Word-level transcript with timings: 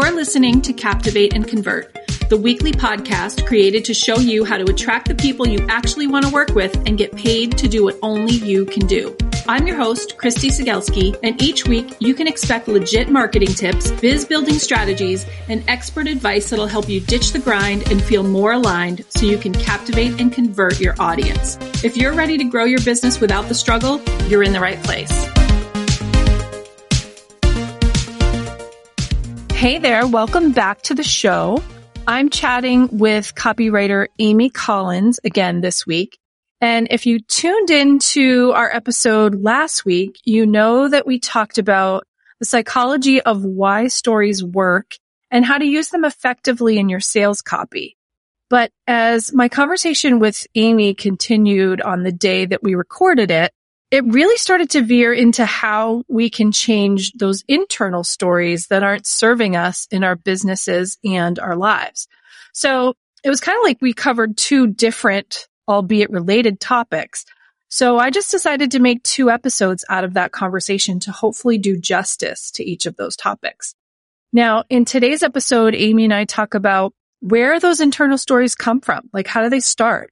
You're 0.00 0.12
listening 0.12 0.62
to 0.62 0.72
Captivate 0.72 1.34
and 1.34 1.46
Convert, 1.46 1.92
the 2.28 2.36
weekly 2.36 2.70
podcast 2.70 3.44
created 3.44 3.84
to 3.86 3.94
show 3.94 4.20
you 4.20 4.44
how 4.44 4.56
to 4.56 4.70
attract 4.70 5.08
the 5.08 5.14
people 5.16 5.48
you 5.48 5.66
actually 5.68 6.06
want 6.06 6.24
to 6.24 6.30
work 6.30 6.54
with 6.54 6.72
and 6.86 6.96
get 6.96 7.16
paid 7.16 7.58
to 7.58 7.66
do 7.66 7.82
what 7.82 7.98
only 8.00 8.34
you 8.34 8.64
can 8.64 8.86
do. 8.86 9.16
I'm 9.48 9.66
your 9.66 9.76
host, 9.76 10.16
Christy 10.16 10.50
Sigelski, 10.50 11.18
and 11.24 11.42
each 11.42 11.66
week 11.66 11.96
you 11.98 12.14
can 12.14 12.28
expect 12.28 12.68
legit 12.68 13.10
marketing 13.10 13.52
tips, 13.52 13.90
biz 13.90 14.24
building 14.24 14.60
strategies, 14.60 15.26
and 15.48 15.68
expert 15.68 16.06
advice 16.06 16.48
that'll 16.48 16.68
help 16.68 16.88
you 16.88 17.00
ditch 17.00 17.32
the 17.32 17.40
grind 17.40 17.90
and 17.90 18.00
feel 18.00 18.22
more 18.22 18.52
aligned 18.52 19.04
so 19.08 19.26
you 19.26 19.36
can 19.36 19.52
captivate 19.52 20.20
and 20.20 20.32
convert 20.32 20.78
your 20.78 20.94
audience. 21.00 21.58
If 21.82 21.96
you're 21.96 22.14
ready 22.14 22.38
to 22.38 22.44
grow 22.44 22.66
your 22.66 22.82
business 22.82 23.20
without 23.20 23.48
the 23.48 23.54
struggle, 23.54 24.00
you're 24.28 24.44
in 24.44 24.52
the 24.52 24.60
right 24.60 24.80
place. 24.84 25.28
Hey 29.58 29.78
there, 29.78 30.06
welcome 30.06 30.52
back 30.52 30.82
to 30.82 30.94
the 30.94 31.02
show. 31.02 31.60
I'm 32.06 32.30
chatting 32.30 32.96
with 32.96 33.34
copywriter 33.34 34.06
Amy 34.20 34.50
Collins 34.50 35.18
again 35.24 35.62
this 35.62 35.84
week. 35.84 36.16
And 36.60 36.86
if 36.92 37.06
you 37.06 37.18
tuned 37.18 37.68
into 37.68 38.52
our 38.54 38.72
episode 38.72 39.42
last 39.42 39.84
week, 39.84 40.20
you 40.24 40.46
know 40.46 40.88
that 40.88 41.08
we 41.08 41.18
talked 41.18 41.58
about 41.58 42.04
the 42.38 42.46
psychology 42.46 43.20
of 43.20 43.44
why 43.44 43.88
stories 43.88 44.44
work 44.44 44.94
and 45.28 45.44
how 45.44 45.58
to 45.58 45.66
use 45.66 45.88
them 45.88 46.04
effectively 46.04 46.78
in 46.78 46.88
your 46.88 47.00
sales 47.00 47.42
copy. 47.42 47.96
But 48.48 48.70
as 48.86 49.34
my 49.34 49.48
conversation 49.48 50.20
with 50.20 50.46
Amy 50.54 50.94
continued 50.94 51.80
on 51.80 52.04
the 52.04 52.12
day 52.12 52.46
that 52.46 52.62
we 52.62 52.76
recorded 52.76 53.32
it, 53.32 53.50
it 53.90 54.04
really 54.04 54.36
started 54.36 54.70
to 54.70 54.82
veer 54.82 55.12
into 55.12 55.46
how 55.46 56.04
we 56.08 56.28
can 56.28 56.52
change 56.52 57.12
those 57.12 57.42
internal 57.48 58.04
stories 58.04 58.66
that 58.66 58.82
aren't 58.82 59.06
serving 59.06 59.56
us 59.56 59.86
in 59.90 60.04
our 60.04 60.16
businesses 60.16 60.98
and 61.04 61.38
our 61.38 61.56
lives. 61.56 62.06
So 62.52 62.94
it 63.24 63.30
was 63.30 63.40
kind 63.40 63.56
of 63.56 63.62
like 63.62 63.78
we 63.80 63.94
covered 63.94 64.36
two 64.36 64.66
different, 64.66 65.48
albeit 65.66 66.10
related 66.10 66.60
topics. 66.60 67.24
So 67.68 67.98
I 67.98 68.10
just 68.10 68.30
decided 68.30 68.70
to 68.72 68.78
make 68.78 69.02
two 69.02 69.30
episodes 69.30 69.84
out 69.88 70.04
of 70.04 70.14
that 70.14 70.32
conversation 70.32 71.00
to 71.00 71.12
hopefully 71.12 71.58
do 71.58 71.78
justice 71.78 72.50
to 72.52 72.64
each 72.64 72.86
of 72.86 72.96
those 72.96 73.16
topics. 73.16 73.74
Now, 74.32 74.64
in 74.68 74.84
today's 74.84 75.22
episode, 75.22 75.74
Amy 75.74 76.04
and 76.04 76.14
I 76.14 76.24
talk 76.24 76.54
about 76.54 76.92
where 77.20 77.58
those 77.58 77.80
internal 77.80 78.18
stories 78.18 78.54
come 78.54 78.80
from. 78.80 79.08
Like, 79.12 79.26
how 79.26 79.42
do 79.42 79.48
they 79.48 79.60
start? 79.60 80.10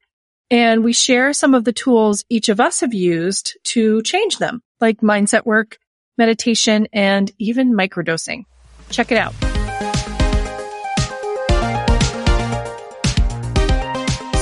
And 0.50 0.84
we 0.84 0.92
share 0.92 1.32
some 1.32 1.54
of 1.54 1.64
the 1.64 1.72
tools 1.72 2.24
each 2.28 2.48
of 2.48 2.60
us 2.60 2.80
have 2.80 2.94
used 2.94 3.58
to 3.64 4.00
change 4.02 4.38
them, 4.38 4.62
like 4.80 5.00
mindset 5.00 5.44
work, 5.44 5.78
meditation, 6.16 6.86
and 6.92 7.32
even 7.38 7.72
microdosing. 7.72 8.44
Check 8.88 9.10
it 9.10 9.18
out. 9.18 9.34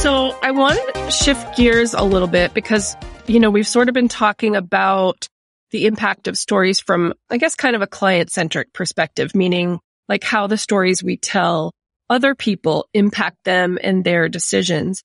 So 0.03 0.37
I 0.43 0.51
want 0.51 0.79
to 0.95 1.11
shift 1.11 1.57
gears 1.57 1.95
a 1.95 2.03
little 2.03 2.29
bit 2.29 2.53
because, 2.53 2.95
you 3.27 3.41
know, 3.41 3.51
we've 3.51 3.67
sort 3.67 3.89
of 3.89 3.95
been 3.95 4.09
talking 4.09 4.57
about 4.57 5.27
the 5.71 5.87
impact 5.87 6.29
of 6.29 6.37
stories 6.37 6.81
from, 6.81 7.15
I 7.31 7.39
guess, 7.39 7.55
kind 7.55 7.75
of 7.75 7.81
a 7.81 7.87
client 7.87 8.31
centric 8.31 8.75
perspective, 8.75 9.35
meaning 9.35 9.81
like 10.07 10.23
how 10.23 10.47
the 10.49 10.59
stories 10.59 11.03
we 11.03 11.17
tell 11.17 11.73
other 12.11 12.35
people 12.35 12.87
impact 12.93 13.39
them 13.45 13.79
and 13.83 14.05
their 14.05 14.29
decisions. 14.29 15.03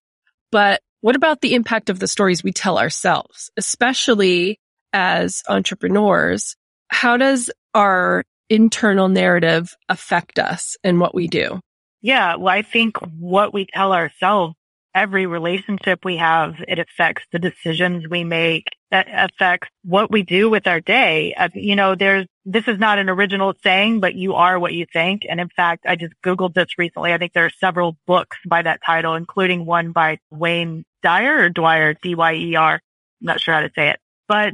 But 0.51 0.81
what 1.01 1.15
about 1.15 1.41
the 1.41 1.55
impact 1.55 1.89
of 1.89 1.99
the 1.99 2.07
stories 2.07 2.43
we 2.43 2.51
tell 2.51 2.77
ourselves, 2.77 3.49
especially 3.57 4.59
as 4.93 5.43
entrepreneurs? 5.47 6.55
How 6.89 7.17
does 7.17 7.49
our 7.73 8.23
internal 8.49 9.07
narrative 9.07 9.75
affect 9.87 10.39
us 10.39 10.75
and 10.83 10.99
what 10.99 11.15
we 11.15 11.27
do? 11.27 11.59
Yeah. 12.01 12.35
Well, 12.35 12.53
I 12.53 12.61
think 12.63 12.97
what 12.97 13.53
we 13.53 13.65
tell 13.65 13.93
ourselves, 13.93 14.55
every 14.95 15.25
relationship 15.25 16.03
we 16.03 16.17
have, 16.17 16.55
it 16.67 16.79
affects 16.79 17.23
the 17.31 17.39
decisions 17.39 18.07
we 18.09 18.23
make. 18.23 18.65
That 18.91 19.07
affects 19.11 19.67
what 19.83 20.09
we 20.09 20.23
do 20.23 20.49
with 20.49 20.65
our 20.65 20.81
day. 20.81 21.35
Uh, 21.35 21.49
you 21.53 21.75
know, 21.75 21.93
there's, 21.93 22.25
this 22.43 22.67
is 22.67 22.79
not 22.79 22.97
an 22.97 23.07
original 23.07 23.53
saying, 23.61 23.99
but 23.99 24.15
you 24.15 24.33
are 24.33 24.57
what 24.57 24.73
you 24.73 24.87
think. 24.91 25.27
And 25.29 25.39
in 25.39 25.49
fact, 25.49 25.85
I 25.87 25.95
just 25.95 26.13
Googled 26.25 26.55
this 26.55 26.77
recently. 26.77 27.13
I 27.13 27.19
think 27.19 27.33
there 27.33 27.45
are 27.45 27.51
several 27.59 27.97
books 28.07 28.37
by 28.47 28.63
that 28.63 28.79
title, 28.83 29.13
including 29.13 29.65
one 29.65 29.91
by 29.91 30.17
Wayne 30.31 30.85
Dyer 31.01 31.39
or 31.39 31.49
Dwyer, 31.49 31.95
D-Y-E-R. 32.01 32.73
I'm 32.73 32.81
not 33.21 33.41
sure 33.41 33.53
how 33.53 33.61
to 33.61 33.71
say 33.75 33.89
it, 33.89 33.99
but 34.27 34.53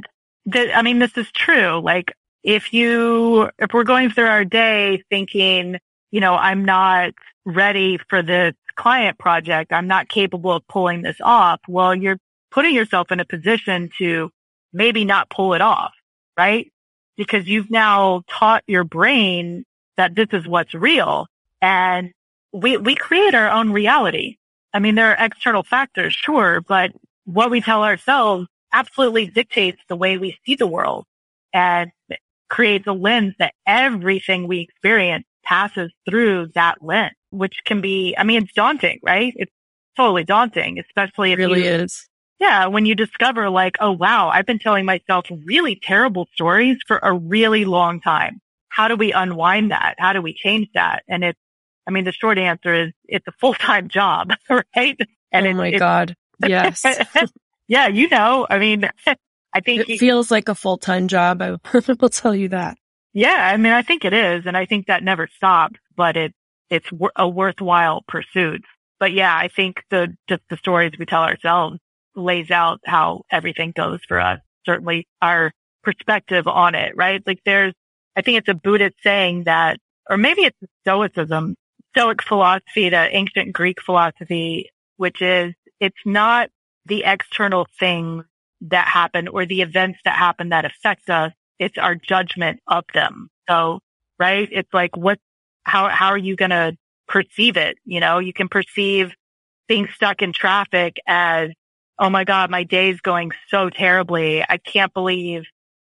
I 0.54 0.82
mean, 0.82 0.98
this 0.98 1.16
is 1.16 1.30
true. 1.32 1.80
Like 1.80 2.12
if 2.42 2.72
you, 2.72 3.50
if 3.58 3.72
we're 3.72 3.84
going 3.84 4.10
through 4.10 4.26
our 4.26 4.44
day 4.44 5.02
thinking, 5.10 5.78
you 6.10 6.20
know, 6.20 6.34
I'm 6.34 6.64
not 6.64 7.12
ready 7.44 7.98
for 8.08 8.22
this 8.22 8.54
client 8.76 9.18
project. 9.18 9.72
I'm 9.72 9.88
not 9.88 10.08
capable 10.08 10.52
of 10.52 10.66
pulling 10.68 11.02
this 11.02 11.16
off. 11.20 11.60
Well, 11.66 11.94
you're 11.94 12.18
putting 12.50 12.74
yourself 12.74 13.10
in 13.10 13.20
a 13.20 13.24
position 13.24 13.90
to 13.98 14.30
maybe 14.72 15.04
not 15.04 15.30
pull 15.30 15.54
it 15.54 15.60
off, 15.60 15.92
right? 16.36 16.70
Because 17.16 17.46
you've 17.46 17.70
now 17.70 18.22
taught 18.28 18.62
your 18.66 18.84
brain 18.84 19.64
that 19.96 20.14
this 20.14 20.28
is 20.32 20.46
what's 20.46 20.74
real 20.74 21.26
and 21.62 22.12
we, 22.52 22.76
we 22.76 22.94
create 22.94 23.34
our 23.34 23.50
own 23.50 23.72
reality. 23.72 24.36
I 24.72 24.78
mean, 24.78 24.94
there 24.94 25.10
are 25.16 25.24
external 25.24 25.62
factors, 25.62 26.12
sure, 26.12 26.60
but 26.60 26.92
what 27.24 27.50
we 27.50 27.60
tell 27.60 27.82
ourselves 27.82 28.46
absolutely 28.72 29.26
dictates 29.26 29.80
the 29.88 29.96
way 29.96 30.18
we 30.18 30.38
see 30.44 30.54
the 30.54 30.66
world 30.66 31.06
and 31.52 31.90
creates 32.48 32.86
a 32.86 32.92
lens 32.92 33.34
that 33.38 33.54
everything 33.66 34.46
we 34.46 34.60
experience 34.60 35.24
passes 35.44 35.90
through 36.08 36.48
that 36.54 36.82
lens, 36.82 37.14
which 37.30 37.56
can 37.64 37.80
be, 37.80 38.14
I 38.18 38.24
mean, 38.24 38.42
it's 38.42 38.52
daunting, 38.52 39.00
right? 39.02 39.32
It's 39.36 39.52
totally 39.96 40.24
daunting, 40.24 40.78
especially 40.78 41.32
if 41.32 41.38
it 41.38 41.42
really 41.42 41.64
you, 41.64 41.70
is. 41.70 42.08
Yeah. 42.38 42.66
When 42.66 42.84
you 42.84 42.94
discover 42.94 43.48
like, 43.48 43.76
oh, 43.80 43.92
wow, 43.92 44.28
I've 44.28 44.46
been 44.46 44.58
telling 44.58 44.84
myself 44.84 45.26
really 45.44 45.80
terrible 45.82 46.28
stories 46.34 46.76
for 46.86 46.98
a 47.02 47.12
really 47.12 47.64
long 47.64 48.00
time. 48.00 48.40
How 48.68 48.88
do 48.88 48.96
we 48.96 49.12
unwind 49.12 49.70
that? 49.70 49.94
How 49.98 50.12
do 50.12 50.20
we 50.20 50.34
change 50.34 50.68
that? 50.74 51.02
And 51.08 51.24
it's 51.24 51.38
I 51.86 51.90
mean, 51.90 52.04
the 52.04 52.12
short 52.12 52.38
answer 52.38 52.74
is 52.74 52.92
it's 53.06 53.26
a 53.26 53.32
full-time 53.32 53.88
job, 53.98 54.32
right? 54.76 54.98
And 55.32 55.46
oh 55.46 55.54
my 55.54 55.72
God. 55.72 56.14
Yes. 56.46 56.84
yeah. 57.66 57.88
You 57.88 58.10
know, 58.10 58.46
I 58.50 58.58
mean, 58.58 58.90
I 59.54 59.60
think 59.60 59.80
it 59.80 59.86
he, 59.86 59.96
feels 59.96 60.30
like 60.30 60.50
a 60.50 60.54
full-time 60.54 61.08
job. 61.08 61.40
I 61.40 61.56
will 61.98 62.10
tell 62.10 62.34
you 62.34 62.50
that. 62.50 62.76
Yeah. 63.14 63.50
I 63.54 63.56
mean, 63.56 63.72
I 63.72 63.80
think 63.80 64.04
it 64.04 64.12
is. 64.12 64.44
And 64.44 64.54
I 64.54 64.66
think 64.66 64.88
that 64.88 65.02
never 65.02 65.28
stops, 65.34 65.80
but 65.96 66.18
it, 66.18 66.34
it's 66.68 66.90
a 67.16 67.26
worthwhile 67.26 68.04
pursuit. 68.06 68.62
But 69.00 69.12
yeah, 69.12 69.34
I 69.34 69.48
think 69.48 69.82
the, 69.88 70.14
just 70.28 70.42
the 70.50 70.58
stories 70.58 70.92
we 70.98 71.06
tell 71.06 71.22
ourselves 71.22 71.78
lays 72.14 72.50
out 72.50 72.80
how 72.84 73.22
everything 73.30 73.72
goes 73.74 74.00
for 74.06 74.20
us. 74.20 74.40
Certainly 74.66 75.08
our 75.22 75.52
perspective 75.82 76.46
on 76.46 76.74
it, 76.74 76.94
right? 76.96 77.22
Like 77.26 77.40
there's, 77.46 77.72
I 78.14 78.20
think 78.20 78.36
it's 78.36 78.48
a 78.48 78.54
Buddhist 78.54 78.96
saying 79.02 79.44
that, 79.44 79.78
or 80.10 80.18
maybe 80.18 80.42
it's 80.42 80.58
Stoicism 80.82 81.56
Stoic 81.96 82.22
philosophy, 82.22 82.90
the 82.90 83.08
ancient 83.16 83.52
Greek 83.52 83.80
philosophy, 83.80 84.70
which 84.96 85.22
is 85.22 85.54
it's 85.80 85.96
not 86.04 86.50
the 86.84 87.04
external 87.04 87.66
things 87.78 88.24
that 88.62 88.86
happen 88.86 89.28
or 89.28 89.46
the 89.46 89.62
events 89.62 89.98
that 90.04 90.16
happen 90.16 90.50
that 90.50 90.64
affect 90.64 91.08
us. 91.08 91.32
It's 91.58 91.78
our 91.78 91.94
judgment 91.94 92.60
of 92.66 92.84
them. 92.92 93.28
So, 93.48 93.80
right? 94.18 94.48
It's 94.50 94.72
like 94.72 94.96
what, 94.96 95.18
how, 95.64 95.88
how 95.88 96.08
are 96.08 96.18
you 96.18 96.36
going 96.36 96.50
to 96.50 96.76
perceive 97.08 97.56
it? 97.56 97.78
You 97.84 98.00
know, 98.00 98.18
you 98.18 98.32
can 98.32 98.48
perceive 98.48 99.12
being 99.68 99.88
stuck 99.94 100.22
in 100.22 100.32
traffic 100.32 100.96
as, 101.06 101.50
Oh 101.98 102.10
my 102.10 102.24
God, 102.24 102.50
my 102.50 102.64
day's 102.64 103.00
going 103.00 103.32
so 103.48 103.70
terribly. 103.70 104.42
I 104.42 104.58
can't 104.58 104.92
believe 104.92 105.44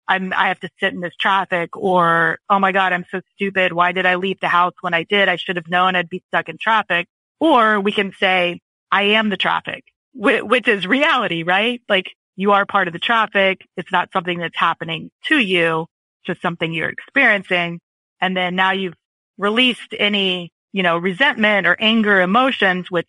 I'm, 0.07 0.33
I 0.33 0.47
have 0.47 0.59
to 0.61 0.69
sit 0.79 0.93
in 0.93 1.01
this 1.01 1.15
traffic 1.19 1.75
or, 1.75 2.39
oh 2.49 2.59
my 2.59 2.71
God, 2.71 2.93
I'm 2.93 3.05
so 3.11 3.21
stupid. 3.35 3.73
Why 3.73 3.91
did 3.91 4.05
I 4.05 4.15
leave 4.15 4.39
the 4.39 4.47
house 4.47 4.73
when 4.81 4.93
I 4.93 5.03
did? 5.03 5.27
I 5.27 5.35
should 5.35 5.57
have 5.57 5.67
known 5.67 5.95
I'd 5.95 6.09
be 6.09 6.23
stuck 6.27 6.49
in 6.49 6.57
traffic. 6.57 7.07
Or 7.39 7.79
we 7.79 7.91
can 7.91 8.13
say, 8.19 8.61
I 8.91 9.03
am 9.03 9.29
the 9.29 9.37
traffic, 9.37 9.83
which 10.13 10.67
is 10.67 10.87
reality, 10.87 11.43
right? 11.43 11.81
Like 11.89 12.15
you 12.35 12.53
are 12.53 12.65
part 12.65 12.87
of 12.87 12.93
the 12.93 12.99
traffic. 12.99 13.67
It's 13.75 13.91
not 13.91 14.11
something 14.13 14.39
that's 14.39 14.57
happening 14.57 15.11
to 15.25 15.37
you, 15.37 15.87
just 16.25 16.41
something 16.41 16.71
you're 16.71 16.89
experiencing. 16.89 17.79
And 18.21 18.35
then 18.35 18.55
now 18.55 18.71
you've 18.71 18.95
released 19.37 19.93
any, 19.97 20.51
you 20.71 20.83
know, 20.83 20.97
resentment 20.97 21.67
or 21.67 21.75
anger 21.79 22.21
emotions, 22.21 22.89
which 22.89 23.07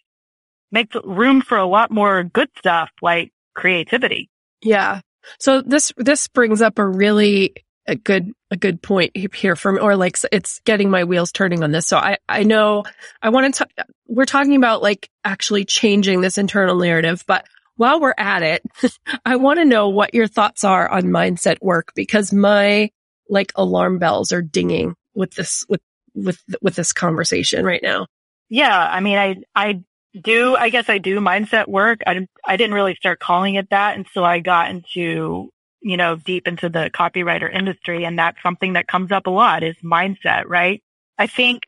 makes 0.70 0.94
room 1.04 1.40
for 1.40 1.56
a 1.56 1.66
lot 1.66 1.90
more 1.90 2.22
good 2.24 2.50
stuff 2.58 2.90
like 3.00 3.32
creativity. 3.54 4.28
Yeah. 4.62 5.00
So 5.38 5.62
this, 5.62 5.92
this 5.96 6.28
brings 6.28 6.62
up 6.62 6.78
a 6.78 6.86
really 6.86 7.54
a 7.86 7.96
good, 7.96 8.32
a 8.50 8.56
good 8.56 8.82
point 8.82 9.16
here 9.16 9.56
from, 9.56 9.78
or 9.80 9.96
like 9.96 10.18
it's 10.30 10.60
getting 10.60 10.90
my 10.90 11.04
wheels 11.04 11.32
turning 11.32 11.62
on 11.62 11.72
this. 11.72 11.86
So 11.86 11.96
I, 11.96 12.18
I 12.28 12.42
know 12.42 12.84
I 13.22 13.30
want 13.30 13.54
to, 13.54 13.66
we're 14.06 14.26
talking 14.26 14.56
about 14.56 14.82
like 14.82 15.08
actually 15.24 15.64
changing 15.64 16.20
this 16.20 16.36
internal 16.36 16.76
narrative, 16.76 17.24
but 17.26 17.46
while 17.76 18.00
we're 18.00 18.14
at 18.18 18.42
it, 18.42 18.62
I 19.24 19.36
want 19.36 19.58
to 19.58 19.64
know 19.64 19.88
what 19.88 20.12
your 20.12 20.26
thoughts 20.26 20.64
are 20.64 20.88
on 20.88 21.04
mindset 21.04 21.56
work 21.62 21.92
because 21.94 22.32
my 22.32 22.90
like 23.30 23.52
alarm 23.54 23.98
bells 23.98 24.32
are 24.32 24.42
dinging 24.42 24.94
with 25.14 25.32
this, 25.34 25.64
with 25.68 25.80
with, 26.14 26.42
with 26.60 26.74
this 26.74 26.92
conversation 26.92 27.64
right 27.64 27.82
now. 27.82 28.06
Yeah. 28.48 28.76
I 28.76 29.00
mean, 29.00 29.18
I, 29.18 29.36
I 29.54 29.82
do, 30.14 30.56
I 30.56 30.70
guess 30.70 30.88
I 30.88 30.98
do 30.98 31.20
mindset 31.20 31.68
work. 31.68 32.00
I, 32.06 32.26
I 32.44 32.56
didn't 32.56 32.74
really 32.74 32.94
start 32.94 33.20
calling 33.20 33.56
it 33.56 33.70
that 33.70 33.96
until 33.96 34.24
I 34.24 34.40
got 34.40 34.70
into, 34.70 35.50
you 35.80 35.96
know, 35.96 36.16
deep 36.16 36.46
into 36.48 36.68
the 36.68 36.90
copywriter 36.92 37.52
industry. 37.52 38.04
And 38.04 38.18
that's 38.18 38.42
something 38.42 38.74
that 38.74 38.88
comes 38.88 39.12
up 39.12 39.26
a 39.26 39.30
lot 39.30 39.62
is 39.62 39.76
mindset, 39.82 40.44
right? 40.46 40.82
I 41.18 41.26
think 41.26 41.62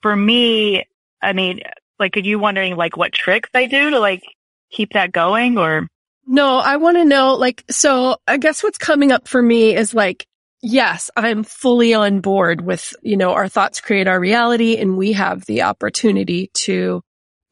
for 0.00 0.14
me, 0.14 0.84
I 1.20 1.32
mean, 1.32 1.60
like, 1.98 2.16
are 2.16 2.20
you 2.20 2.38
wondering 2.38 2.76
like 2.76 2.96
what 2.96 3.12
tricks 3.12 3.50
I 3.54 3.66
do 3.66 3.90
to 3.90 4.00
like 4.00 4.22
keep 4.70 4.92
that 4.94 5.12
going 5.12 5.58
or? 5.58 5.86
No, 6.26 6.58
I 6.58 6.76
want 6.76 6.96
to 6.98 7.04
know, 7.04 7.34
like, 7.34 7.64
so 7.68 8.16
I 8.28 8.36
guess 8.38 8.62
what's 8.62 8.78
coming 8.78 9.10
up 9.10 9.26
for 9.26 9.42
me 9.42 9.74
is 9.74 9.92
like, 9.92 10.24
yes, 10.62 11.10
I'm 11.16 11.42
fully 11.42 11.94
on 11.94 12.20
board 12.20 12.60
with, 12.60 12.94
you 13.02 13.16
know, 13.16 13.32
our 13.32 13.48
thoughts 13.48 13.80
create 13.80 14.06
our 14.06 14.20
reality 14.20 14.76
and 14.76 14.96
we 14.96 15.12
have 15.12 15.44
the 15.46 15.62
opportunity 15.62 16.50
to 16.54 17.02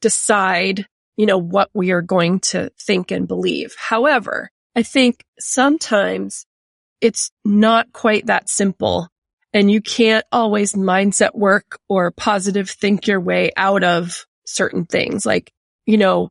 decide, 0.01 0.85
you 1.17 1.25
know, 1.25 1.37
what 1.37 1.69
we 1.73 1.91
are 1.91 2.01
going 2.01 2.39
to 2.39 2.71
think 2.79 3.11
and 3.11 3.27
believe. 3.27 3.75
However, 3.77 4.49
I 4.75 4.83
think 4.83 5.23
sometimes 5.39 6.45
it's 6.99 7.31
not 7.43 7.91
quite 7.93 8.27
that 8.27 8.49
simple 8.49 9.07
and 9.53 9.69
you 9.69 9.81
can't 9.81 10.25
always 10.31 10.73
mindset 10.73 11.35
work 11.35 11.79
or 11.89 12.11
positive 12.11 12.69
think 12.69 13.07
your 13.07 13.19
way 13.19 13.51
out 13.57 13.83
of 13.83 14.25
certain 14.45 14.85
things. 14.85 15.25
Like, 15.25 15.51
you 15.85 15.97
know, 15.97 16.29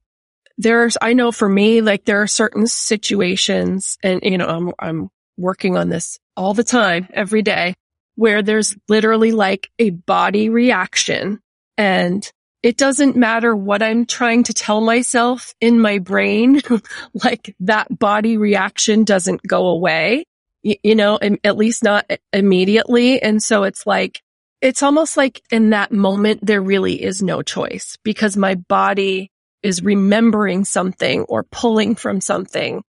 there's, 0.57 0.97
I 1.01 1.13
know 1.13 1.33
for 1.33 1.49
me, 1.49 1.81
like 1.81 2.05
there 2.05 2.23
are 2.23 2.27
certain 2.27 2.67
situations 2.67 3.99
and, 4.03 4.21
you 4.23 4.39
know, 4.39 4.47
I'm, 4.47 4.73
I'm 4.79 5.09
working 5.37 5.77
on 5.77 5.89
this 5.89 6.19
all 6.37 6.55
the 6.55 6.65
time, 6.65 7.09
every 7.13 7.43
day, 7.43 7.75
where 8.15 8.43
there's 8.43 8.77
literally 8.89 9.33
like 9.33 9.71
a 9.79 9.91
body 9.91 10.49
reaction 10.49 11.41
and 11.77 12.31
it 12.63 12.77
doesn't 12.77 13.17
matter 13.17 13.57
what 13.57 13.83
I'm 13.83 14.05
trying 14.05 14.45
to 14.45 14.55
tell 14.55 14.81
myself 14.81 15.55
in 15.61 15.81
my 15.81 15.99
brain, 15.99 16.61
like 17.25 17.55
that 17.61 17.99
body 17.99 18.37
reaction 18.37 19.05
doesn't 19.05 19.47
go 19.47 19.69
away, 19.69 20.25
you, 20.63 20.77
you 20.83 20.95
know, 20.95 21.19
at 21.43 21.57
least 21.57 21.83
not 21.83 22.11
immediately. 22.33 23.23
And 23.23 23.43
so 23.43 23.63
it's 23.65 23.87
like, 23.87 24.21
it's 24.61 24.83
almost 24.83 25.17
like 25.17 25.43
in 25.51 25.71
that 25.71 25.91
moment, 25.91 26.45
there 26.45 26.61
really 26.61 27.03
is 27.03 27.23
no 27.23 27.41
choice 27.41 27.97
because 28.03 28.37
my 28.37 28.57
body 28.57 29.31
is 29.63 29.83
remembering 29.83 30.67
something 30.67 31.23
or 31.23 31.45
pulling 31.45 31.95
from 31.95 32.21
something 32.21 32.83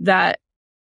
that, 0.00 0.38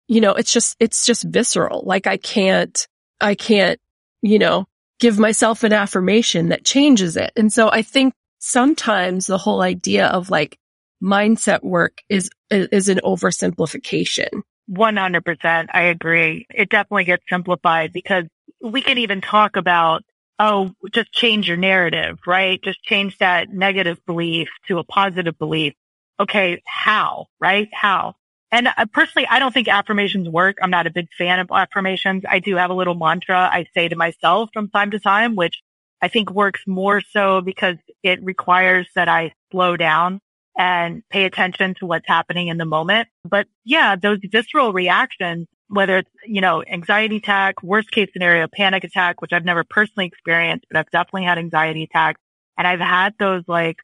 you 0.09 0.19
know, 0.19 0.33
it's 0.33 0.51
just, 0.51 0.75
it's 0.79 1.05
just 1.05 1.23
visceral. 1.23 1.83
Like 1.85 2.05
I 2.05 2.17
can't, 2.17 2.85
I 3.21 3.35
can't, 3.35 3.79
you 4.21 4.39
know, 4.39 4.65
give 4.99 5.19
myself 5.19 5.63
an 5.63 5.71
affirmation 5.71 6.49
that 6.49 6.65
changes 6.65 7.15
it. 7.15 7.31
And 7.37 7.51
so 7.51 7.69
I 7.69 7.81
think 7.81 8.13
sometimes 8.45 9.25
the 9.25 9.39
whole 9.39 9.63
idea 9.63 10.05
of 10.05 10.29
like 10.29 10.59
mindset 11.01 11.63
work 11.63 12.03
is, 12.09 12.29
is 12.51 12.89
an 12.89 12.99
oversimplification. 13.03 14.29
100%. 14.69 15.67
I 15.73 15.81
agree. 15.83 16.45
It 16.53 16.69
definitely 16.69 17.05
gets 17.05 17.23
simplified 17.27 17.91
because 17.91 18.25
we 18.61 18.83
can 18.83 18.99
even 18.99 19.21
talk 19.21 19.55
about 19.55 20.03
oh, 20.37 20.69
just 20.91 21.13
change 21.13 21.47
your 21.47 21.55
narrative, 21.55 22.19
right? 22.27 22.61
Just 22.61 22.83
change 22.83 23.17
that 23.19 23.49
negative 23.53 23.97
belief 24.05 24.49
to 24.67 24.79
a 24.79 24.83
positive 24.83 25.37
belief. 25.39 25.73
Okay. 26.19 26.61
How, 26.67 27.27
right? 27.39 27.69
How? 27.73 28.15
And 28.51 28.67
uh, 28.67 28.85
personally, 28.91 29.27
I 29.31 29.39
don't 29.39 29.53
think 29.53 29.69
affirmations 29.69 30.27
work. 30.27 30.57
I'm 30.61 30.69
not 30.69 30.87
a 30.87 30.91
big 30.91 31.07
fan 31.17 31.39
of 31.39 31.47
affirmations. 31.51 32.23
I 32.29 32.39
do 32.39 32.57
have 32.57 32.69
a 32.69 32.73
little 32.73 32.95
mantra 32.95 33.39
I 33.39 33.65
say 33.73 33.87
to 33.87 33.95
myself 33.95 34.49
from 34.53 34.69
time 34.69 34.91
to 34.91 34.99
time, 34.99 35.35
which 35.35 35.61
I 36.01 36.07
think 36.07 36.29
works 36.31 36.61
more 36.67 37.01
so 37.01 37.41
because 37.41 37.77
it 38.03 38.23
requires 38.23 38.87
that 38.95 39.07
I 39.07 39.33
slow 39.51 39.77
down 39.77 40.19
and 40.57 41.03
pay 41.09 41.25
attention 41.25 41.75
to 41.79 41.85
what's 41.85 42.07
happening 42.07 42.47
in 42.47 42.57
the 42.57 42.65
moment. 42.65 43.07
But 43.23 43.47
yeah, 43.63 43.95
those 43.95 44.19
visceral 44.31 44.71
reactions 44.71 45.47
whether 45.67 45.97
it's, 45.97 46.09
you 46.25 46.41
know, 46.41 46.63
anxiety 46.63 47.17
attack, 47.17 47.63
worst 47.63 47.91
case 47.91 48.09
scenario, 48.13 48.47
panic 48.47 48.83
attack, 48.83 49.21
which 49.21 49.33
I've 49.33 49.45
never 49.45 49.63
personally 49.63 50.07
experienced, 50.07 50.65
but 50.69 50.77
I've 50.77 50.91
definitely 50.91 51.23
had 51.23 51.37
anxiety 51.37 51.83
attacks. 51.83 52.21
And 52.57 52.67
I've 52.67 52.79
had 52.79 53.15
those 53.19 53.43
like 53.47 53.77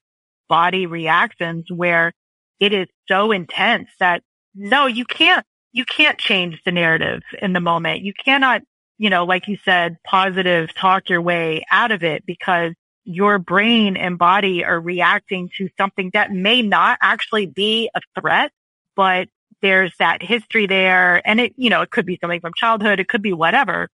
body 0.47 0.85
reactions 0.85 1.65
where 1.69 2.13
it 2.59 2.73
is 2.73 2.87
so 3.07 3.31
intense 3.31 3.89
that 3.99 4.21
no, 4.53 4.85
you 4.85 5.05
can't, 5.05 5.45
you 5.71 5.85
can't 5.85 6.17
change 6.17 6.61
the 6.65 6.71
narrative 6.71 7.21
in 7.41 7.53
the 7.53 7.59
moment. 7.59 8.01
You 8.01 8.13
cannot, 8.13 8.61
you 9.01 9.09
know, 9.09 9.25
like 9.25 9.47
you 9.47 9.57
said, 9.65 9.97
positive 10.03 10.71
talk 10.75 11.09
your 11.09 11.23
way 11.23 11.65
out 11.71 11.89
of 11.89 12.03
it 12.03 12.23
because 12.23 12.73
your 13.03 13.39
brain 13.39 13.97
and 13.97 14.19
body 14.19 14.63
are 14.63 14.79
reacting 14.79 15.49
to 15.57 15.69
something 15.75 16.11
that 16.13 16.31
may 16.31 16.61
not 16.61 16.99
actually 17.01 17.47
be 17.47 17.89
a 17.95 18.01
threat, 18.19 18.51
but 18.95 19.27
there's 19.63 19.91
that 19.97 20.21
history 20.21 20.67
there 20.67 21.27
and 21.27 21.39
it, 21.39 21.53
you 21.57 21.71
know, 21.71 21.81
it 21.81 21.89
could 21.89 22.05
be 22.05 22.19
something 22.21 22.41
from 22.41 22.53
childhood. 22.55 22.99
It 22.99 23.07
could 23.07 23.23
be 23.23 23.33
whatever. 23.33 23.89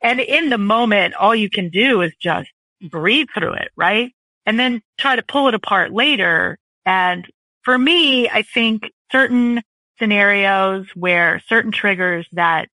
And 0.00 0.20
in 0.20 0.48
the 0.48 0.58
moment, 0.58 1.14
all 1.14 1.34
you 1.34 1.50
can 1.50 1.68
do 1.70 2.00
is 2.00 2.12
just 2.20 2.48
breathe 2.88 3.26
through 3.34 3.54
it, 3.54 3.72
right? 3.76 4.12
And 4.46 4.60
then 4.60 4.80
try 4.96 5.16
to 5.16 5.24
pull 5.24 5.48
it 5.48 5.54
apart 5.54 5.92
later. 5.92 6.56
And 6.86 7.26
for 7.62 7.76
me, 7.76 8.28
I 8.28 8.42
think 8.42 8.92
certain 9.10 9.60
scenarios 9.98 10.86
where 10.94 11.42
certain 11.48 11.72
triggers 11.72 12.28
that 12.30 12.68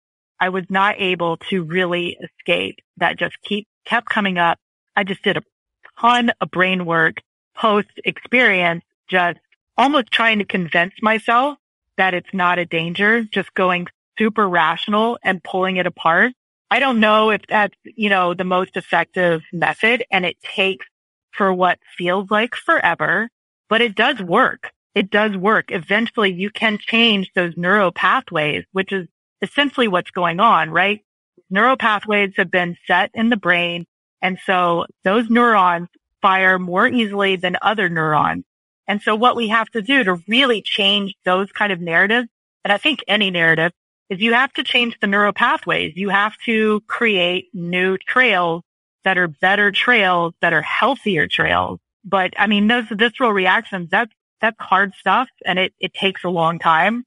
I 0.40 0.48
was 0.48 0.64
not 0.68 0.96
able 0.98 1.36
to 1.50 1.62
really 1.62 2.16
escape 2.22 2.78
that 2.98 3.18
just 3.18 3.36
keep 3.42 3.66
kept 3.84 4.08
coming 4.08 4.38
up. 4.38 4.58
I 4.96 5.04
just 5.04 5.22
did 5.22 5.36
a 5.36 5.42
ton 6.00 6.32
of 6.40 6.50
brain 6.50 6.84
work 6.86 7.20
post 7.56 7.90
experience, 8.04 8.84
just 9.08 9.38
almost 9.76 10.10
trying 10.10 10.38
to 10.38 10.44
convince 10.44 10.94
myself 11.02 11.58
that 11.96 12.14
it's 12.14 12.32
not 12.32 12.58
a 12.58 12.66
danger, 12.66 13.22
just 13.22 13.54
going 13.54 13.86
super 14.18 14.48
rational 14.48 15.18
and 15.22 15.42
pulling 15.42 15.76
it 15.76 15.86
apart. 15.86 16.32
I 16.70 16.80
don't 16.80 17.00
know 17.00 17.30
if 17.30 17.42
that's, 17.48 17.76
you 17.84 18.08
know, 18.08 18.34
the 18.34 18.44
most 18.44 18.76
effective 18.76 19.42
method 19.52 20.04
and 20.10 20.24
it 20.24 20.36
takes 20.42 20.86
for 21.32 21.52
what 21.52 21.78
feels 21.96 22.30
like 22.30 22.54
forever, 22.54 23.28
but 23.68 23.80
it 23.80 23.94
does 23.94 24.20
work. 24.20 24.72
It 24.94 25.10
does 25.10 25.36
work. 25.36 25.66
Eventually 25.68 26.32
you 26.32 26.50
can 26.50 26.78
change 26.78 27.30
those 27.34 27.56
neural 27.56 27.92
pathways, 27.92 28.64
which 28.72 28.92
is 28.92 29.08
essentially 29.44 29.88
what's 29.88 30.10
going 30.10 30.40
on, 30.40 30.70
right? 30.70 31.04
Neural 31.50 31.76
pathways 31.76 32.32
have 32.36 32.50
been 32.50 32.76
set 32.86 33.10
in 33.14 33.30
the 33.30 33.36
brain. 33.36 33.86
And 34.22 34.38
so 34.46 34.86
those 35.04 35.28
neurons 35.28 35.88
fire 36.22 36.58
more 36.58 36.88
easily 36.88 37.36
than 37.36 37.56
other 37.60 37.88
neurons. 37.88 38.44
And 38.86 39.00
so 39.02 39.14
what 39.14 39.36
we 39.36 39.48
have 39.48 39.68
to 39.70 39.82
do 39.82 40.04
to 40.04 40.22
really 40.26 40.62
change 40.62 41.14
those 41.24 41.50
kind 41.52 41.72
of 41.72 41.80
narratives, 41.80 42.28
and 42.64 42.72
I 42.72 42.78
think 42.78 43.00
any 43.06 43.30
narrative, 43.30 43.72
is 44.10 44.20
you 44.20 44.32
have 44.34 44.52
to 44.54 44.64
change 44.64 44.98
the 45.00 45.06
neural 45.06 45.32
pathways. 45.32 45.92
You 45.96 46.10
have 46.10 46.34
to 46.44 46.80
create 46.86 47.48
new 47.54 47.96
trails 47.98 48.62
that 49.04 49.18
are 49.18 49.28
better 49.28 49.70
trails, 49.70 50.34
that 50.40 50.52
are 50.52 50.62
healthier 50.62 51.26
trails. 51.26 51.78
But 52.04 52.34
I 52.38 52.46
mean, 52.46 52.66
those 52.66 52.84
visceral 52.90 53.32
reactions, 53.32 53.88
that's, 53.90 54.12
that's 54.40 54.56
hard 54.60 54.92
stuff 54.98 55.28
and 55.44 55.58
it, 55.58 55.74
it 55.78 55.94
takes 55.94 56.24
a 56.24 56.28
long 56.28 56.58
time. 56.58 57.04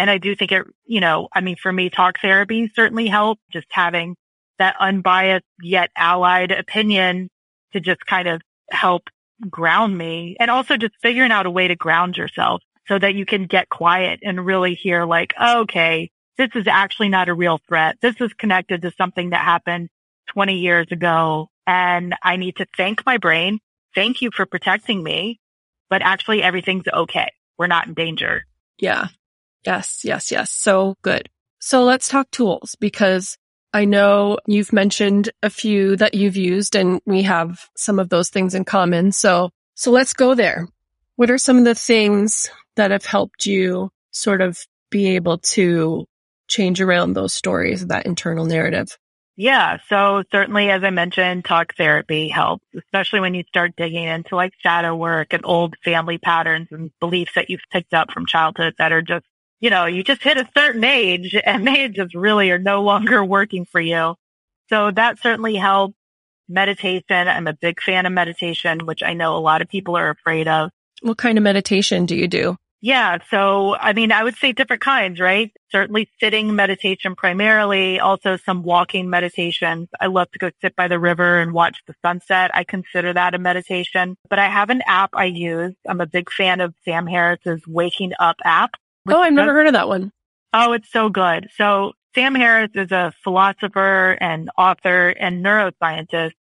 And 0.00 0.08
I 0.08 0.16
do 0.16 0.34
think 0.34 0.50
it, 0.50 0.64
you 0.86 0.98
know, 0.98 1.28
I 1.30 1.42
mean, 1.42 1.56
for 1.62 1.70
me, 1.70 1.90
talk 1.90 2.22
therapy 2.22 2.72
certainly 2.74 3.06
helped 3.06 3.42
just 3.52 3.66
having 3.68 4.16
that 4.58 4.74
unbiased 4.80 5.44
yet 5.60 5.90
allied 5.94 6.52
opinion 6.52 7.28
to 7.74 7.80
just 7.80 8.06
kind 8.06 8.26
of 8.26 8.40
help 8.70 9.10
ground 9.50 9.98
me 9.98 10.36
and 10.40 10.50
also 10.50 10.78
just 10.78 10.94
figuring 11.02 11.30
out 11.30 11.44
a 11.44 11.50
way 11.50 11.68
to 11.68 11.76
ground 11.76 12.16
yourself 12.16 12.62
so 12.88 12.98
that 12.98 13.14
you 13.14 13.26
can 13.26 13.44
get 13.44 13.68
quiet 13.68 14.20
and 14.22 14.46
really 14.46 14.74
hear 14.74 15.04
like, 15.04 15.34
okay, 15.38 16.10
this 16.38 16.48
is 16.54 16.66
actually 16.66 17.10
not 17.10 17.28
a 17.28 17.34
real 17.34 17.60
threat. 17.68 17.96
This 18.00 18.16
is 18.20 18.32
connected 18.32 18.80
to 18.80 18.92
something 18.96 19.30
that 19.30 19.44
happened 19.44 19.90
20 20.32 20.54
years 20.54 20.86
ago. 20.90 21.50
And 21.66 22.14
I 22.22 22.36
need 22.36 22.56
to 22.56 22.66
thank 22.74 23.04
my 23.04 23.18
brain. 23.18 23.58
Thank 23.94 24.22
you 24.22 24.30
for 24.34 24.46
protecting 24.46 25.02
me, 25.02 25.40
but 25.90 26.00
actually 26.00 26.42
everything's 26.42 26.88
okay. 26.90 27.30
We're 27.58 27.66
not 27.66 27.86
in 27.86 27.92
danger. 27.92 28.46
Yeah. 28.78 29.08
Yes. 29.64 30.02
Yes. 30.04 30.30
Yes. 30.30 30.50
So 30.50 30.96
good. 31.02 31.28
So 31.58 31.84
let's 31.84 32.08
talk 32.08 32.30
tools 32.30 32.76
because 32.80 33.36
I 33.72 33.84
know 33.84 34.38
you've 34.46 34.72
mentioned 34.72 35.30
a 35.42 35.50
few 35.50 35.96
that 35.96 36.14
you've 36.14 36.36
used 36.36 36.74
and 36.74 37.00
we 37.06 37.22
have 37.22 37.68
some 37.76 37.98
of 37.98 38.08
those 38.08 38.30
things 38.30 38.54
in 38.54 38.64
common. 38.64 39.12
So, 39.12 39.50
so 39.74 39.90
let's 39.90 40.12
go 40.12 40.34
there. 40.34 40.66
What 41.16 41.30
are 41.30 41.38
some 41.38 41.58
of 41.58 41.64
the 41.64 41.74
things 41.74 42.50
that 42.76 42.90
have 42.90 43.04
helped 43.04 43.46
you 43.46 43.90
sort 44.10 44.40
of 44.40 44.58
be 44.90 45.14
able 45.14 45.38
to 45.38 46.06
change 46.48 46.80
around 46.80 47.12
those 47.12 47.34
stories, 47.34 47.86
that 47.86 48.06
internal 48.06 48.46
narrative? 48.46 48.96
Yeah. 49.36 49.78
So 49.88 50.22
certainly, 50.32 50.70
as 50.70 50.82
I 50.82 50.90
mentioned, 50.90 51.44
talk 51.44 51.74
therapy 51.76 52.28
helps, 52.28 52.66
especially 52.76 53.20
when 53.20 53.34
you 53.34 53.44
start 53.48 53.76
digging 53.76 54.04
into 54.04 54.36
like 54.36 54.52
shadow 54.58 54.94
work 54.94 55.32
and 55.32 55.44
old 55.44 55.76
family 55.84 56.18
patterns 56.18 56.68
and 56.70 56.90
beliefs 57.00 57.32
that 57.36 57.48
you've 57.48 57.60
picked 57.70 57.94
up 57.94 58.10
from 58.10 58.26
childhood 58.26 58.74
that 58.78 58.92
are 58.92 59.00
just 59.00 59.24
you 59.60 59.70
know, 59.70 59.86
you 59.86 60.02
just 60.02 60.22
hit 60.22 60.38
a 60.38 60.48
certain 60.56 60.84
age 60.84 61.36
and 61.44 61.66
they 61.66 61.88
just 61.88 62.14
really 62.14 62.50
are 62.50 62.58
no 62.58 62.82
longer 62.82 63.24
working 63.24 63.66
for 63.66 63.80
you. 63.80 64.16
So 64.68 64.90
that 64.90 65.18
certainly 65.20 65.56
helps. 65.56 65.94
meditation. 66.48 67.04
I'm 67.28 67.46
a 67.46 67.52
big 67.52 67.80
fan 67.80 68.06
of 68.06 68.12
meditation, 68.12 68.86
which 68.86 69.02
I 69.02 69.14
know 69.14 69.36
a 69.36 69.38
lot 69.38 69.62
of 69.62 69.68
people 69.68 69.96
are 69.96 70.10
afraid 70.10 70.48
of. 70.48 70.70
What 71.02 71.18
kind 71.18 71.38
of 71.38 71.44
meditation 71.44 72.06
do 72.06 72.16
you 72.16 72.28
do? 72.28 72.56
Yeah. 72.82 73.18
So, 73.30 73.76
I 73.76 73.92
mean, 73.92 74.10
I 74.10 74.24
would 74.24 74.36
say 74.36 74.52
different 74.52 74.80
kinds, 74.80 75.20
right? 75.20 75.52
Certainly 75.70 76.08
sitting 76.18 76.54
meditation 76.56 77.14
primarily, 77.14 78.00
also 78.00 78.38
some 78.38 78.62
walking 78.62 79.10
meditations. 79.10 79.88
I 80.00 80.06
love 80.06 80.30
to 80.30 80.38
go 80.38 80.50
sit 80.62 80.74
by 80.76 80.88
the 80.88 80.98
river 80.98 81.40
and 81.40 81.52
watch 81.52 81.76
the 81.86 81.94
sunset. 82.00 82.50
I 82.54 82.64
consider 82.64 83.12
that 83.12 83.34
a 83.34 83.38
meditation, 83.38 84.16
but 84.30 84.38
I 84.38 84.48
have 84.48 84.70
an 84.70 84.82
app 84.86 85.10
I 85.12 85.26
use. 85.26 85.74
I'm 85.86 86.00
a 86.00 86.06
big 86.06 86.30
fan 86.30 86.60
of 86.62 86.74
Sam 86.84 87.06
Harris's 87.06 87.60
Waking 87.66 88.12
Up 88.18 88.36
app. 88.44 88.70
Oh, 89.08 89.20
I've 89.20 89.32
never 89.32 89.52
heard 89.52 89.66
of 89.66 89.72
that 89.74 89.88
one. 89.88 90.12
Oh, 90.52 90.72
it's 90.72 90.90
so 90.90 91.08
good. 91.08 91.48
So 91.56 91.92
Sam 92.14 92.34
Harris 92.34 92.70
is 92.74 92.90
a 92.90 93.12
philosopher 93.22 94.16
and 94.20 94.50
author 94.58 95.10
and 95.10 95.44
neuroscientist 95.44 96.32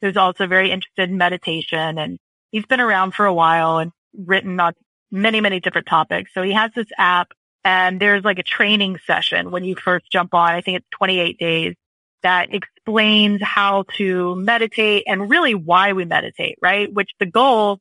who's 0.00 0.16
also 0.16 0.46
very 0.46 0.70
interested 0.70 1.10
in 1.10 1.18
meditation 1.18 1.98
and 1.98 2.18
he's 2.50 2.66
been 2.66 2.80
around 2.80 3.12
for 3.12 3.26
a 3.26 3.34
while 3.34 3.78
and 3.78 3.92
written 4.16 4.58
on 4.58 4.72
many, 5.10 5.40
many 5.40 5.60
different 5.60 5.86
topics. 5.86 6.32
So 6.32 6.42
he 6.42 6.52
has 6.52 6.70
this 6.74 6.86
app 6.96 7.32
and 7.64 8.00
there's 8.00 8.24
like 8.24 8.38
a 8.38 8.44
training 8.44 8.98
session 9.06 9.50
when 9.50 9.64
you 9.64 9.76
first 9.76 10.10
jump 10.10 10.34
on. 10.34 10.52
I 10.52 10.60
think 10.60 10.78
it's 10.78 10.88
28 10.96 11.38
days 11.38 11.74
that 12.22 12.52
explains 12.52 13.42
how 13.42 13.84
to 13.96 14.34
meditate 14.36 15.04
and 15.06 15.30
really 15.30 15.54
why 15.54 15.92
we 15.92 16.04
meditate, 16.04 16.56
right? 16.60 16.92
Which 16.92 17.10
the 17.20 17.26
goal 17.26 17.80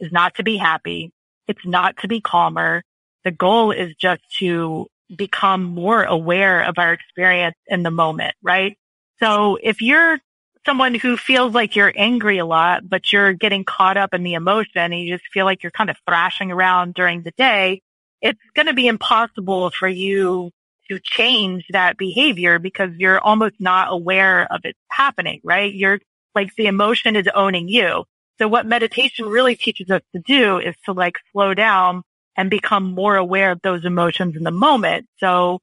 is 0.00 0.12
not 0.12 0.34
to 0.36 0.42
be 0.42 0.56
happy. 0.56 1.10
It's 1.46 1.64
not 1.64 1.96
to 1.98 2.08
be 2.08 2.20
calmer. 2.20 2.82
The 3.28 3.32
goal 3.32 3.72
is 3.72 3.94
just 3.96 4.22
to 4.38 4.86
become 5.14 5.62
more 5.62 6.02
aware 6.02 6.62
of 6.62 6.78
our 6.78 6.94
experience 6.94 7.56
in 7.66 7.82
the 7.82 7.90
moment, 7.90 8.34
right? 8.42 8.78
So 9.20 9.58
if 9.62 9.82
you're 9.82 10.18
someone 10.64 10.94
who 10.94 11.18
feels 11.18 11.52
like 11.52 11.76
you're 11.76 11.92
angry 11.94 12.38
a 12.38 12.46
lot, 12.46 12.88
but 12.88 13.12
you're 13.12 13.34
getting 13.34 13.64
caught 13.66 13.98
up 13.98 14.14
in 14.14 14.22
the 14.22 14.32
emotion 14.32 14.70
and 14.80 14.98
you 14.98 15.14
just 15.14 15.28
feel 15.30 15.44
like 15.44 15.62
you're 15.62 15.72
kind 15.72 15.90
of 15.90 15.98
thrashing 16.08 16.50
around 16.50 16.94
during 16.94 17.20
the 17.20 17.32
day, 17.32 17.82
it's 18.22 18.40
going 18.54 18.64
to 18.64 18.72
be 18.72 18.88
impossible 18.88 19.72
for 19.72 19.88
you 19.88 20.50
to 20.88 20.98
change 20.98 21.66
that 21.68 21.98
behavior 21.98 22.58
because 22.58 22.92
you're 22.96 23.20
almost 23.20 23.56
not 23.58 23.92
aware 23.92 24.50
of 24.50 24.62
it 24.64 24.74
happening, 24.88 25.42
right? 25.44 25.74
You're 25.74 25.98
like 26.34 26.54
the 26.56 26.64
emotion 26.64 27.14
is 27.14 27.28
owning 27.34 27.68
you. 27.68 28.04
So 28.38 28.48
what 28.48 28.64
meditation 28.64 29.26
really 29.26 29.54
teaches 29.54 29.90
us 29.90 30.00
to 30.14 30.22
do 30.26 30.56
is 30.56 30.74
to 30.86 30.94
like 30.94 31.18
slow 31.30 31.52
down 31.52 32.04
and 32.38 32.48
become 32.48 32.94
more 32.94 33.16
aware 33.16 33.50
of 33.50 33.60
those 33.62 33.84
emotions 33.84 34.36
in 34.36 34.44
the 34.44 34.52
moment. 34.52 35.06
So 35.18 35.58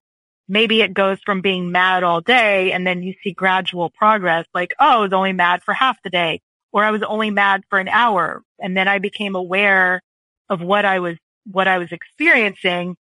maybe 0.49 0.81
it 0.81 0.93
goes 0.93 1.17
from 1.25 1.39
being 1.39 1.71
mad 1.71 2.03
all 2.03 2.19
day 2.19 2.73
and 2.73 2.85
then 2.85 3.01
you 3.01 3.13
see 3.23 3.31
gradual 3.31 3.89
progress 3.89 4.45
like, 4.53 4.73
oh, 4.77 4.85
I 4.85 4.97
was 4.97 5.13
only 5.13 5.31
mad 5.31 5.63
for 5.63 5.73
half 5.73 5.97
the 6.03 6.09
day 6.09 6.41
or 6.73 6.83
I 6.83 6.91
was 6.91 7.01
only 7.01 7.31
mad 7.31 7.63
for 7.69 7.79
an 7.79 7.87
hour. 7.87 8.43
And 8.59 8.75
then 8.75 8.89
I 8.89 8.99
became 8.99 9.35
aware 9.35 10.01
of 10.49 10.61
what 10.61 10.83
I 10.83 10.99
was, 10.99 11.15
what 11.49 11.69
I 11.69 11.77
was 11.77 11.93
experiencing 11.93 12.97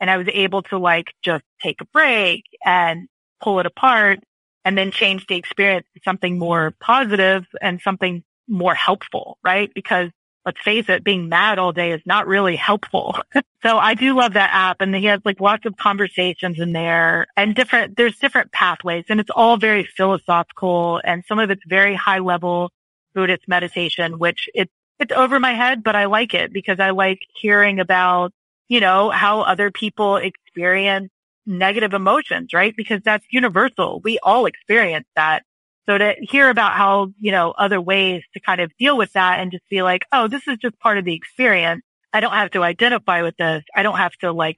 and 0.00 0.10
I 0.10 0.16
was 0.16 0.28
able 0.32 0.62
to 0.62 0.78
like 0.78 1.12
just 1.22 1.44
take 1.60 1.82
a 1.82 1.86
break 1.86 2.44
and 2.64 3.08
pull 3.42 3.60
it 3.60 3.66
apart 3.66 4.20
and 4.64 4.76
then 4.76 4.90
change 4.90 5.26
the 5.26 5.36
experience 5.36 5.86
to 5.94 6.00
something 6.02 6.38
more 6.38 6.74
positive 6.80 7.44
and 7.60 7.78
something 7.82 8.24
more 8.48 8.74
helpful, 8.74 9.36
right? 9.44 9.70
Because 9.74 10.10
let's 10.44 10.60
face 10.62 10.88
it, 10.88 11.04
being 11.04 11.28
mad 11.28 11.58
all 11.58 11.72
day 11.72 11.92
is 11.92 12.00
not 12.06 12.26
really 12.26 12.56
helpful. 12.56 13.16
so 13.62 13.78
I 13.78 13.94
do 13.94 14.16
love 14.16 14.34
that 14.34 14.50
app 14.52 14.80
and 14.80 14.94
he 14.94 15.06
has 15.06 15.20
like 15.24 15.40
lots 15.40 15.66
of 15.66 15.76
conversations 15.76 16.58
in 16.58 16.72
there 16.72 17.26
and 17.36 17.54
different, 17.54 17.96
there's 17.96 18.18
different 18.18 18.52
pathways 18.52 19.04
and 19.08 19.20
it's 19.20 19.30
all 19.30 19.56
very 19.56 19.84
philosophical 19.84 21.00
and 21.04 21.24
some 21.28 21.38
of 21.38 21.50
it's 21.50 21.62
very 21.66 21.94
high 21.94 22.18
level 22.20 22.70
Buddhist 23.14 23.48
meditation, 23.48 24.18
which 24.18 24.48
it's, 24.54 24.72
it's 24.98 25.12
over 25.12 25.38
my 25.38 25.52
head, 25.52 25.82
but 25.82 25.96
I 25.96 26.06
like 26.06 26.34
it 26.34 26.52
because 26.52 26.80
I 26.80 26.90
like 26.90 27.20
hearing 27.40 27.80
about, 27.80 28.32
you 28.68 28.80
know, 28.80 29.10
how 29.10 29.42
other 29.42 29.70
people 29.70 30.16
experience 30.16 31.10
negative 31.46 31.94
emotions, 31.94 32.52
right? 32.52 32.74
Because 32.76 33.00
that's 33.04 33.24
universal. 33.30 34.00
We 34.04 34.18
all 34.22 34.46
experience 34.46 35.06
that. 35.16 35.42
So 35.88 35.96
to 35.96 36.14
hear 36.20 36.50
about 36.50 36.72
how, 36.74 37.12
you 37.18 37.32
know, 37.32 37.52
other 37.52 37.80
ways 37.80 38.22
to 38.34 38.40
kind 38.40 38.60
of 38.60 38.70
deal 38.78 38.98
with 38.98 39.12
that 39.14 39.40
and 39.40 39.50
just 39.50 39.66
be 39.70 39.82
like, 39.82 40.04
oh, 40.12 40.28
this 40.28 40.46
is 40.46 40.58
just 40.58 40.78
part 40.80 40.98
of 40.98 41.04
the 41.06 41.14
experience. 41.14 41.82
I 42.12 42.20
don't 42.20 42.32
have 42.32 42.50
to 42.50 42.62
identify 42.62 43.22
with 43.22 43.36
this. 43.38 43.64
I 43.74 43.82
don't 43.82 43.96
have 43.96 44.12
to 44.20 44.32
like 44.32 44.56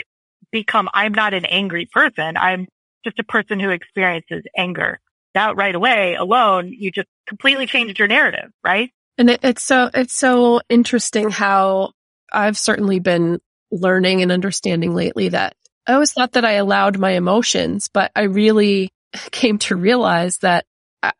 become, 0.50 0.88
I'm 0.92 1.14
not 1.14 1.32
an 1.32 1.44
angry 1.44 1.86
person. 1.86 2.36
I'm 2.36 2.66
just 3.04 3.20
a 3.20 3.24
person 3.24 3.60
who 3.60 3.70
experiences 3.70 4.42
anger. 4.56 4.98
That 5.34 5.54
right 5.54 5.74
away 5.74 6.16
alone, 6.16 6.72
you 6.76 6.90
just 6.90 7.06
completely 7.28 7.66
changed 7.66 8.00
your 8.00 8.08
narrative, 8.08 8.50
right? 8.64 8.90
And 9.16 9.30
it, 9.30 9.40
it's 9.44 9.62
so, 9.62 9.88
it's 9.94 10.14
so 10.14 10.60
interesting 10.68 11.30
how 11.30 11.92
I've 12.32 12.58
certainly 12.58 12.98
been 12.98 13.38
learning 13.70 14.22
and 14.22 14.32
understanding 14.32 14.94
lately 14.96 15.28
that 15.28 15.54
oh, 15.86 15.92
I 15.92 15.94
always 15.94 16.12
thought 16.12 16.32
that 16.32 16.44
I 16.44 16.52
allowed 16.52 16.98
my 16.98 17.12
emotions, 17.12 17.88
but 17.92 18.10
I 18.16 18.22
really 18.22 18.90
came 19.30 19.58
to 19.58 19.76
realize 19.76 20.38
that 20.38 20.64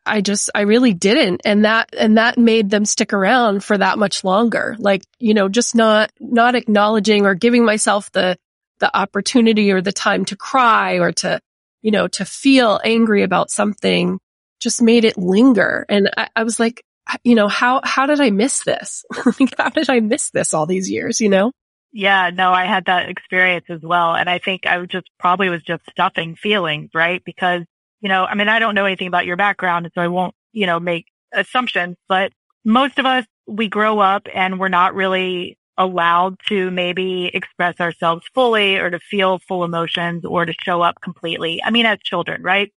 I 0.05 0.21
just, 0.21 0.49
I 0.53 0.61
really 0.61 0.93
didn't. 0.93 1.41
And 1.43 1.65
that, 1.65 1.89
and 1.97 2.17
that 2.17 2.37
made 2.37 2.69
them 2.69 2.85
stick 2.85 3.13
around 3.13 3.63
for 3.63 3.77
that 3.77 3.97
much 3.97 4.23
longer. 4.23 4.75
Like, 4.77 5.03
you 5.19 5.33
know, 5.33 5.49
just 5.49 5.73
not, 5.75 6.11
not 6.19 6.55
acknowledging 6.55 7.25
or 7.25 7.33
giving 7.33 7.65
myself 7.65 8.11
the, 8.11 8.37
the 8.79 8.95
opportunity 8.95 9.71
or 9.71 9.81
the 9.81 9.91
time 9.91 10.25
to 10.25 10.35
cry 10.35 10.99
or 10.99 11.11
to, 11.13 11.39
you 11.81 11.91
know, 11.91 12.07
to 12.09 12.25
feel 12.25 12.79
angry 12.83 13.23
about 13.23 13.49
something 13.49 14.19
just 14.59 14.81
made 14.81 15.03
it 15.03 15.17
linger. 15.17 15.85
And 15.89 16.11
I, 16.15 16.29
I 16.35 16.43
was 16.43 16.59
like, 16.59 16.83
you 17.23 17.33
know, 17.33 17.47
how, 17.47 17.81
how 17.83 18.05
did 18.05 18.21
I 18.21 18.29
miss 18.29 18.63
this? 18.63 19.03
how 19.57 19.69
did 19.69 19.89
I 19.89 19.99
miss 19.99 20.29
this 20.29 20.53
all 20.53 20.67
these 20.67 20.89
years, 20.89 21.19
you 21.19 21.29
know? 21.29 21.51
Yeah, 21.91 22.29
no, 22.33 22.51
I 22.51 22.65
had 22.65 22.85
that 22.85 23.09
experience 23.09 23.65
as 23.69 23.81
well. 23.81 24.15
And 24.15 24.29
I 24.29 24.37
think 24.37 24.65
I 24.65 24.85
just 24.85 25.09
probably 25.19 25.49
was 25.49 25.63
just 25.63 25.83
stuffing 25.89 26.35
feelings, 26.35 26.91
right? 26.93 27.21
Because 27.25 27.63
you 28.01 28.09
know, 28.09 28.25
I 28.25 28.35
mean, 28.35 28.49
I 28.49 28.59
don't 28.59 28.75
know 28.75 28.85
anything 28.85 29.07
about 29.07 29.25
your 29.25 29.37
background, 29.37 29.89
so 29.93 30.01
I 30.01 30.07
won't, 30.07 30.35
you 30.51 30.65
know, 30.65 30.79
make 30.79 31.05
assumptions, 31.33 31.97
but 32.07 32.31
most 32.65 32.99
of 32.99 33.05
us, 33.05 33.25
we 33.47 33.67
grow 33.67 33.99
up 33.99 34.27
and 34.33 34.59
we're 34.59 34.69
not 34.69 34.93
really 34.93 35.57
allowed 35.77 36.37
to 36.47 36.69
maybe 36.71 37.31
express 37.33 37.79
ourselves 37.79 38.23
fully 38.33 38.77
or 38.77 38.89
to 38.89 38.99
feel 38.99 39.39
full 39.39 39.63
emotions 39.63 40.23
or 40.25 40.45
to 40.45 40.53
show 40.63 40.81
up 40.81 41.01
completely. 41.01 41.61
I 41.63 41.71
mean, 41.71 41.85
as 41.85 41.99
children, 42.03 42.43
right? 42.43 42.71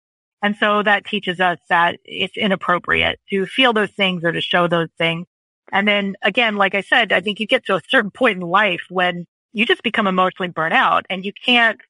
And 0.42 0.56
so 0.56 0.82
that 0.82 1.04
teaches 1.06 1.40
us 1.40 1.58
that 1.68 1.98
it's 2.04 2.36
inappropriate 2.36 3.20
to 3.30 3.46
feel 3.46 3.72
those 3.72 3.90
things 3.92 4.24
or 4.24 4.32
to 4.32 4.40
show 4.40 4.66
those 4.66 4.88
things. 4.98 5.26
And 5.72 5.86
then 5.86 6.16
again, 6.22 6.56
like 6.56 6.74
I 6.74 6.82
said, 6.82 7.12
I 7.12 7.20
think 7.20 7.40
you 7.40 7.46
get 7.46 7.66
to 7.66 7.76
a 7.76 7.80
certain 7.88 8.10
point 8.10 8.36
in 8.36 8.42
life 8.42 8.82
when 8.90 9.26
you 9.52 9.66
just 9.66 9.82
become 9.82 10.06
emotionally 10.06 10.48
burnt 10.48 10.74
out 10.74 11.06
and 11.08 11.24
you 11.24 11.32
can't 11.32 11.80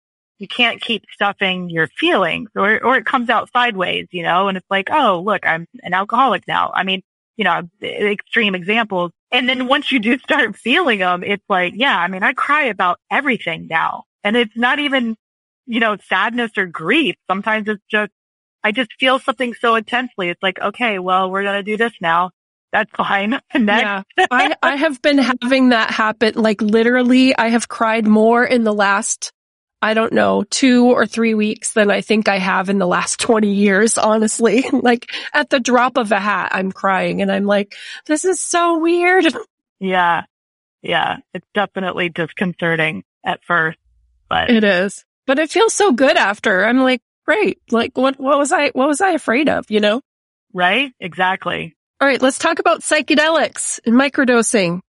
you 0.43 0.49
can't 0.49 0.81
keep 0.81 1.05
stuffing 1.15 1.71
your 1.71 1.87
feelings 1.87 2.51
or, 2.57 2.85
or 2.85 2.97
it 2.97 3.07
comes 3.07 3.31
out 3.31 3.49
sideways, 3.53 4.09
you 4.11 4.25
know, 4.25 4.49
and 4.49 4.59
it's 4.59 4.67
like, 4.69 4.89
oh, 4.91 5.23
look, 5.25 5.47
I'm 5.47 5.69
an 5.85 5.95
alcoholic 5.95 6.49
now. 6.49 6.73
I 6.75 6.83
mean, 6.83 7.03
you 7.37 7.45
know, 7.45 7.63
extreme 7.81 8.57
examples. 8.57 9.13
And 9.31 9.49
then 9.49 9.69
once 9.69 9.93
you 9.93 10.01
do 10.01 10.19
start 10.19 10.57
feeling 10.57 10.99
them, 10.99 11.23
it's 11.23 11.45
like, 11.49 11.75
yeah, 11.77 11.97
I 11.97 12.09
mean, 12.09 12.25
I 12.25 12.33
cry 12.33 12.65
about 12.65 12.99
everything 13.09 13.69
now 13.71 14.03
and 14.25 14.37
it's 14.37 14.57
not 14.57 14.81
even, 14.81 15.17
you 15.67 15.79
know, 15.79 15.97
sadness 16.09 16.51
or 16.57 16.67
grief. 16.67 17.15
Sometimes 17.31 17.69
it's 17.69 17.85
just, 17.89 18.11
I 18.65 18.73
just 18.73 18.91
feel 18.99 19.21
something 19.21 19.55
so 19.55 19.77
intensely. 19.77 20.29
It's 20.29 20.43
like, 20.43 20.61
okay, 20.61 20.99
well, 20.99 21.31
we're 21.31 21.45
going 21.45 21.57
to 21.57 21.63
do 21.63 21.77
this 21.77 21.93
now. 22.01 22.31
That's 22.73 22.91
fine. 22.97 23.31
Next. 23.55 24.07
Yeah. 24.19 24.27
I, 24.29 24.57
I 24.61 24.75
have 24.75 25.01
been 25.03 25.19
having 25.19 25.69
that 25.69 25.93
happen. 25.93 26.35
Like 26.35 26.61
literally, 26.61 27.37
I 27.37 27.51
have 27.51 27.69
cried 27.69 28.09
more 28.09 28.45
in 28.45 28.65
the 28.65 28.75
last 28.75 29.33
I 29.83 29.95
don't 29.95 30.13
know, 30.13 30.45
two 30.49 30.87
or 30.87 31.07
three 31.07 31.35
weeks 31.35 31.73
than 31.73 31.91
I 31.91 32.03
think 32.03 32.29
I 32.29 32.39
have 32.39 32.71
in 32.71 32.79
the 32.79 32.87
last 32.87 33.19
20 33.19 33.53
years, 33.53 33.99
honestly. 33.99 34.65
like 34.73 35.11
at 35.35 35.51
the 35.51 35.59
drop 35.59 35.99
of 35.99 36.13
a 36.13 36.21
hat, 36.21 36.51
I'm 36.53 36.71
crying 36.71 37.21
and 37.21 37.33
I'm 37.33 37.47
like, 37.47 37.75
this 38.07 38.25
is 38.25 38.41
so 38.41 38.79
weird. 38.79 39.27
Yeah. 39.85 40.23
Yeah. 40.81 41.17
It's 41.35 41.47
definitely 41.55 42.09
disconcerting 42.09 43.03
at 43.27 43.43
first, 43.43 43.79
but 44.29 44.49
it 44.49 44.63
is, 44.63 45.05
but 45.27 45.41
it 45.41 45.51
feels 45.51 45.75
so 45.75 45.91
good 45.91 46.17
after. 46.17 46.65
I'm 46.65 46.79
like, 46.79 47.03
great. 47.27 47.59
Like 47.69 47.99
what, 47.99 48.21
what 48.21 48.39
was 48.39 48.53
I, 48.53 48.69
what 48.75 48.87
was 48.87 49.01
I 49.01 49.11
afraid 49.11 49.49
of, 49.49 49.69
you 49.73 49.81
know? 49.81 50.01
Right. 50.53 50.93
Exactly. 51.01 51.75
All 52.01 52.07
right. 52.07 52.23
Let's 52.23 52.39
talk 52.39 52.61
about 52.61 52.83
psychedelics 52.83 53.81
and 53.85 53.97
microdosing. 53.97 54.83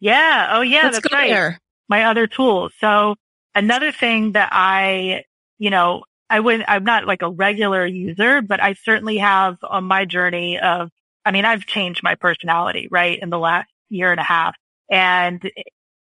Yeah. 0.00 0.48
Oh 0.52 0.62
yeah. 0.62 0.84
Let's 0.84 1.00
that's 1.00 1.12
right. 1.12 1.28
There. 1.28 1.60
My 1.90 2.04
other 2.04 2.26
tools. 2.26 2.72
So 2.80 3.16
Another 3.58 3.90
thing 3.90 4.32
that 4.32 4.50
I, 4.52 5.24
you 5.58 5.70
know, 5.70 6.04
I 6.30 6.38
would, 6.38 6.64
I'm 6.68 6.84
not 6.84 7.06
like 7.06 7.22
a 7.22 7.30
regular 7.30 7.84
user, 7.84 8.40
but 8.40 8.62
I 8.62 8.74
certainly 8.74 9.18
have 9.18 9.56
on 9.68 9.82
my 9.82 10.04
journey 10.04 10.60
of, 10.60 10.90
I 11.24 11.32
mean, 11.32 11.44
I've 11.44 11.66
changed 11.66 12.04
my 12.04 12.14
personality, 12.14 12.86
right, 12.88 13.18
in 13.20 13.30
the 13.30 13.38
last 13.38 13.68
year 13.88 14.12
and 14.12 14.20
a 14.20 14.22
half. 14.22 14.54
And 14.88 15.42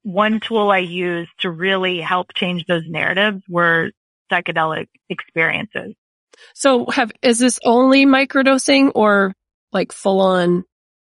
one 0.04 0.38
tool 0.38 0.71
I 0.71 0.78
used 0.78 1.33
to 1.40 1.50
really 1.50 2.00
help 2.00 2.35
change 2.35 2.66
those 2.66 2.85
narratives 2.87 3.42
were 3.49 3.90
psychedelic 4.30 4.87
experiences. 5.09 5.97
So 6.54 6.87
have, 6.87 7.11
is 7.21 7.40
this 7.40 7.59
only 7.64 8.07
microdosing 8.07 8.92
or 8.95 9.35
like 9.73 9.90
full 9.90 10.21
on, 10.21 10.62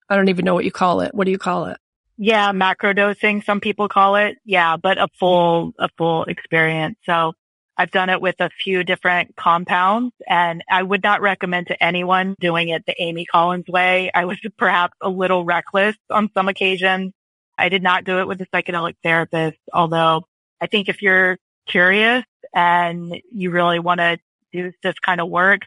I 0.08 0.16
don't 0.16 0.30
even 0.30 0.46
know 0.46 0.54
what 0.54 0.64
you 0.64 0.72
call 0.72 1.02
it. 1.02 1.14
What 1.14 1.26
do 1.26 1.32
you 1.32 1.38
call 1.38 1.66
it? 1.66 1.76
Yeah, 2.22 2.52
macro 2.52 2.92
dosing, 2.92 3.40
some 3.40 3.60
people 3.60 3.88
call 3.88 4.16
it. 4.16 4.36
Yeah, 4.44 4.76
but 4.76 4.98
a 4.98 5.08
full, 5.18 5.72
a 5.78 5.88
full 5.96 6.24
experience. 6.24 6.98
So 7.06 7.32
I've 7.78 7.90
done 7.90 8.10
it 8.10 8.20
with 8.20 8.34
a 8.40 8.50
few 8.62 8.84
different 8.84 9.36
compounds 9.36 10.12
and 10.28 10.62
I 10.70 10.82
would 10.82 11.02
not 11.02 11.22
recommend 11.22 11.68
to 11.68 11.82
anyone 11.82 12.36
doing 12.38 12.68
it 12.68 12.84
the 12.84 12.94
Amy 13.00 13.24
Collins 13.24 13.68
way. 13.68 14.10
I 14.14 14.26
was 14.26 14.38
perhaps 14.58 14.92
a 15.00 15.08
little 15.08 15.46
reckless 15.46 15.96
on 16.10 16.28
some 16.34 16.46
occasions. 16.46 17.14
I 17.56 17.70
did 17.70 17.82
not 17.82 18.04
do 18.04 18.18
it 18.18 18.28
with 18.28 18.38
a 18.42 18.46
psychedelic 18.48 18.96
therapist, 19.02 19.56
although 19.72 20.26
I 20.60 20.66
think 20.66 20.90
if 20.90 21.00
you're 21.00 21.38
curious 21.66 22.24
and 22.52 23.18
you 23.32 23.50
really 23.50 23.78
want 23.78 24.00
to 24.00 24.18
do 24.52 24.72
this 24.82 24.98
kind 24.98 25.22
of 25.22 25.30
work, 25.30 25.62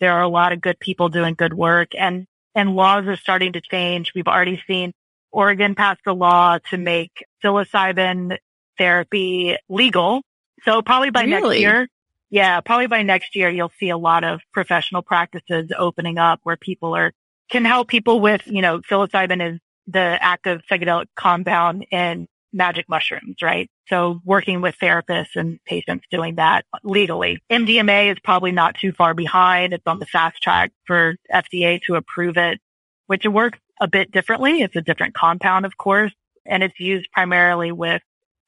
there 0.00 0.14
are 0.14 0.22
a 0.22 0.28
lot 0.28 0.54
of 0.54 0.62
good 0.62 0.80
people 0.80 1.10
doing 1.10 1.34
good 1.34 1.52
work 1.52 1.94
and, 1.94 2.26
and 2.54 2.74
laws 2.74 3.06
are 3.06 3.16
starting 3.16 3.52
to 3.52 3.60
change. 3.60 4.12
We've 4.14 4.28
already 4.28 4.62
seen 4.66 4.94
Oregon 5.32 5.74
passed 5.74 6.00
a 6.06 6.12
law 6.12 6.58
to 6.70 6.76
make 6.76 7.24
psilocybin 7.42 8.36
therapy 8.78 9.56
legal 9.68 10.22
so 10.64 10.82
probably 10.82 11.10
by 11.10 11.22
really? 11.22 11.40
next 11.48 11.60
year, 11.60 11.88
yeah, 12.30 12.60
probably 12.60 12.86
by 12.86 13.02
next 13.02 13.34
year, 13.34 13.48
you'll 13.48 13.72
see 13.78 13.90
a 13.90 13.98
lot 13.98 14.24
of 14.24 14.40
professional 14.52 15.02
practices 15.02 15.72
opening 15.76 16.18
up 16.18 16.40
where 16.42 16.56
people 16.56 16.94
are, 16.94 17.12
can 17.50 17.64
help 17.64 17.88
people 17.88 18.20
with, 18.20 18.42
you 18.46 18.62
know, 18.62 18.80
psilocybin 18.80 19.54
is 19.54 19.60
the 19.86 20.18
active 20.20 20.60
psychedelic 20.70 21.06
compound 21.16 21.86
in 21.90 22.28
magic 22.52 22.88
mushrooms, 22.88 23.36
right? 23.42 23.68
So 23.88 24.20
working 24.24 24.60
with 24.60 24.76
therapists 24.80 25.34
and 25.34 25.58
patients 25.64 26.04
doing 26.10 26.36
that 26.36 26.64
legally. 26.84 27.40
MDMA 27.50 28.12
is 28.12 28.18
probably 28.22 28.52
not 28.52 28.76
too 28.76 28.92
far 28.92 29.14
behind. 29.14 29.72
It's 29.72 29.86
on 29.86 29.98
the 29.98 30.06
fast 30.06 30.40
track 30.42 30.72
for 30.84 31.16
FDA 31.32 31.80
to 31.82 31.94
approve 31.94 32.36
it, 32.36 32.60
which 33.10 33.26
works 33.26 33.58
a 33.80 33.88
bit 33.88 34.12
differently. 34.12 34.62
It's 34.62 34.76
a 34.76 34.80
different 34.80 35.14
compound, 35.14 35.66
of 35.66 35.76
course, 35.76 36.12
and 36.46 36.62
it's 36.62 36.78
used 36.78 37.10
primarily 37.10 37.72
with 37.72 38.00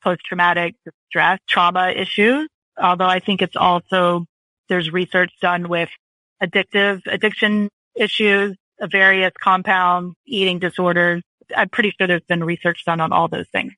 post-traumatic 0.04 0.76
stress 1.08 1.40
trauma 1.48 1.90
issues. 1.90 2.48
Although 2.80 3.06
I 3.06 3.18
think 3.18 3.42
it's 3.42 3.56
also, 3.56 4.24
there's 4.68 4.92
research 4.92 5.32
done 5.40 5.68
with 5.68 5.88
addictive 6.40 7.00
addiction 7.06 7.70
issues, 7.96 8.56
various 8.80 9.32
compounds, 9.36 10.14
eating 10.26 10.60
disorders. 10.60 11.24
I'm 11.56 11.68
pretty 11.68 11.92
sure 11.98 12.06
there's 12.06 12.22
been 12.28 12.44
research 12.44 12.84
done 12.84 13.00
on 13.00 13.12
all 13.12 13.26
those 13.26 13.48
things. 13.48 13.72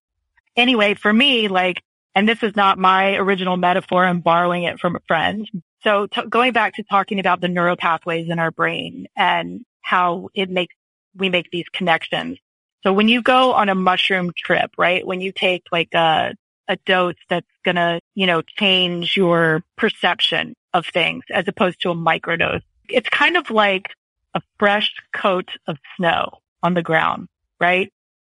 Anyway, 0.55 0.93
for 0.93 1.15
me, 1.15 1.49
like, 1.49 1.81
and 2.15 2.29
this 2.29 2.43
is 2.43 2.55
not 2.57 2.77
my 2.77 3.15
original 3.15 3.57
metaphor. 3.57 4.05
I'm 4.05 4.21
borrowing 4.21 4.65
it 4.65 4.79
from 4.81 4.97
a 4.97 5.01
friend. 5.09 5.49
So 5.83 6.09
t- 6.09 6.27
going 6.29 6.53
back 6.53 6.75
to 6.75 6.83
talking 6.83 7.21
about 7.21 7.41
the 7.41 7.49
neural 7.49 7.77
pathways 7.77 8.29
in 8.29 8.39
our 8.39 8.51
brain 8.51 9.07
and 9.17 9.65
how 9.85 10.31
it 10.35 10.51
makes, 10.51 10.75
we 11.15 11.29
make 11.29 11.51
these 11.53 11.69
connections. 11.73 12.39
So 12.83 12.93
when 12.93 13.07
you 13.07 13.23
go 13.23 13.53
on 13.53 13.69
a 13.69 13.75
mushroom 13.75 14.33
trip, 14.37 14.73
right? 14.77 15.07
When 15.07 15.21
you 15.21 15.31
take 15.31 15.65
like 15.71 15.95
a, 15.95 16.35
a 16.69 16.77
dose 16.87 17.15
that's 17.29 17.47
going 17.65 17.77
to, 17.77 18.01
you 18.15 18.27
know, 18.27 18.43
change 18.43 19.17
your 19.17 19.63
perception 19.77 20.55
of 20.73 20.87
things 20.87 21.25
as 21.31 21.47
opposed 21.47 21.83
to 21.83 21.91
a 21.91 21.95
microdose, 21.95 22.63
it's 22.89 23.09
kind 23.09 23.37
of 23.37 23.51
like 23.51 23.91
a 24.35 24.41
fresh 24.59 24.93
coat 25.15 25.51
of 25.67 25.77
snow 25.97 26.39
on 26.63 26.75
the 26.75 26.83
ground, 26.83 27.29
right? 27.61 27.93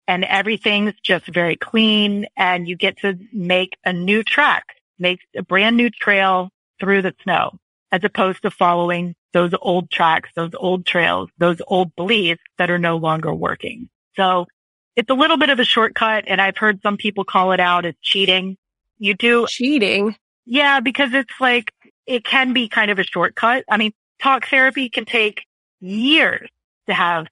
And 0.07 0.23
everything's 0.23 0.93
just 1.01 1.27
very 1.27 1.55
clean 1.55 2.27
and 2.35 2.67
you 2.67 2.75
get 2.75 2.97
to 2.99 3.17
make 3.31 3.77
a 3.85 3.93
new 3.93 4.23
track, 4.23 4.75
make 4.99 5.19
a 5.35 5.43
brand 5.43 5.77
new 5.77 5.89
trail 5.89 6.49
through 6.79 7.03
the 7.03 7.15
snow 7.23 7.59
as 7.91 8.03
opposed 8.03 8.41
to 8.41 8.51
following 8.51 9.15
those 9.33 9.53
old 9.61 9.89
tracks, 9.89 10.29
those 10.35 10.51
old 10.55 10.85
trails, 10.85 11.29
those 11.37 11.61
old 11.67 11.95
beliefs 11.95 12.41
that 12.57 12.69
are 12.69 12.79
no 12.79 12.97
longer 12.97 13.33
working. 13.33 13.89
So 14.15 14.47
it's 14.95 15.09
a 15.09 15.13
little 15.13 15.37
bit 15.37 15.49
of 15.49 15.59
a 15.59 15.65
shortcut 15.65 16.25
and 16.27 16.41
I've 16.41 16.57
heard 16.57 16.81
some 16.81 16.97
people 16.97 17.23
call 17.23 17.51
it 17.51 17.59
out 17.59 17.85
as 17.85 17.95
cheating. 18.01 18.57
You 18.97 19.13
do 19.13 19.45
cheating. 19.47 20.15
Yeah, 20.45 20.79
because 20.79 21.13
it's 21.13 21.33
like, 21.39 21.71
it 22.05 22.23
can 22.23 22.53
be 22.53 22.69
kind 22.69 22.91
of 22.91 22.99
a 22.99 23.03
shortcut. 23.03 23.65
I 23.69 23.77
mean, 23.77 23.91
talk 24.21 24.47
therapy 24.47 24.89
can 24.89 25.05
take 25.05 25.43
years 25.79 26.49
to 26.87 26.93
have 26.93 27.27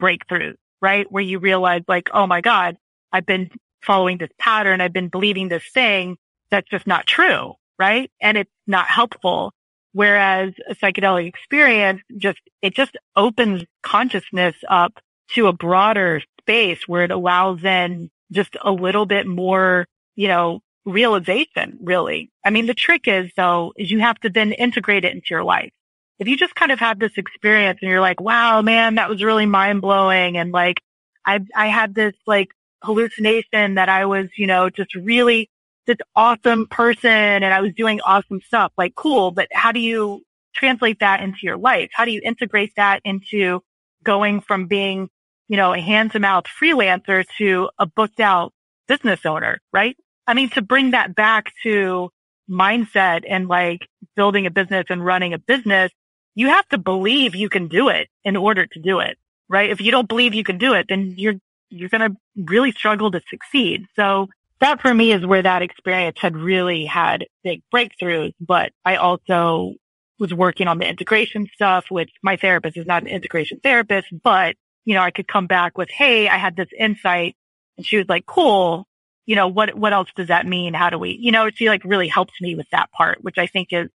breakthroughs, 0.00 0.56
right? 0.80 1.10
Where 1.10 1.22
you 1.22 1.38
realize 1.38 1.82
like, 1.88 2.08
oh 2.14 2.26
my 2.26 2.40
God, 2.40 2.76
I've 3.12 3.26
been 3.26 3.50
following 3.82 4.18
this 4.18 4.30
pattern. 4.38 4.80
I've 4.80 4.92
been 4.92 5.08
believing 5.08 5.48
this 5.48 5.64
thing 5.74 6.16
that's 6.50 6.68
just 6.68 6.86
not 6.86 7.06
true, 7.06 7.54
right? 7.78 8.10
And 8.20 8.38
it's 8.38 8.50
not 8.66 8.86
helpful. 8.86 9.52
Whereas 9.92 10.54
a 10.68 10.74
psychedelic 10.74 11.26
experience 11.26 12.00
just, 12.16 12.40
it 12.62 12.74
just 12.74 12.96
opens 13.14 13.64
consciousness 13.82 14.56
up 14.68 14.98
to 15.34 15.46
a 15.46 15.52
broader 15.52 16.22
space 16.40 16.86
where 16.86 17.04
it 17.04 17.10
allows 17.10 17.60
then 17.60 18.10
just 18.30 18.56
a 18.62 18.72
little 18.72 19.06
bit 19.06 19.26
more, 19.26 19.86
you 20.16 20.28
know, 20.28 20.60
realization, 20.84 21.78
really. 21.82 22.30
I 22.44 22.50
mean, 22.50 22.66
the 22.66 22.74
trick 22.74 23.06
is 23.06 23.30
though, 23.36 23.72
is 23.76 23.90
you 23.90 24.00
have 24.00 24.18
to 24.20 24.30
then 24.30 24.52
integrate 24.52 25.04
it 25.04 25.12
into 25.12 25.28
your 25.30 25.44
life. 25.44 25.70
If 26.18 26.28
you 26.28 26.36
just 26.36 26.54
kind 26.54 26.72
of 26.72 26.78
have 26.78 26.98
this 26.98 27.16
experience 27.16 27.78
and 27.82 27.90
you're 27.90 28.00
like, 28.00 28.20
wow, 28.20 28.62
man, 28.62 28.96
that 28.96 29.08
was 29.08 29.22
really 29.22 29.46
mind 29.46 29.80
blowing. 29.80 30.36
And 30.36 30.52
like, 30.52 30.80
I, 31.26 31.40
I 31.54 31.66
had 31.68 31.94
this 31.94 32.14
like 32.26 32.48
hallucination 32.82 33.74
that 33.74 33.88
I 33.88 34.06
was, 34.06 34.28
you 34.36 34.46
know, 34.46 34.70
just 34.70 34.94
really 34.94 35.50
this 35.86 35.98
awesome 36.14 36.66
person 36.66 37.10
and 37.10 37.44
I 37.44 37.60
was 37.60 37.72
doing 37.74 38.00
awesome 38.00 38.40
stuff. 38.46 38.72
Like 38.76 38.94
cool, 38.94 39.30
but 39.30 39.48
how 39.52 39.72
do 39.72 39.80
you 39.80 40.22
translate 40.54 41.00
that 41.00 41.20
into 41.20 41.38
your 41.42 41.56
life? 41.56 41.90
How 41.92 42.04
do 42.04 42.10
you 42.10 42.20
integrate 42.24 42.72
that 42.76 43.00
into 43.04 43.62
going 44.04 44.40
from 44.40 44.66
being 44.66 45.08
you 45.52 45.58
know, 45.58 45.74
a 45.74 45.80
hand 45.80 46.12
to 46.12 46.18
mouth 46.18 46.46
freelancer 46.46 47.26
to 47.36 47.68
a 47.78 47.84
booked 47.84 48.20
out 48.20 48.54
business 48.88 49.26
owner, 49.26 49.60
right? 49.70 49.98
I 50.26 50.32
mean, 50.32 50.48
to 50.50 50.62
bring 50.62 50.92
that 50.92 51.14
back 51.14 51.52
to 51.62 52.08
mindset 52.48 53.24
and 53.28 53.48
like 53.48 53.86
building 54.16 54.46
a 54.46 54.50
business 54.50 54.86
and 54.88 55.04
running 55.04 55.34
a 55.34 55.38
business, 55.38 55.92
you 56.34 56.48
have 56.48 56.66
to 56.68 56.78
believe 56.78 57.34
you 57.34 57.50
can 57.50 57.68
do 57.68 57.90
it 57.90 58.08
in 58.24 58.34
order 58.34 58.66
to 58.66 58.80
do 58.80 59.00
it, 59.00 59.18
right? 59.46 59.68
If 59.68 59.82
you 59.82 59.90
don't 59.90 60.08
believe 60.08 60.32
you 60.32 60.42
can 60.42 60.56
do 60.56 60.72
it, 60.72 60.86
then 60.88 61.16
you're, 61.18 61.34
you're 61.68 61.90
going 61.90 62.10
to 62.12 62.16
really 62.34 62.72
struggle 62.72 63.10
to 63.10 63.20
succeed. 63.28 63.84
So 63.94 64.28
that 64.62 64.80
for 64.80 64.92
me 64.92 65.12
is 65.12 65.24
where 65.26 65.42
that 65.42 65.62
experience 65.62 66.18
had 66.20 66.36
really 66.36 66.84
had 66.84 67.26
big 67.44 67.62
breakthroughs, 67.72 68.32
but 68.40 68.72
I 68.84 68.96
also 68.96 69.74
was 70.18 70.32
working 70.32 70.68
on 70.68 70.78
the 70.78 70.88
integration 70.88 71.48
stuff, 71.52 71.86
which 71.90 72.10
my 72.22 72.36
therapist 72.36 72.76
is 72.76 72.86
not 72.86 73.02
an 73.02 73.08
integration 73.08 73.60
therapist, 73.60 74.08
but 74.22 74.56
you 74.84 74.94
know, 74.94 75.02
I 75.02 75.10
could 75.10 75.28
come 75.28 75.46
back 75.46 75.76
with, 75.76 75.90
Hey, 75.90 76.28
I 76.28 76.38
had 76.38 76.56
this 76.56 76.68
insight. 76.78 77.36
And 77.76 77.86
she 77.86 77.96
was 77.96 78.08
like, 78.08 78.26
cool. 78.26 78.86
You 79.26 79.36
know, 79.36 79.48
what, 79.48 79.74
what 79.74 79.92
else 79.92 80.08
does 80.16 80.28
that 80.28 80.46
mean? 80.46 80.74
How 80.74 80.90
do 80.90 80.98
we, 80.98 81.16
you 81.20 81.32
know, 81.32 81.50
she 81.50 81.68
like 81.68 81.84
really 81.84 82.08
helped 82.08 82.40
me 82.40 82.54
with 82.54 82.66
that 82.70 82.90
part, 82.92 83.22
which 83.22 83.38
I 83.38 83.46
think 83.46 83.68
is 83.72 83.88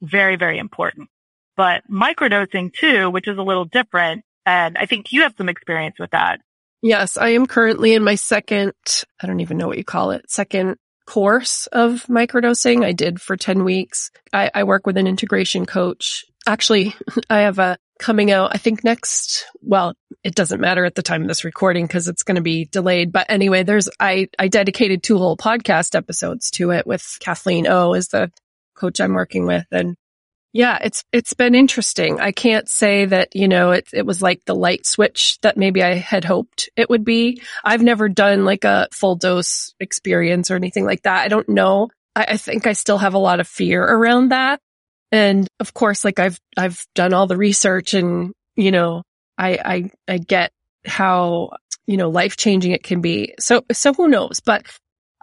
very, 0.00 0.36
very 0.36 0.58
important. 0.58 1.08
But 1.56 1.82
microdosing 1.90 2.72
too, 2.72 3.10
which 3.10 3.28
is 3.28 3.38
a 3.38 3.42
little 3.42 3.64
different. 3.64 4.24
And 4.44 4.76
I 4.76 4.86
think 4.86 5.12
you 5.12 5.22
have 5.22 5.34
some 5.38 5.48
experience 5.48 5.96
with 5.98 6.10
that. 6.10 6.40
Yes, 6.82 7.16
I 7.16 7.30
am 7.30 7.46
currently 7.46 7.94
in 7.94 8.02
my 8.02 8.16
second, 8.16 8.74
I 9.20 9.26
don't 9.28 9.40
even 9.40 9.56
know 9.56 9.68
what 9.68 9.78
you 9.78 9.84
call 9.84 10.10
it, 10.10 10.28
second 10.30 10.76
course 11.06 11.68
of 11.68 12.04
microdosing. 12.06 12.84
I 12.84 12.92
did 12.92 13.20
for 13.20 13.36
10 13.36 13.64
weeks. 13.64 14.10
I, 14.32 14.50
I 14.52 14.64
work 14.64 14.86
with 14.86 14.96
an 14.96 15.06
integration 15.06 15.64
coach. 15.64 16.24
Actually, 16.46 16.94
I 17.30 17.40
have 17.40 17.60
a 17.60 17.78
coming 18.00 18.32
out, 18.32 18.50
I 18.52 18.58
think 18.58 18.82
next, 18.82 19.46
well, 19.62 19.94
it 20.24 20.34
doesn't 20.34 20.60
matter 20.60 20.84
at 20.84 20.96
the 20.96 21.02
time 21.02 21.22
of 21.22 21.28
this 21.28 21.44
recording 21.44 21.86
because 21.86 22.08
it's 22.08 22.24
going 22.24 22.34
to 22.34 22.42
be 22.42 22.64
delayed. 22.64 23.12
But 23.12 23.26
anyway, 23.28 23.62
there's, 23.62 23.88
I, 24.00 24.28
I 24.38 24.48
dedicated 24.48 25.02
two 25.02 25.18
whole 25.18 25.36
podcast 25.36 25.94
episodes 25.94 26.50
to 26.52 26.72
it 26.72 26.84
with 26.84 27.16
Kathleen 27.20 27.68
O 27.68 27.92
as 27.92 28.08
the 28.08 28.32
coach 28.74 29.00
I'm 29.00 29.14
working 29.14 29.46
with. 29.46 29.66
And 29.70 29.96
yeah, 30.52 30.78
it's, 30.82 31.02
it's 31.12 31.32
been 31.32 31.54
interesting. 31.54 32.20
I 32.20 32.32
can't 32.32 32.68
say 32.68 33.06
that, 33.06 33.34
you 33.34 33.48
know, 33.48 33.70
it, 33.70 33.88
it 33.92 34.04
was 34.04 34.20
like 34.20 34.44
the 34.44 34.54
light 34.54 34.84
switch 34.84 35.38
that 35.40 35.56
maybe 35.56 35.82
I 35.82 35.94
had 35.94 36.24
hoped 36.24 36.68
it 36.76 36.90
would 36.90 37.04
be. 37.04 37.40
I've 37.64 37.82
never 37.82 38.08
done 38.08 38.44
like 38.44 38.64
a 38.64 38.88
full 38.92 39.16
dose 39.16 39.74
experience 39.80 40.50
or 40.50 40.56
anything 40.56 40.84
like 40.84 41.02
that. 41.02 41.24
I 41.24 41.28
don't 41.28 41.48
know. 41.48 41.88
I, 42.14 42.26
I 42.30 42.36
think 42.36 42.66
I 42.66 42.74
still 42.74 42.98
have 42.98 43.14
a 43.14 43.18
lot 43.18 43.40
of 43.40 43.48
fear 43.48 43.82
around 43.82 44.28
that. 44.28 44.60
And 45.10 45.48
of 45.58 45.72
course, 45.72 46.04
like 46.04 46.18
I've, 46.18 46.38
I've 46.56 46.84
done 46.94 47.14
all 47.14 47.26
the 47.26 47.36
research 47.36 47.94
and, 47.94 48.32
you 48.54 48.70
know, 48.72 49.02
I, 49.38 49.58
I, 49.64 49.90
I 50.06 50.18
get 50.18 50.52
how, 50.86 51.50
you 51.86 51.96
know, 51.96 52.10
life 52.10 52.36
changing 52.36 52.72
it 52.72 52.82
can 52.82 53.00
be. 53.00 53.34
So, 53.40 53.62
so 53.72 53.94
who 53.94 54.08
knows? 54.08 54.40
But 54.40 54.66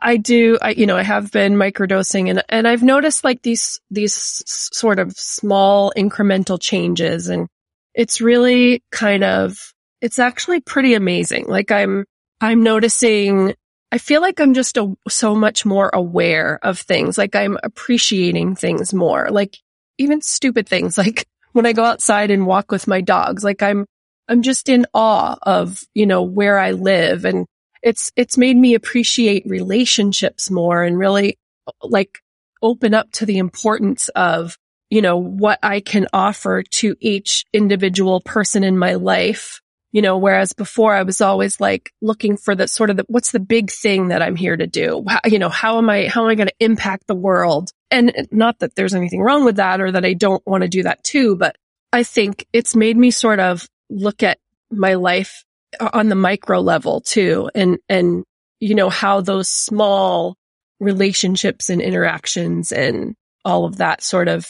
I 0.01 0.17
do, 0.17 0.57
I, 0.61 0.71
you 0.71 0.85
know, 0.85 0.97
I 0.97 1.03
have 1.03 1.31
been 1.31 1.55
microdosing 1.55 2.29
and, 2.29 2.43
and 2.49 2.67
I've 2.67 2.83
noticed 2.83 3.23
like 3.23 3.41
these, 3.41 3.79
these 3.91 4.43
sort 4.45 4.99
of 4.99 5.11
small 5.13 5.91
incremental 5.97 6.59
changes 6.59 7.27
and 7.27 7.47
it's 7.93 8.21
really 8.21 8.83
kind 8.91 9.23
of, 9.23 9.73
it's 10.01 10.19
actually 10.19 10.61
pretty 10.61 10.93
amazing. 10.93 11.45
Like 11.47 11.71
I'm, 11.71 12.05
I'm 12.39 12.63
noticing 12.63 13.55
I 13.91 13.97
feel 13.97 14.21
like 14.21 14.39
I'm 14.39 14.53
just 14.53 14.77
a, 14.77 14.95
so 15.07 15.35
much 15.35 15.65
more 15.65 15.89
aware 15.93 16.59
of 16.61 16.79
things. 16.79 17.17
Like 17.17 17.35
I'm 17.35 17.57
appreciating 17.63 18.55
things 18.55 18.93
more. 18.93 19.29
Like 19.31 19.57
even 19.97 20.21
stupid 20.21 20.67
things 20.67 20.97
like 20.97 21.27
when 21.53 21.65
I 21.65 21.73
go 21.73 21.83
outside 21.83 22.31
and 22.31 22.45
walk 22.45 22.71
with 22.71 22.87
my 22.87 23.01
dogs, 23.01 23.43
like 23.43 23.63
I'm, 23.63 23.85
I'm 24.27 24.43
just 24.43 24.69
in 24.69 24.85
awe 24.93 25.37
of, 25.41 25.81
you 25.95 26.05
know, 26.05 26.21
where 26.21 26.59
I 26.59 26.71
live 26.71 27.25
and 27.25 27.47
it's, 27.81 28.11
it's 28.15 28.37
made 28.37 28.57
me 28.57 28.73
appreciate 28.73 29.43
relationships 29.45 30.49
more 30.51 30.83
and 30.83 30.97
really 30.97 31.37
like 31.81 32.19
open 32.61 32.93
up 32.93 33.11
to 33.11 33.25
the 33.25 33.37
importance 33.37 34.09
of, 34.09 34.57
you 34.89 35.01
know, 35.01 35.17
what 35.17 35.59
I 35.63 35.79
can 35.79 36.07
offer 36.13 36.63
to 36.63 36.95
each 36.99 37.45
individual 37.53 38.21
person 38.21 38.63
in 38.63 38.77
my 38.77 38.95
life. 38.95 39.61
You 39.91 40.03
know, 40.03 40.19
whereas 40.19 40.53
before 40.53 40.93
I 40.93 41.01
was 41.01 41.19
always 41.19 41.59
like 41.59 41.91
looking 41.99 42.37
for 42.37 42.53
the 42.53 42.67
sort 42.67 42.91
of 42.91 42.97
the, 42.97 43.05
what's 43.07 43.31
the 43.31 43.39
big 43.39 43.71
thing 43.71 44.09
that 44.09 44.21
I'm 44.21 44.35
here 44.35 44.55
to 44.55 44.67
do? 44.67 45.03
How, 45.07 45.21
you 45.25 45.39
know, 45.39 45.49
how 45.49 45.79
am 45.79 45.89
I, 45.89 46.07
how 46.07 46.23
am 46.23 46.29
I 46.29 46.35
going 46.35 46.47
to 46.47 46.53
impact 46.59 47.07
the 47.07 47.15
world? 47.15 47.71
And 47.89 48.27
not 48.29 48.59
that 48.59 48.75
there's 48.75 48.93
anything 48.93 49.21
wrong 49.21 49.45
with 49.45 49.55
that 49.55 49.81
or 49.81 49.91
that 49.91 50.05
I 50.05 50.13
don't 50.13 50.45
want 50.45 50.61
to 50.61 50.69
do 50.69 50.83
that 50.83 51.03
too, 51.03 51.35
but 51.37 51.55
I 51.91 52.03
think 52.03 52.45
it's 52.53 52.75
made 52.75 52.97
me 52.97 53.09
sort 53.09 53.39
of 53.39 53.67
look 53.89 54.21
at 54.21 54.37
my 54.69 54.93
life 54.93 55.43
on 55.79 56.09
the 56.09 56.15
micro 56.15 56.59
level 56.59 57.01
too 57.01 57.49
and, 57.55 57.77
and, 57.87 58.23
you 58.59 58.75
know, 58.75 58.89
how 58.89 59.21
those 59.21 59.49
small 59.49 60.35
relationships 60.79 61.69
and 61.69 61.81
interactions 61.81 62.71
and 62.71 63.15
all 63.45 63.65
of 63.65 63.77
that 63.77 64.03
sort 64.03 64.27
of, 64.27 64.47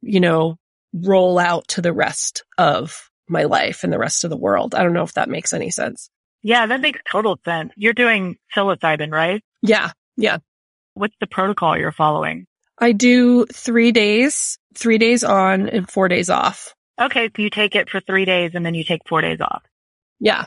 you 0.00 0.20
know, 0.20 0.56
roll 0.92 1.38
out 1.38 1.66
to 1.68 1.80
the 1.80 1.92
rest 1.92 2.44
of 2.58 3.08
my 3.28 3.44
life 3.44 3.84
and 3.84 3.92
the 3.92 3.98
rest 3.98 4.24
of 4.24 4.30
the 4.30 4.36
world. 4.36 4.74
I 4.74 4.82
don't 4.82 4.92
know 4.92 5.04
if 5.04 5.14
that 5.14 5.28
makes 5.28 5.52
any 5.52 5.70
sense. 5.70 6.10
Yeah, 6.42 6.66
that 6.66 6.80
makes 6.80 7.00
total 7.10 7.38
sense. 7.44 7.72
You're 7.76 7.92
doing 7.92 8.36
psilocybin, 8.54 9.12
right? 9.12 9.42
Yeah. 9.62 9.92
Yeah. 10.16 10.38
What's 10.94 11.14
the 11.20 11.26
protocol 11.26 11.78
you're 11.78 11.92
following? 11.92 12.46
I 12.78 12.92
do 12.92 13.46
three 13.46 13.92
days, 13.92 14.58
three 14.74 14.98
days 14.98 15.22
on 15.22 15.68
and 15.68 15.88
four 15.88 16.08
days 16.08 16.28
off. 16.28 16.74
Okay. 17.00 17.28
So 17.28 17.42
you 17.42 17.48
take 17.48 17.76
it 17.76 17.88
for 17.88 18.00
three 18.00 18.24
days 18.24 18.52
and 18.54 18.66
then 18.66 18.74
you 18.74 18.84
take 18.84 19.02
four 19.08 19.20
days 19.20 19.40
off. 19.40 19.62
Yeah. 20.18 20.46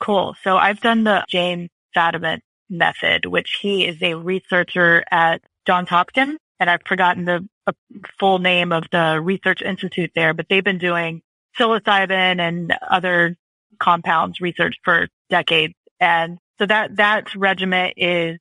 Cool. 0.00 0.36
So 0.44 0.56
I've 0.56 0.80
done 0.80 1.04
the 1.04 1.24
James 1.28 1.70
Fadiman 1.96 2.40
method, 2.70 3.26
which 3.26 3.58
he 3.60 3.86
is 3.86 4.00
a 4.02 4.14
researcher 4.14 5.04
at 5.10 5.42
Johns 5.66 5.88
Hopkins. 5.88 6.38
And 6.60 6.68
I've 6.68 6.82
forgotten 6.86 7.24
the 7.24 7.48
uh, 7.66 7.72
full 8.18 8.38
name 8.40 8.72
of 8.72 8.84
the 8.90 9.20
research 9.22 9.62
institute 9.62 10.10
there, 10.14 10.34
but 10.34 10.46
they've 10.48 10.64
been 10.64 10.78
doing 10.78 11.22
psilocybin 11.58 12.40
and 12.40 12.74
other 12.88 13.36
compounds 13.78 14.40
research 14.40 14.76
for 14.84 15.08
decades. 15.30 15.74
And 16.00 16.38
so 16.58 16.66
that, 16.66 16.96
that 16.96 17.34
regimen 17.36 17.92
is 17.96 18.38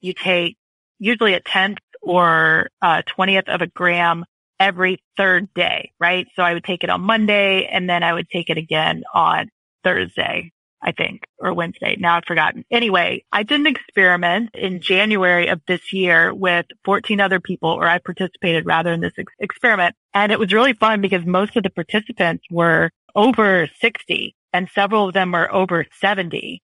you 0.00 0.12
take 0.12 0.56
usually 0.98 1.34
a 1.34 1.40
tenth 1.40 1.78
or 2.02 2.68
a 2.80 3.02
twentieth 3.04 3.48
of 3.48 3.62
a 3.62 3.66
gram 3.66 4.24
every 4.60 5.02
third 5.16 5.52
day, 5.54 5.90
right? 5.98 6.26
So 6.36 6.42
I 6.42 6.54
would 6.54 6.64
take 6.64 6.84
it 6.84 6.90
on 6.90 7.00
Monday 7.00 7.66
and 7.66 7.90
then 7.90 8.02
I 8.02 8.12
would 8.12 8.28
take 8.30 8.48
it 8.48 8.58
again 8.58 9.02
on 9.12 9.48
Thursday. 9.82 10.52
I 10.82 10.92
think, 10.92 11.26
or 11.38 11.52
Wednesday. 11.54 11.96
Now 11.98 12.16
I've 12.16 12.24
forgotten. 12.24 12.64
Anyway, 12.70 13.24
I 13.32 13.42
did 13.42 13.60
an 13.60 13.66
experiment 13.66 14.50
in 14.54 14.80
January 14.80 15.48
of 15.48 15.60
this 15.66 15.92
year 15.92 16.32
with 16.32 16.66
14 16.84 17.20
other 17.20 17.40
people, 17.40 17.70
or 17.70 17.88
I 17.88 17.98
participated 17.98 18.66
rather 18.66 18.92
in 18.92 19.00
this 19.00 19.14
ex- 19.18 19.32
experiment. 19.38 19.96
And 20.14 20.32
it 20.32 20.38
was 20.38 20.52
really 20.52 20.74
fun 20.74 21.00
because 21.00 21.24
most 21.24 21.56
of 21.56 21.62
the 21.62 21.70
participants 21.70 22.44
were 22.50 22.90
over 23.14 23.68
60 23.80 24.36
and 24.52 24.68
several 24.74 25.08
of 25.08 25.14
them 25.14 25.32
were 25.32 25.52
over 25.52 25.86
70. 26.00 26.62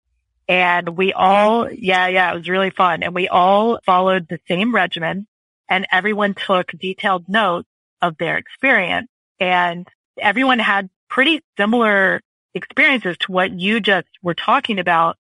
And 0.49 0.97
we 0.97 1.13
all, 1.13 1.71
yeah, 1.71 2.09
yeah, 2.09 2.33
it 2.33 2.37
was 2.37 2.49
really 2.49 2.71
fun. 2.71 3.03
And 3.03 3.15
we 3.15 3.29
all 3.29 3.81
followed 3.85 4.29
the 4.29 4.41
same 4.49 4.75
regimen 4.75 5.27
and 5.69 5.87
everyone 5.91 6.35
took 6.35 6.71
detailed 6.73 7.29
notes 7.29 7.69
of 8.03 8.19
their 8.19 8.37
experience 8.37 9.09
and 9.41 9.89
everyone 10.19 10.59
had 10.59 10.91
pretty 11.09 11.41
similar 11.57 12.21
experiences 12.55 13.17
to 13.19 13.33
what 13.33 13.59
you 13.59 13.81
just 13.81 14.09
were 14.23 14.35
talking 14.35 14.79
about. 14.79 15.17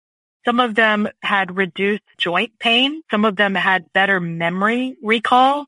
Some 0.46 0.60
of 0.60 0.76
them 0.76 1.10
had 1.22 1.58
reduced 1.58 2.04
joint 2.18 2.52
pain. 2.60 3.02
Some 3.12 3.26
of 3.26 3.36
them 3.36 3.54
had 3.54 3.92
better 3.94 4.20
memory 4.20 4.96
recall, 5.04 5.66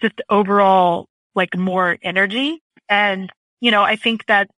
just 0.00 0.20
overall 0.28 1.08
like 1.34 1.56
more 1.56 1.98
energy. 2.02 2.62
And, 2.88 3.30
you 3.60 3.70
know, 3.70 3.82
I 3.82 3.96
think 3.96 4.26
that, 4.26 4.48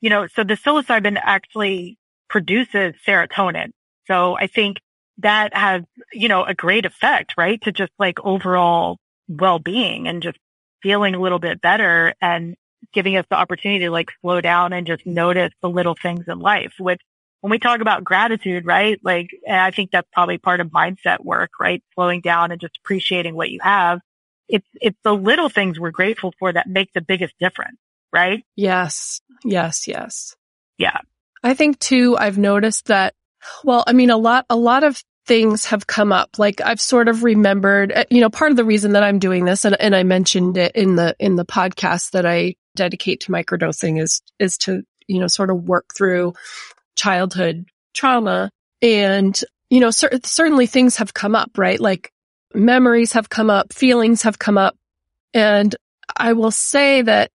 you 0.00 0.08
know, 0.08 0.26
so 0.28 0.44
the 0.44 0.54
psilocybin 0.54 1.20
actually 1.22 1.98
produces 2.30 2.94
serotonin. 3.06 3.72
So 4.06 4.36
I 4.36 4.46
think 4.46 4.78
that 5.18 5.54
has, 5.54 5.82
you 6.12 6.28
know, 6.28 6.44
a 6.44 6.54
great 6.54 6.86
effect, 6.86 7.34
right? 7.36 7.60
To 7.62 7.72
just 7.72 7.92
like 7.98 8.18
overall 8.24 8.96
well-being 9.28 10.08
and 10.08 10.22
just 10.22 10.38
feeling 10.82 11.14
a 11.14 11.20
little 11.20 11.38
bit 11.38 11.60
better. 11.60 12.14
And 12.20 12.56
giving 12.92 13.16
us 13.16 13.26
the 13.30 13.36
opportunity 13.36 13.84
to 13.84 13.90
like 13.90 14.10
slow 14.20 14.40
down 14.40 14.72
and 14.72 14.86
just 14.86 15.06
notice 15.06 15.52
the 15.62 15.68
little 15.68 15.96
things 16.00 16.24
in 16.28 16.38
life, 16.38 16.72
which 16.78 17.00
when 17.40 17.50
we 17.50 17.58
talk 17.58 17.80
about 17.80 18.04
gratitude, 18.04 18.64
right? 18.64 19.00
Like, 19.02 19.30
and 19.46 19.56
I 19.56 19.72
think 19.72 19.90
that's 19.90 20.08
probably 20.12 20.38
part 20.38 20.60
of 20.60 20.68
mindset 20.68 21.24
work, 21.24 21.50
right? 21.60 21.82
Slowing 21.94 22.20
down 22.20 22.52
and 22.52 22.60
just 22.60 22.78
appreciating 22.84 23.34
what 23.34 23.50
you 23.50 23.58
have. 23.62 24.00
It's, 24.48 24.66
it's 24.74 24.98
the 25.02 25.14
little 25.14 25.48
things 25.48 25.78
we're 25.78 25.90
grateful 25.90 26.32
for 26.38 26.52
that 26.52 26.68
make 26.68 26.92
the 26.92 27.00
biggest 27.00 27.34
difference, 27.40 27.78
right? 28.12 28.44
Yes. 28.54 29.20
Yes. 29.44 29.88
Yes. 29.88 30.36
Yeah. 30.78 30.98
I 31.42 31.54
think 31.54 31.80
too, 31.80 32.16
I've 32.16 32.38
noticed 32.38 32.86
that, 32.86 33.14
well, 33.64 33.82
I 33.88 33.92
mean, 33.92 34.10
a 34.10 34.16
lot, 34.16 34.46
a 34.48 34.56
lot 34.56 34.84
of 34.84 35.02
things 35.26 35.66
have 35.66 35.86
come 35.86 36.12
up. 36.12 36.38
Like 36.38 36.60
I've 36.60 36.80
sort 36.80 37.08
of 37.08 37.24
remembered, 37.24 37.90
uh, 37.90 38.04
you 38.08 38.20
know, 38.20 38.30
part 38.30 38.52
of 38.52 38.56
the 38.56 38.64
reason 38.64 38.92
that 38.92 39.02
I'm 39.02 39.18
doing 39.18 39.44
this, 39.44 39.64
and, 39.64 39.80
and 39.80 39.96
I 39.96 40.04
mentioned 40.04 40.56
it 40.58 40.76
in 40.76 40.94
the, 40.94 41.16
in 41.18 41.34
the 41.34 41.44
podcast 41.44 42.12
that 42.12 42.24
I 42.24 42.54
dedicate 42.74 43.20
to 43.20 43.32
microdosing 43.32 44.00
is, 44.00 44.22
is 44.38 44.56
to, 44.58 44.82
you 45.06 45.20
know, 45.20 45.26
sort 45.26 45.50
of 45.50 45.64
work 45.64 45.86
through 45.96 46.34
childhood 46.96 47.66
trauma. 47.94 48.50
And, 48.80 49.38
you 49.70 49.80
know, 49.80 49.90
cer- 49.90 50.20
certainly 50.24 50.66
things 50.66 50.96
have 50.96 51.14
come 51.14 51.34
up, 51.34 51.56
right? 51.56 51.80
Like 51.80 52.12
memories 52.54 53.12
have 53.12 53.28
come 53.28 53.50
up, 53.50 53.72
feelings 53.72 54.22
have 54.22 54.38
come 54.38 54.58
up. 54.58 54.76
And 55.34 55.74
I 56.16 56.34
will 56.34 56.50
say 56.50 57.02
that 57.02 57.30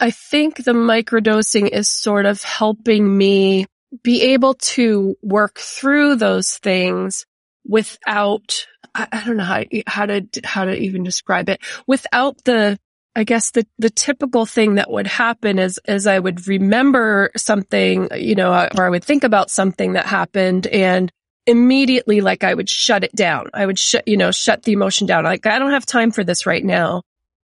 I 0.00 0.10
think 0.10 0.64
the 0.64 0.72
microdosing 0.72 1.68
is 1.68 1.88
sort 1.88 2.26
of 2.26 2.42
helping 2.42 3.16
me 3.16 3.66
be 4.02 4.22
able 4.32 4.54
to 4.54 5.16
work 5.22 5.58
through 5.58 6.16
those 6.16 6.54
things 6.58 7.26
without, 7.66 8.66
I, 8.94 9.22
don't 9.24 9.36
know 9.36 9.44
how, 9.44 9.64
how 9.86 10.06
to, 10.06 10.26
how 10.42 10.64
to 10.64 10.74
even 10.76 11.04
describe 11.04 11.48
it 11.48 11.60
without 11.86 12.42
the, 12.44 12.78
I 13.16 13.24
guess 13.24 13.52
the, 13.52 13.66
the 13.78 13.90
typical 13.90 14.44
thing 14.44 14.74
that 14.74 14.90
would 14.90 15.06
happen 15.06 15.58
is, 15.58 15.78
is 15.86 16.06
I 16.06 16.18
would 16.18 16.48
remember 16.48 17.30
something, 17.36 18.08
you 18.16 18.34
know, 18.34 18.50
or 18.52 18.84
I 18.84 18.90
would 18.90 19.04
think 19.04 19.24
about 19.24 19.50
something 19.50 19.92
that 19.92 20.06
happened 20.06 20.66
and 20.66 21.12
immediately, 21.46 22.20
like 22.20 22.42
I 22.42 22.54
would 22.54 22.68
shut 22.68 23.04
it 23.04 23.14
down. 23.14 23.50
I 23.54 23.66
would 23.66 23.78
shut, 23.78 24.08
you 24.08 24.16
know, 24.16 24.32
shut 24.32 24.64
the 24.64 24.72
emotion 24.72 25.06
down. 25.06 25.24
Like 25.24 25.46
I 25.46 25.58
don't 25.58 25.72
have 25.72 25.86
time 25.86 26.10
for 26.10 26.24
this 26.24 26.46
right 26.46 26.64
now. 26.64 27.02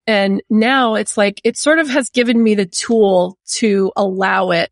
And 0.06 0.42
now 0.50 0.96
it's 0.96 1.16
like, 1.16 1.40
it 1.46 1.56
sort 1.56 1.80
of 1.80 1.90
has 1.90 2.10
given 2.10 2.42
me 2.44 2.56
the 2.56 2.66
tool 2.66 3.38
to 3.56 3.92
allow 3.96 4.52
it 4.52 4.70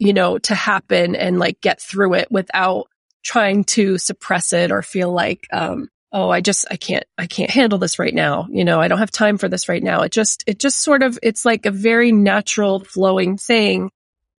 you 0.00 0.14
know, 0.14 0.38
to 0.38 0.54
happen 0.54 1.14
and 1.14 1.38
like 1.38 1.60
get 1.60 1.80
through 1.80 2.14
it 2.14 2.32
without 2.32 2.86
trying 3.22 3.62
to 3.62 3.98
suppress 3.98 4.52
it 4.52 4.72
or 4.72 4.82
feel 4.82 5.12
like, 5.12 5.46
um, 5.52 5.88
oh, 6.12 6.28
I 6.30 6.40
just, 6.40 6.66
I 6.70 6.76
can't, 6.76 7.04
I 7.16 7.26
can't 7.26 7.50
handle 7.50 7.78
this 7.78 7.98
right 7.98 8.14
now. 8.14 8.48
You 8.50 8.64
know, 8.64 8.80
I 8.80 8.88
don't 8.88 8.98
have 8.98 9.10
time 9.10 9.38
for 9.38 9.48
this 9.48 9.68
right 9.68 9.82
now. 9.82 10.02
It 10.02 10.12
just, 10.12 10.42
it 10.46 10.58
just 10.58 10.80
sort 10.80 11.02
of, 11.02 11.18
it's 11.22 11.44
like 11.44 11.66
a 11.66 11.70
very 11.70 12.12
natural 12.12 12.80
flowing 12.80 13.36
thing. 13.36 13.90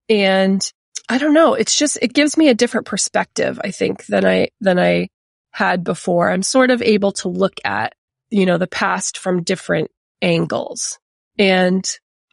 And 0.10 0.62
I 1.07 1.17
don't 1.17 1.34
know. 1.34 1.53
It's 1.53 1.77
just, 1.77 1.97
it 2.01 2.13
gives 2.13 2.36
me 2.36 2.49
a 2.49 2.53
different 2.53 2.88
perspective, 2.88 3.60
I 3.63 3.71
think, 3.71 4.05
than 4.07 4.25
I, 4.25 4.49
than 4.60 4.79
I 4.79 5.10
had 5.51 5.84
before. 5.84 6.29
I'm 6.29 6.43
sort 6.43 6.71
of 6.71 6.81
able 6.81 7.13
to 7.13 7.29
look 7.29 7.60
at, 7.63 7.93
you 8.29 8.45
know, 8.45 8.57
the 8.57 8.67
past 8.67 9.17
from 9.17 9.43
different 9.43 9.91
angles. 10.21 10.99
And 11.38 11.86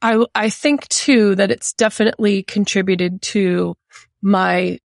I, 0.02 0.24
I 0.34 0.50
think 0.50 0.88
too 0.88 1.34
that 1.36 1.50
it's 1.50 1.72
definitely 1.72 2.42
contributed 2.42 3.22
to 3.22 3.76
my 4.20 4.78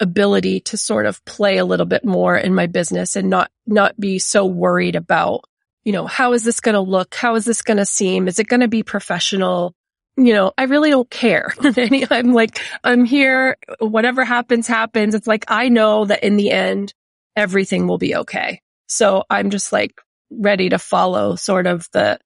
ability 0.00 0.60
to 0.60 0.76
sort 0.76 1.06
of 1.06 1.24
play 1.24 1.58
a 1.58 1.64
little 1.64 1.86
bit 1.86 2.04
more 2.04 2.36
in 2.36 2.54
my 2.54 2.66
business 2.66 3.16
and 3.16 3.30
not, 3.30 3.50
not 3.66 3.98
be 3.98 4.18
so 4.18 4.44
worried 4.44 4.96
about, 4.96 5.44
you 5.84 5.92
know, 5.92 6.06
how 6.06 6.32
is 6.32 6.44
this 6.44 6.60
going 6.60 6.74
to 6.74 6.80
look? 6.80 7.14
How 7.14 7.34
is 7.34 7.44
this 7.44 7.62
going 7.62 7.78
to 7.78 7.86
seem? 7.86 8.28
Is 8.28 8.38
it 8.38 8.48
going 8.48 8.60
to 8.60 8.68
be 8.68 8.82
professional? 8.82 9.74
You 10.16 10.32
know, 10.32 10.52
I 10.56 10.64
really 10.64 10.90
don't 10.90 11.10
care. 11.10 11.54
I'm 12.10 12.32
like, 12.32 12.60
I'm 12.82 13.04
here. 13.04 13.56
Whatever 13.78 14.24
happens, 14.24 14.66
happens. 14.66 15.14
It's 15.14 15.26
like, 15.26 15.44
I 15.48 15.68
know 15.68 16.04
that 16.06 16.24
in 16.24 16.36
the 16.36 16.50
end, 16.50 16.92
everything 17.36 17.86
will 17.86 17.98
be 17.98 18.16
okay. 18.16 18.60
So 18.88 19.24
I'm 19.28 19.50
just 19.50 19.72
like 19.72 20.00
ready 20.30 20.70
to 20.70 20.78
follow 20.78 21.36
sort 21.36 21.66
of 21.66 21.88
the, 21.92 22.18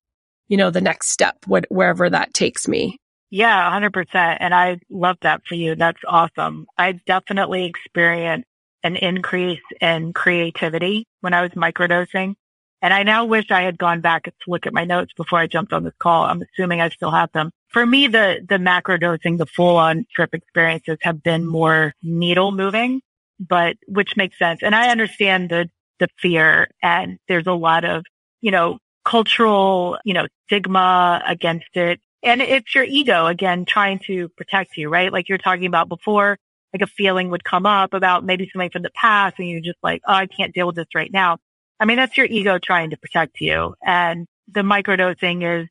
you 0.49 0.57
know, 0.57 0.71
the 0.71 0.81
next 0.81 1.11
step, 1.11 1.39
what, 1.47 1.67
wherever 1.69 2.09
that 2.09 2.33
takes 2.33 2.67
me. 2.69 2.99
Yeah, 3.31 3.71
100%. 3.71 4.37
And 4.41 4.55
I 4.55 4.81
love 4.91 5.17
that 5.23 5.43
for 5.47 5.55
you. 5.55 5.77
That's 5.77 6.01
awesome. 6.07 6.67
I 6.77 6.93
definitely 6.93 7.65
experienced 7.65 8.49
an 8.83 8.97
increase 8.97 9.61
in 9.81 10.13
creativity 10.13 11.07
when 11.21 11.35
I 11.35 11.43
was 11.43 11.51
microdosing. 11.53 12.35
And 12.83 12.95
I 12.95 13.03
now 13.03 13.27
wish 13.27 13.51
I 13.51 13.63
had 13.63 13.79
gone 13.79 14.01
back 14.01 14.25
to 14.25 14.33
look 14.47 14.67
at 14.67 14.73
my 14.73 14.85
notes 14.85 15.13
before 15.17 15.39
I 15.39 15.47
jumped 15.47 15.73
on 15.73 15.85
this 15.85 15.95
call. 15.99 16.25
I'm 16.25 16.43
assuming 16.43 16.81
I 16.81 16.89
still 16.89 17.11
have 17.11 17.31
them. 17.33 17.51
For 17.69 17.85
me, 17.85 18.07
the, 18.07 18.45
the 18.49 18.59
macro 18.59 18.97
dosing, 18.97 19.37
the 19.37 19.47
full 19.47 19.77
on 19.77 20.07
trip 20.13 20.35
experiences 20.35 20.99
have 21.03 21.23
been 21.23 21.47
more 21.47 21.95
needle 22.03 22.53
moving, 22.53 23.03
but 23.39 23.77
which 23.87 24.17
makes 24.17 24.39
sense. 24.39 24.61
And 24.63 24.75
I 24.75 24.89
understand 24.89 25.51
the, 25.51 25.69
the 25.99 26.09
fear 26.19 26.69
and 26.83 27.19
there's 27.29 27.47
a 27.47 27.53
lot 27.53 27.85
of, 27.85 28.05
you 28.41 28.51
know, 28.51 28.79
cultural, 29.05 29.99
you 30.05 30.15
know, 30.15 30.27
stigma 30.47 31.23
against 31.27 31.77
it. 31.77 32.01
And 32.23 32.43
it's 32.43 32.75
your 32.75 32.85
ego 32.85 33.27
again 33.27 33.65
trying 33.65 33.99
to 34.07 34.29
protect 34.31 34.77
you, 34.77 34.89
right? 34.89 35.13
Like 35.13 35.29
you're 35.29 35.39
talking 35.39 35.67
about 35.67 35.89
before, 35.89 36.39
like 36.73 36.83
a 36.83 36.87
feeling 36.87 37.31
would 37.31 37.45
come 37.45 37.67
up 37.67 37.95
about 37.95 38.25
maybe 38.25 38.49
something 38.53 38.71
from 38.71 38.83
the 38.83 38.91
past 38.91 39.37
and 39.39 39.49
you're 39.49 39.61
just 39.61 39.79
like, 39.83 40.03
oh, 40.07 40.13
I 40.13 40.27
can't 40.27 40.55
deal 40.55 40.67
with 40.67 40.77
this 40.77 40.95
right 40.95 41.13
now. 41.13 41.39
I 41.79 41.87
mean, 41.87 41.97
that's 41.97 42.17
your 42.17 42.27
ego 42.27 42.59
trying 42.59 42.91
to 42.91 42.97
protect 42.99 43.41
you. 43.41 43.75
And 43.85 44.27
the 44.49 44.61
microdosing 44.61 45.63
is 45.63 45.69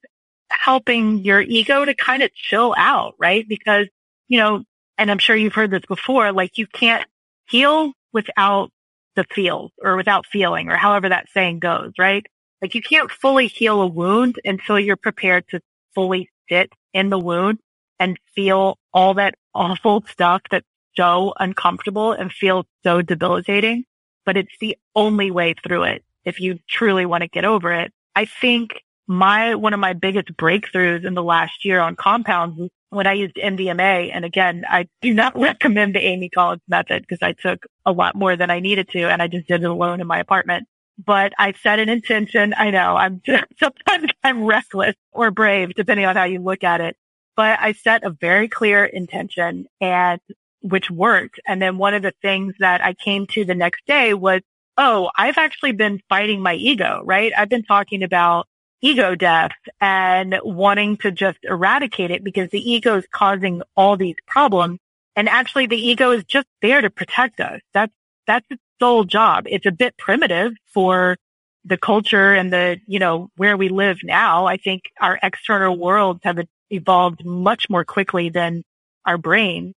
helping 0.49 1.19
your 1.19 1.41
ego 1.41 1.85
to 1.85 1.93
kind 1.93 2.23
of 2.23 2.33
chill 2.33 2.73
out, 2.77 3.13
right? 3.19 3.47
Because, 3.47 3.87
you 4.27 4.39
know, 4.39 4.63
and 4.97 5.11
I'm 5.11 5.19
sure 5.19 5.35
you've 5.35 5.53
heard 5.53 5.71
this 5.71 5.85
before, 5.87 6.31
like 6.31 6.57
you 6.57 6.65
can't 6.67 7.07
heal 7.47 7.93
without 8.11 8.71
the 9.15 9.23
feels 9.31 9.71
or 9.81 9.95
without 9.95 10.25
feeling 10.25 10.69
or 10.69 10.75
however 10.75 11.09
that 11.09 11.27
saying 11.33 11.59
goes, 11.59 11.93
right? 11.99 12.25
Like 12.61 12.75
you 12.75 12.81
can't 12.81 13.11
fully 13.11 13.47
heal 13.47 13.81
a 13.81 13.87
wound 13.87 14.39
until 14.43 14.79
you're 14.79 14.97
prepared 14.97 15.47
to 15.49 15.61
fully 15.93 16.29
sit 16.49 16.71
in 16.93 17.09
the 17.09 17.19
wound 17.19 17.59
and 17.99 18.17
feel 18.35 18.77
all 18.93 19.13
that 19.13 19.35
awful 19.53 20.03
stuff 20.09 20.41
that's 20.49 20.65
so 20.95 21.33
uncomfortable 21.39 22.11
and 22.11 22.31
feels 22.31 22.65
so 22.83 23.01
debilitating 23.01 23.85
but 24.29 24.37
it's 24.37 24.57
the 24.59 24.77
only 24.95 25.31
way 25.31 25.55
through 25.63 25.81
it 25.81 26.03
if 26.23 26.39
you 26.39 26.59
truly 26.69 27.03
want 27.03 27.23
to 27.23 27.27
get 27.27 27.45
over 27.45 27.73
it. 27.73 27.91
I 28.15 28.25
think 28.25 28.83
my, 29.07 29.55
one 29.55 29.73
of 29.73 29.79
my 29.79 29.93
biggest 29.93 30.27
breakthroughs 30.37 31.03
in 31.03 31.15
the 31.15 31.23
last 31.23 31.65
year 31.65 31.79
on 31.79 31.95
compounds 31.95 32.69
when 32.91 33.07
I 33.07 33.13
used 33.13 33.37
MDMA. 33.37 34.11
And 34.13 34.25
again, 34.25 34.65
I 34.69 34.87
do 35.01 35.15
not 35.15 35.35
recommend 35.39 35.95
the 35.95 36.03
Amy 36.05 36.29
Collins 36.29 36.61
method 36.67 37.01
because 37.01 37.23
I 37.23 37.33
took 37.33 37.65
a 37.87 37.91
lot 37.91 38.15
more 38.15 38.35
than 38.35 38.51
I 38.51 38.59
needed 38.59 38.89
to 38.89 39.09
and 39.09 39.19
I 39.19 39.27
just 39.27 39.47
did 39.47 39.63
it 39.63 39.69
alone 39.69 39.99
in 39.99 40.05
my 40.05 40.19
apartment. 40.19 40.67
But 41.03 41.33
I 41.39 41.53
set 41.53 41.79
an 41.79 41.89
intention. 41.89 42.53
I 42.57 42.71
know 42.71 42.95
I'm 42.95 43.21
sometimes 43.59 44.11
I'm 44.23 44.43
reckless 44.45 44.95
or 45.11 45.31
brave 45.31 45.73
depending 45.75 46.05
on 46.05 46.15
how 46.15 46.25
you 46.25 46.39
look 46.39 46.63
at 46.63 46.81
it. 46.81 46.97
But 47.35 47.57
I 47.59 47.71
set 47.71 48.03
a 48.03 48.09
very 48.09 48.49
clear 48.49 48.83
intention 48.85 49.67
and 49.79 50.19
which 50.61 50.91
worked. 50.91 51.39
And 51.47 51.61
then 51.61 51.77
one 51.77 51.93
of 51.93 52.01
the 52.01 52.13
things 52.21 52.53
that 52.59 52.83
I 52.83 52.93
came 52.93 53.27
to 53.27 53.45
the 53.45 53.55
next 53.55 53.85
day 53.85 54.13
was, 54.13 54.41
oh, 54.77 55.09
I've 55.17 55.37
actually 55.37 55.73
been 55.73 56.01
fighting 56.09 56.41
my 56.41 56.55
ego, 56.55 57.01
right? 57.05 57.31
I've 57.37 57.49
been 57.49 57.63
talking 57.63 58.03
about 58.03 58.47
ego 58.81 59.15
death 59.15 59.51
and 59.81 60.39
wanting 60.43 60.97
to 60.97 61.11
just 61.11 61.39
eradicate 61.43 62.11
it 62.11 62.23
because 62.23 62.49
the 62.49 62.71
ego 62.71 62.97
is 62.97 63.05
causing 63.11 63.61
all 63.75 63.97
these 63.97 64.15
problems. 64.27 64.79
And 65.15 65.27
actually 65.27 65.67
the 65.67 65.75
ego 65.75 66.11
is 66.11 66.23
just 66.23 66.47
there 66.61 66.81
to 66.81 66.89
protect 66.89 67.39
us. 67.39 67.61
That's, 67.73 67.93
that's 68.25 68.45
its 68.49 68.61
sole 68.79 69.03
job. 69.03 69.45
It's 69.47 69.65
a 69.65 69.71
bit 69.71 69.97
primitive 69.97 70.53
for 70.73 71.17
the 71.65 71.77
culture 71.77 72.33
and 72.33 72.51
the, 72.51 72.79
you 72.87 72.99
know, 72.99 73.29
where 73.35 73.57
we 73.57 73.69
live 73.69 73.99
now. 74.03 74.45
I 74.45 74.57
think 74.57 74.83
our 74.99 75.19
external 75.21 75.77
worlds 75.77 76.21
have 76.23 76.39
evolved 76.69 77.25
much 77.25 77.69
more 77.69 77.83
quickly 77.83 78.29
than 78.29 78.63
our 79.05 79.17
brain. 79.17 79.73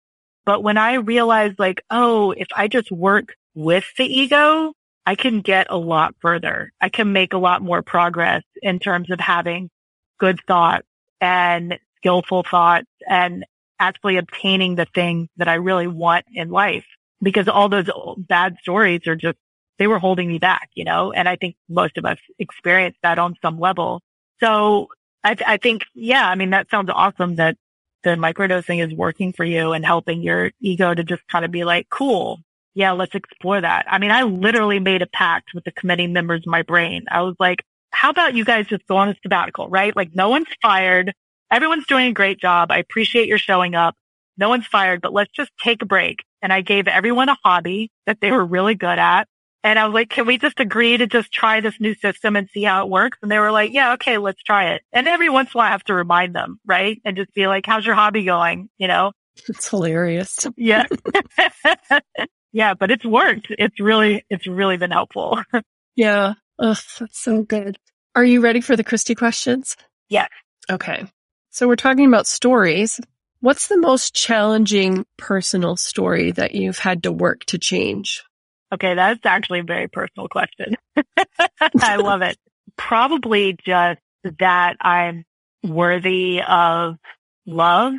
But 0.44 0.62
when 0.62 0.78
I 0.78 0.94
realized 0.94 1.58
like, 1.58 1.82
oh, 1.90 2.32
if 2.32 2.48
I 2.54 2.68
just 2.68 2.90
work 2.90 3.34
with 3.54 3.84
the 3.96 4.04
ego, 4.04 4.72
I 5.06 5.14
can 5.14 5.40
get 5.40 5.66
a 5.70 5.76
lot 5.76 6.14
further. 6.20 6.72
I 6.80 6.88
can 6.88 7.12
make 7.12 7.32
a 7.32 7.38
lot 7.38 7.62
more 7.62 7.82
progress 7.82 8.42
in 8.62 8.78
terms 8.78 9.10
of 9.10 9.20
having 9.20 9.70
good 10.18 10.40
thoughts 10.46 10.86
and 11.20 11.78
skillful 11.96 12.42
thoughts 12.42 12.86
and 13.08 13.44
actually 13.78 14.18
obtaining 14.18 14.74
the 14.74 14.86
thing 14.94 15.28
that 15.38 15.48
I 15.48 15.54
really 15.54 15.86
want 15.86 16.26
in 16.32 16.50
life 16.50 16.84
because 17.22 17.48
all 17.48 17.68
those 17.68 17.88
bad 18.16 18.56
stories 18.62 19.06
are 19.06 19.16
just, 19.16 19.38
they 19.78 19.86
were 19.86 19.98
holding 19.98 20.28
me 20.28 20.38
back, 20.38 20.70
you 20.74 20.84
know, 20.84 21.12
and 21.12 21.28
I 21.28 21.36
think 21.36 21.56
most 21.68 21.96
of 21.98 22.04
us 22.04 22.18
experience 22.38 22.96
that 23.02 23.18
on 23.18 23.34
some 23.42 23.58
level. 23.58 24.02
So 24.40 24.88
I, 25.24 25.36
I 25.46 25.56
think, 25.56 25.84
yeah, 25.94 26.28
I 26.28 26.34
mean, 26.34 26.50
that 26.50 26.70
sounds 26.70 26.90
awesome 26.92 27.36
that 27.36 27.56
the 28.02 28.10
microdosing 28.10 28.86
is 28.86 28.94
working 28.94 29.32
for 29.32 29.44
you 29.44 29.72
and 29.72 29.84
helping 29.84 30.22
your 30.22 30.52
ego 30.60 30.94
to 30.94 31.04
just 31.04 31.26
kind 31.28 31.44
of 31.44 31.50
be 31.50 31.64
like, 31.64 31.88
cool. 31.90 32.40
Yeah, 32.74 32.92
let's 32.92 33.14
explore 33.14 33.60
that. 33.60 33.86
I 33.88 33.98
mean, 33.98 34.10
I 34.10 34.22
literally 34.22 34.78
made 34.78 35.02
a 35.02 35.06
pact 35.06 35.54
with 35.54 35.64
the 35.64 35.72
committee 35.72 36.06
members 36.06 36.42
of 36.42 36.46
my 36.46 36.62
brain. 36.62 37.04
I 37.10 37.22
was 37.22 37.34
like, 37.40 37.64
how 37.90 38.10
about 38.10 38.34
you 38.34 38.44
guys 38.44 38.66
just 38.68 38.86
go 38.86 38.96
on 38.96 39.08
a 39.08 39.16
sabbatical, 39.22 39.68
right? 39.68 39.94
Like 39.94 40.14
no 40.14 40.28
one's 40.28 40.46
fired. 40.62 41.12
Everyone's 41.50 41.86
doing 41.86 42.06
a 42.06 42.12
great 42.12 42.40
job. 42.40 42.70
I 42.70 42.78
appreciate 42.78 43.28
your 43.28 43.38
showing 43.38 43.74
up. 43.74 43.96
No 44.36 44.48
one's 44.48 44.66
fired, 44.66 45.00
but 45.00 45.12
let's 45.12 45.32
just 45.32 45.50
take 45.62 45.82
a 45.82 45.86
break. 45.86 46.24
And 46.42 46.52
I 46.52 46.62
gave 46.62 46.88
everyone 46.88 47.28
a 47.28 47.36
hobby 47.44 47.90
that 48.06 48.20
they 48.20 48.30
were 48.30 48.44
really 48.44 48.74
good 48.74 48.98
at. 48.98 49.28
And 49.62 49.78
I 49.78 49.84
was 49.84 49.92
like, 49.92 50.08
can 50.08 50.26
we 50.26 50.38
just 50.38 50.58
agree 50.58 50.96
to 50.96 51.06
just 51.06 51.30
try 51.30 51.60
this 51.60 51.78
new 51.78 51.94
system 51.94 52.34
and 52.34 52.48
see 52.48 52.62
how 52.62 52.84
it 52.84 52.90
works? 52.90 53.18
And 53.20 53.30
they 53.30 53.38
were 53.38 53.52
like, 53.52 53.72
yeah, 53.72 53.92
okay, 53.94 54.16
let's 54.16 54.42
try 54.42 54.72
it. 54.72 54.82
And 54.92 55.06
every 55.06 55.28
once 55.28 55.50
in 55.50 55.52
a 55.52 55.58
while 55.58 55.68
I 55.68 55.72
have 55.72 55.84
to 55.84 55.94
remind 55.94 56.34
them, 56.34 56.58
right? 56.64 56.98
And 57.04 57.16
just 57.16 57.34
be 57.34 57.46
like, 57.46 57.66
how's 57.66 57.84
your 57.84 57.94
hobby 57.94 58.24
going? 58.24 58.70
You 58.78 58.88
know? 58.88 59.12
It's 59.48 59.68
hilarious. 59.68 60.46
Yeah. 60.56 60.86
yeah, 62.52 62.72
but 62.72 62.90
it's 62.90 63.04
worked. 63.04 63.48
It's 63.50 63.78
really, 63.78 64.24
it's 64.30 64.46
really 64.46 64.78
been 64.78 64.90
helpful. 64.90 65.42
yeah. 65.94 66.34
Ugh, 66.58 66.78
that's 66.98 67.20
so 67.20 67.42
good. 67.42 67.76
Are 68.14 68.24
you 68.24 68.40
ready 68.40 68.60
for 68.60 68.76
the 68.76 68.84
Christy 68.84 69.14
questions? 69.14 69.76
Yes. 70.08 70.28
Okay. 70.70 71.06
So 71.50 71.68
we're 71.68 71.76
talking 71.76 72.06
about 72.06 72.26
stories. 72.26 73.00
What's 73.42 73.68
the 73.68 73.78
most 73.78 74.14
challenging 74.14 75.06
personal 75.16 75.76
story 75.76 76.30
that 76.32 76.54
you've 76.54 76.78
had 76.78 77.04
to 77.04 77.12
work 77.12 77.44
to 77.46 77.58
change? 77.58 78.22
Okay, 78.72 78.94
that's 78.94 79.24
actually 79.24 79.60
a 79.60 79.64
very 79.64 79.88
personal 79.88 80.28
question. 80.28 80.76
I 81.80 81.96
love 81.96 82.20
it. 82.20 82.36
Probably 82.76 83.56
just 83.64 84.00
that 84.38 84.76
I'm 84.80 85.24
worthy 85.62 86.42
of 86.46 86.96
love, 87.46 87.94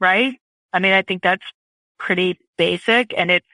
right? 0.00 0.36
I 0.72 0.78
mean, 0.80 0.92
I 0.92 1.02
think 1.02 1.22
that's 1.22 1.44
pretty 1.98 2.38
basic 2.58 3.14
and 3.16 3.30
it's 3.30 3.46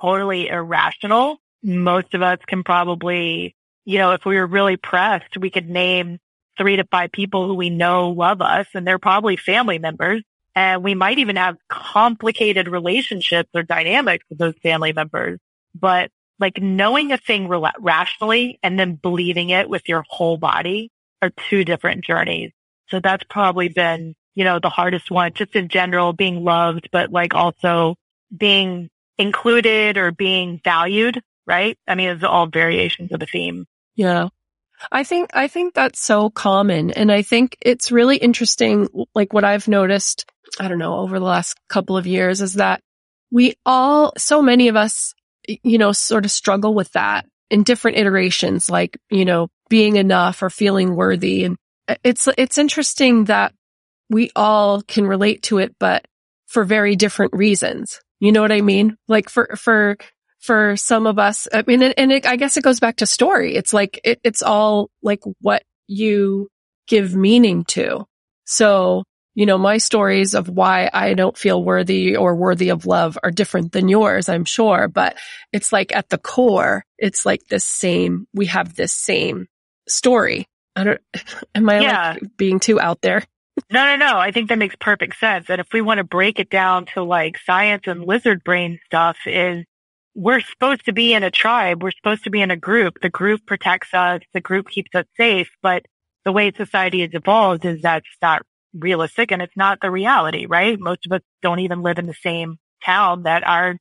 totally 0.00 0.48
irrational. 0.48 1.38
Most 1.62 2.14
of 2.14 2.22
us 2.22 2.38
can 2.46 2.62
probably, 2.62 3.56
you 3.84 3.98
know, 3.98 4.12
if 4.12 4.24
we 4.24 4.36
were 4.36 4.46
really 4.46 4.76
pressed, 4.76 5.36
we 5.36 5.50
could 5.50 5.68
name 5.68 6.18
three 6.56 6.76
to 6.76 6.84
five 6.90 7.10
people 7.12 7.46
who 7.46 7.54
we 7.54 7.70
know 7.70 8.10
love 8.10 8.40
us 8.40 8.66
and 8.74 8.86
they're 8.86 8.98
probably 8.98 9.36
family 9.36 9.78
members. 9.78 10.22
And 10.58 10.82
we 10.82 10.94
might 10.94 11.18
even 11.18 11.36
have 11.36 11.56
complicated 11.68 12.68
relationships 12.68 13.50
or 13.54 13.62
dynamics 13.62 14.24
with 14.28 14.38
those 14.38 14.54
family 14.62 14.92
members 14.92 15.38
but 15.80 16.10
like 16.38 16.60
knowing 16.60 17.12
a 17.12 17.18
thing 17.18 17.48
rationally 17.78 18.58
and 18.62 18.78
then 18.78 18.94
believing 18.94 19.50
it 19.50 19.68
with 19.68 19.88
your 19.88 20.04
whole 20.08 20.36
body 20.36 20.90
are 21.20 21.30
two 21.48 21.64
different 21.64 22.04
journeys. 22.04 22.52
So 22.88 23.00
that's 23.00 23.24
probably 23.28 23.68
been, 23.68 24.14
you 24.34 24.44
know, 24.44 24.60
the 24.60 24.70
hardest 24.70 25.10
one, 25.10 25.32
just 25.32 25.56
in 25.56 25.68
general, 25.68 26.12
being 26.12 26.44
loved, 26.44 26.90
but 26.92 27.10
like 27.10 27.34
also 27.34 27.96
being 28.34 28.88
included 29.18 29.98
or 29.98 30.12
being 30.12 30.60
valued, 30.62 31.20
right? 31.46 31.76
I 31.88 31.96
mean, 31.96 32.10
it's 32.10 32.24
all 32.24 32.46
variations 32.46 33.10
of 33.12 33.18
the 33.18 33.26
theme. 33.26 33.66
Yeah. 33.96 34.28
I 34.92 35.02
think, 35.02 35.30
I 35.34 35.48
think 35.48 35.74
that's 35.74 36.00
so 36.00 36.30
common. 36.30 36.92
And 36.92 37.10
I 37.10 37.22
think 37.22 37.56
it's 37.60 37.90
really 37.90 38.16
interesting. 38.16 38.88
Like 39.12 39.32
what 39.32 39.42
I've 39.42 39.66
noticed, 39.66 40.24
I 40.58 40.68
don't 40.68 40.78
know, 40.78 40.98
over 40.98 41.18
the 41.18 41.24
last 41.24 41.56
couple 41.68 41.96
of 41.96 42.06
years 42.06 42.40
is 42.40 42.54
that 42.54 42.80
we 43.30 43.54
all, 43.64 44.12
so 44.16 44.42
many 44.42 44.68
of 44.68 44.76
us 44.76 45.14
you 45.48 45.78
know, 45.78 45.92
sort 45.92 46.24
of 46.24 46.30
struggle 46.30 46.74
with 46.74 46.92
that 46.92 47.26
in 47.50 47.62
different 47.62 47.96
iterations, 47.96 48.70
like, 48.70 48.98
you 49.10 49.24
know, 49.24 49.48
being 49.70 49.96
enough 49.96 50.42
or 50.42 50.50
feeling 50.50 50.94
worthy. 50.94 51.44
And 51.44 51.56
it's, 52.04 52.28
it's 52.36 52.58
interesting 52.58 53.24
that 53.24 53.54
we 54.10 54.30
all 54.36 54.82
can 54.82 55.06
relate 55.06 55.42
to 55.44 55.58
it, 55.58 55.74
but 55.78 56.04
for 56.46 56.64
very 56.64 56.96
different 56.96 57.32
reasons. 57.32 58.00
You 58.20 58.32
know 58.32 58.42
what 58.42 58.52
I 58.52 58.60
mean? 58.60 58.96
Like 59.06 59.30
for, 59.30 59.56
for, 59.56 59.96
for 60.40 60.76
some 60.76 61.06
of 61.06 61.18
us, 61.18 61.48
I 61.52 61.64
mean, 61.66 61.82
and 61.82 62.12
it, 62.12 62.26
I 62.26 62.36
guess 62.36 62.56
it 62.56 62.64
goes 62.64 62.80
back 62.80 62.96
to 62.96 63.06
story. 63.06 63.54
It's 63.54 63.72
like, 63.72 64.00
it, 64.04 64.20
it's 64.24 64.42
all 64.42 64.90
like 65.02 65.20
what 65.40 65.62
you 65.86 66.48
give 66.86 67.14
meaning 67.14 67.64
to. 67.64 68.06
So 68.44 69.04
you 69.38 69.46
know, 69.46 69.56
my 69.56 69.78
stories 69.78 70.34
of 70.34 70.48
why 70.48 70.90
I 70.92 71.14
don't 71.14 71.38
feel 71.38 71.62
worthy 71.62 72.16
or 72.16 72.34
worthy 72.34 72.70
of 72.70 72.86
love 72.86 73.16
are 73.22 73.30
different 73.30 73.70
than 73.70 73.88
yours, 73.88 74.28
I'm 74.28 74.44
sure, 74.44 74.88
but 74.88 75.16
it's 75.52 75.72
like 75.72 75.94
at 75.94 76.08
the 76.08 76.18
core, 76.18 76.84
it's 76.98 77.24
like 77.24 77.46
this 77.46 77.64
same, 77.64 78.26
we 78.34 78.46
have 78.46 78.74
this 78.74 78.92
same 78.92 79.46
story. 79.86 80.48
I 80.74 80.82
don't, 80.82 81.00
am 81.54 81.70
I 81.70 81.78
yeah. 81.78 82.14
like 82.14 82.36
being 82.36 82.58
too 82.58 82.80
out 82.80 83.00
there? 83.00 83.22
No, 83.70 83.84
no, 83.84 83.94
no. 83.94 84.18
I 84.18 84.32
think 84.32 84.48
that 84.48 84.58
makes 84.58 84.74
perfect 84.74 85.20
sense. 85.20 85.48
And 85.48 85.60
if 85.60 85.68
we 85.72 85.82
want 85.82 85.98
to 85.98 86.04
break 86.04 86.40
it 86.40 86.50
down 86.50 86.86
to 86.94 87.04
like 87.04 87.38
science 87.38 87.84
and 87.86 88.04
lizard 88.04 88.42
brain 88.42 88.80
stuff 88.86 89.18
is 89.24 89.64
we're 90.16 90.40
supposed 90.40 90.86
to 90.86 90.92
be 90.92 91.14
in 91.14 91.22
a 91.22 91.30
tribe. 91.30 91.80
We're 91.80 91.92
supposed 91.92 92.24
to 92.24 92.30
be 92.30 92.42
in 92.42 92.50
a 92.50 92.56
group. 92.56 93.00
The 93.00 93.08
group 93.08 93.46
protects 93.46 93.94
us. 93.94 94.20
The 94.34 94.40
group 94.40 94.68
keeps 94.68 94.92
us 94.96 95.06
safe. 95.16 95.48
But 95.62 95.86
the 96.24 96.32
way 96.32 96.50
society 96.50 97.02
has 97.02 97.10
evolved 97.12 97.64
is 97.64 97.82
that's 97.82 98.08
not 98.20 98.42
realistic 98.74 99.32
and 99.32 99.42
it's 99.42 99.56
not 99.56 99.80
the 99.80 99.90
reality, 99.90 100.46
right? 100.46 100.78
Most 100.78 101.06
of 101.06 101.12
us 101.12 101.22
don't 101.42 101.60
even 101.60 101.82
live 101.82 101.98
in 101.98 102.06
the 102.06 102.14
same 102.14 102.58
town 102.84 103.24
that 103.24 103.46
our 103.46 103.76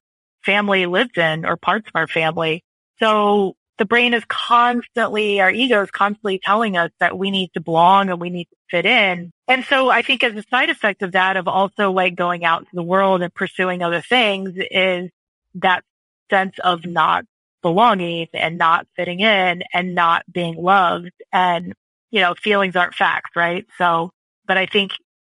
family 0.45 0.85
lives 0.85 1.17
in 1.17 1.45
or 1.45 1.57
parts 1.57 1.87
of 1.87 1.95
our 1.95 2.07
family. 2.07 2.63
So 2.99 3.55
the 3.77 3.85
brain 3.85 4.13
is 4.13 4.23
constantly, 4.27 5.39
our 5.39 5.51
ego 5.51 5.83
is 5.83 5.91
constantly 5.91 6.39
telling 6.43 6.77
us 6.77 6.91
that 6.99 7.17
we 7.17 7.31
need 7.31 7.51
to 7.53 7.61
belong 7.61 8.09
and 8.09 8.19
we 8.19 8.29
need 8.29 8.45
to 8.45 8.55
fit 8.71 8.85
in. 8.85 9.31
And 9.47 9.63
so 9.65 9.89
I 9.89 10.01
think 10.01 10.23
as 10.23 10.35
a 10.35 10.43
side 10.49 10.69
effect 10.69 11.03
of 11.03 11.11
that, 11.11 11.37
of 11.37 11.47
also 11.47 11.91
like 11.91 12.15
going 12.15 12.43
out 12.43 12.61
to 12.61 12.75
the 12.75 12.83
world 12.83 13.21
and 13.21 13.33
pursuing 13.33 13.83
other 13.83 14.01
things 14.01 14.53
is 14.71 15.09
that 15.55 15.83
sense 16.29 16.55
of 16.63 16.85
not 16.85 17.25
belonging 17.61 18.27
and 18.33 18.57
not 18.57 18.87
fitting 18.95 19.19
in 19.19 19.63
and 19.73 19.95
not 19.95 20.23
being 20.31 20.55
loved. 20.55 21.11
And, 21.31 21.73
you 22.11 22.21
know, 22.21 22.33
feelings 22.35 22.75
aren't 22.75 22.95
facts, 22.95 23.31
right? 23.35 23.65
So, 23.77 24.11
but 24.47 24.57
I 24.57 24.65
think, 24.65 24.91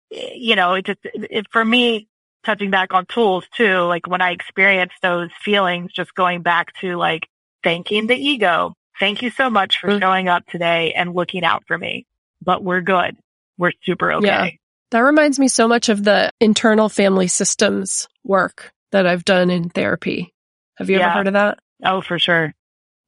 you 0.09 0.55
know, 0.55 0.73
it 0.73 0.85
just, 0.85 0.99
it, 1.03 1.47
for 1.51 1.63
me, 1.63 2.07
touching 2.43 2.71
back 2.71 2.93
on 2.93 3.05
tools 3.05 3.45
too, 3.55 3.81
like 3.81 4.07
when 4.07 4.21
I 4.21 4.31
experienced 4.31 4.95
those 5.01 5.29
feelings, 5.43 5.91
just 5.93 6.13
going 6.15 6.41
back 6.41 6.73
to 6.81 6.95
like 6.95 7.27
thanking 7.63 8.07
the 8.07 8.15
ego. 8.15 8.73
Thank 8.99 9.21
you 9.21 9.29
so 9.29 9.49
much 9.49 9.79
for 9.79 9.89
mm-hmm. 9.89 9.99
showing 9.99 10.27
up 10.27 10.45
today 10.47 10.93
and 10.93 11.13
looking 11.13 11.43
out 11.43 11.63
for 11.67 11.77
me, 11.77 12.05
but 12.41 12.63
we're 12.63 12.81
good. 12.81 13.17
We're 13.57 13.73
super 13.83 14.11
okay. 14.13 14.27
Yeah. 14.27 14.49
That 14.91 14.99
reminds 14.99 15.39
me 15.39 15.47
so 15.47 15.67
much 15.67 15.89
of 15.89 16.03
the 16.03 16.31
internal 16.39 16.89
family 16.89 17.27
systems 17.27 18.07
work 18.23 18.71
that 18.91 19.07
I've 19.07 19.23
done 19.23 19.49
in 19.49 19.69
therapy. 19.69 20.33
Have 20.75 20.89
you 20.89 20.97
yeah. 20.97 21.05
ever 21.05 21.13
heard 21.13 21.27
of 21.27 21.33
that? 21.33 21.59
Oh, 21.83 22.01
for 22.01 22.19
sure. 22.19 22.53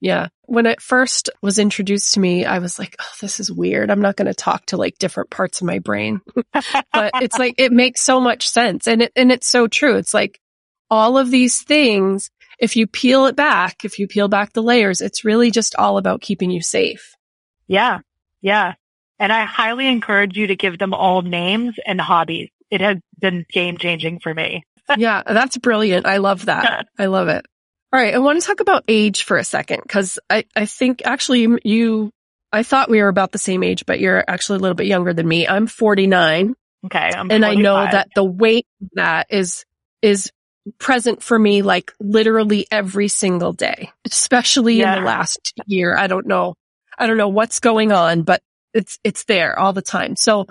Yeah. 0.03 0.27
When 0.47 0.65
it 0.65 0.81
first 0.81 1.29
was 1.41 1.57
introduced 1.57 2.15
to 2.15 2.19
me, 2.19 2.43
I 2.43 2.59
was 2.59 2.77
like, 2.77 2.97
oh, 2.99 3.13
this 3.21 3.39
is 3.39 3.49
weird. 3.49 3.89
I'm 3.89 4.01
not 4.01 4.17
going 4.17 4.27
to 4.27 4.33
talk 4.33 4.65
to 4.67 4.77
like 4.77 4.97
different 4.97 5.29
parts 5.29 5.61
of 5.61 5.65
my 5.67 5.79
brain. 5.79 6.19
but 6.53 7.11
it's 7.21 7.39
like, 7.39 7.55
it 7.57 7.71
makes 7.71 8.01
so 8.01 8.19
much 8.19 8.49
sense. 8.49 8.85
And 8.85 9.03
it, 9.03 9.13
and 9.15 9.31
it's 9.31 9.47
so 9.47 9.65
true. 9.65 9.95
It's 9.95 10.13
like 10.13 10.41
all 10.89 11.17
of 11.17 11.31
these 11.31 11.61
things, 11.61 12.29
if 12.59 12.75
you 12.75 12.85
peel 12.85 13.27
it 13.27 13.37
back, 13.37 13.85
if 13.85 13.97
you 13.97 14.09
peel 14.09 14.27
back 14.27 14.51
the 14.51 14.61
layers, 14.61 14.99
it's 14.99 15.23
really 15.23 15.51
just 15.51 15.73
all 15.77 15.97
about 15.97 16.19
keeping 16.19 16.51
you 16.51 16.61
safe. 16.61 17.15
Yeah. 17.67 17.99
Yeah. 18.41 18.73
And 19.19 19.31
I 19.31 19.45
highly 19.45 19.87
encourage 19.87 20.35
you 20.35 20.47
to 20.47 20.57
give 20.57 20.77
them 20.79 20.93
all 20.93 21.21
names 21.21 21.75
and 21.85 22.01
hobbies. 22.01 22.49
It 22.69 22.81
has 22.81 22.97
been 23.21 23.45
game 23.49 23.77
changing 23.77 24.19
for 24.19 24.33
me. 24.33 24.65
yeah. 24.97 25.23
That's 25.25 25.57
brilliant. 25.57 26.05
I 26.05 26.17
love 26.17 26.47
that. 26.47 26.87
I 26.99 27.05
love 27.05 27.29
it. 27.29 27.45
All 27.93 27.99
right. 27.99 28.15
I 28.15 28.17
want 28.17 28.41
to 28.41 28.47
talk 28.47 28.59
about 28.59 28.85
age 28.87 29.21
for 29.21 29.37
a 29.37 29.43
second 29.43 29.81
because 29.83 30.17
I, 30.27 30.45
I 30.55 30.65
think 30.65 31.03
actually 31.05 31.47
you, 31.63 32.11
I 32.51 32.63
thought 32.63 32.89
we 32.89 32.99
were 32.99 33.07
about 33.07 33.31
the 33.31 33.37
same 33.37 33.61
age, 33.61 33.85
but 33.85 33.99
you're 33.99 34.23
actually 34.27 34.57
a 34.57 34.61
little 34.61 34.73
bit 34.73 34.87
younger 34.87 35.13
than 35.13 35.27
me. 35.27 35.47
I'm 35.47 35.67
49. 35.67 36.55
Okay. 36.85 37.11
I'm 37.15 37.29
and 37.29 37.43
45. 37.43 37.51
I 37.51 37.61
know 37.61 37.75
that 37.91 38.09
the 38.15 38.23
weight 38.23 38.65
that 38.93 39.27
is, 39.29 39.63
is 40.01 40.31
present 40.79 41.21
for 41.21 41.37
me 41.37 41.61
like 41.61 41.93
literally 41.99 42.65
every 42.71 43.09
single 43.09 43.53
day, 43.53 43.91
especially 44.05 44.77
yeah. 44.77 44.95
in 44.95 45.03
the 45.03 45.07
last 45.07 45.53
year. 45.67 45.95
I 45.95 46.07
don't 46.07 46.25
know. 46.25 46.55
I 46.97 47.05
don't 47.05 47.17
know 47.17 47.29
what's 47.29 47.59
going 47.59 47.91
on, 47.91 48.23
but 48.23 48.41
it's, 48.73 48.97
it's 49.03 49.25
there 49.25 49.59
all 49.59 49.71
the 49.71 49.83
time. 49.83 50.15
So 50.15 50.47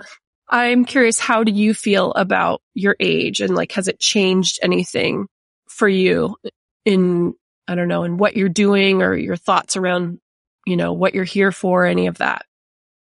I'm 0.47 0.85
curious, 0.85 1.19
how 1.19 1.43
do 1.43 1.51
you 1.51 1.73
feel 1.73 2.13
about 2.13 2.61
your 2.73 2.95
age 3.01 3.41
and 3.41 3.53
like, 3.53 3.73
has 3.73 3.89
it 3.89 3.99
changed 3.99 4.59
anything 4.63 5.27
for 5.67 5.89
you 5.89 6.37
in, 6.85 7.33
I 7.67 7.75
don't 7.75 7.87
know, 7.87 8.03
in 8.03 8.17
what 8.17 8.35
you're 8.35 8.49
doing 8.49 9.01
or 9.01 9.15
your 9.15 9.35
thoughts 9.35 9.77
around, 9.77 10.19
you 10.65 10.77
know, 10.77 10.93
what 10.93 11.13
you're 11.13 11.23
here 11.23 11.51
for, 11.51 11.85
any 11.85 12.07
of 12.07 12.17
that? 12.19 12.45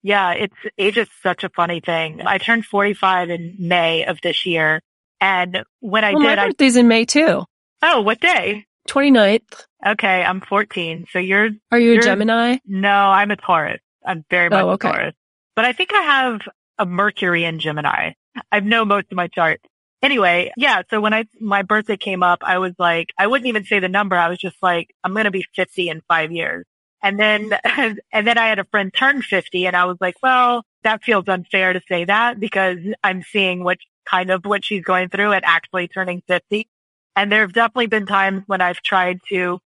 Yeah, 0.04 0.34
it's 0.34 0.56
age 0.78 0.98
is 0.98 1.08
such 1.24 1.44
a 1.44 1.50
funny 1.50 1.80
thing. 1.80 2.22
I 2.26 2.38
turned 2.38 2.66
45 2.66 3.32
in 3.32 3.56
May 3.58 4.06
of 4.06 4.22
this 4.22 4.46
year. 4.46 4.82
And 5.20 5.64
when 5.80 6.04
I 6.04 6.14
well, 6.14 6.22
did, 6.22 6.38
my 6.38 6.46
birthday's 6.48 6.78
I, 6.78 6.82
in 6.82 6.88
May 6.88 7.06
too. 7.06 7.44
Oh, 7.82 8.02
what 8.02 8.20
day? 8.20 8.66
29th. 8.88 9.66
Okay, 9.86 10.24
I'm 10.24 10.42
14. 10.42 11.08
So 11.12 11.20
you're 11.20 11.50
Are 11.72 11.80
you 11.80 11.98
a 11.98 12.02
Gemini? 12.02 12.58
No, 12.66 12.90
I'm 12.90 13.32
a 13.32 13.36
Taurus. 13.36 13.82
I'm 14.06 14.24
very 14.30 14.50
much 14.50 14.64
oh, 14.64 14.70
okay. 14.72 14.90
a 14.90 14.92
Taurus. 14.92 15.16
But 15.56 15.66
I 15.66 15.74
think 15.74 15.92
I 15.94 16.02
have 16.02 16.42
a 16.78 16.86
Mercury 16.86 17.44
in 17.44 17.60
Gemini. 17.60 18.12
I've 18.52 18.66
know 18.66 18.86
most 18.86 19.08
of 19.12 19.16
my 19.16 19.28
chart. 19.28 19.62
Anyway, 20.02 20.52
yeah. 20.58 20.84
So 20.90 21.02
when 21.02 21.14
I, 21.14 21.26
my 21.40 21.64
birthday 21.64 21.98
came 21.98 22.22
up, 22.22 22.40
I 22.44 22.60
was 22.60 22.74
like, 22.78 23.12
I 23.18 23.28
wouldn't 23.28 23.48
even 23.48 23.66
say 23.66 23.80
the 23.80 23.90
number. 23.90 24.16
I 24.16 24.30
was 24.30 24.38
just 24.38 24.58
like, 24.62 24.94
I'm 25.04 25.14
going 25.14 25.26
to 25.26 25.32
be 25.32 25.46
50 25.56 25.90
in 25.90 26.02
five 26.08 26.32
years. 26.32 26.66
And 27.02 27.20
then, 27.20 27.52
and 28.12 28.28
then 28.28 28.38
I 28.38 28.48
had 28.48 28.60
a 28.60 28.66
friend 28.66 28.94
turn 28.94 29.22
50 29.22 29.68
and 29.68 29.76
I 29.76 29.86
was 29.86 29.98
like, 30.00 30.16
well, 30.22 30.64
that 30.84 31.04
feels 31.04 31.28
unfair 31.28 31.74
to 31.74 31.82
say 31.88 32.06
that 32.06 32.40
because 32.40 32.78
I'm 33.04 33.24
seeing 33.24 33.64
what 33.64 33.78
kind 34.06 34.30
of 34.30 34.46
what 34.46 34.64
she's 34.64 34.84
going 34.84 35.10
through 35.10 35.34
at 35.34 35.44
actually 35.46 35.88
turning 35.88 36.22
50. 36.28 36.68
And 37.16 37.32
there 37.32 37.42
have 37.42 37.54
definitely 37.54 37.88
been 37.88 38.06
times 38.06 38.44
when 38.48 38.62
I've 38.62 38.82
tried 38.82 39.20
to 39.30 39.60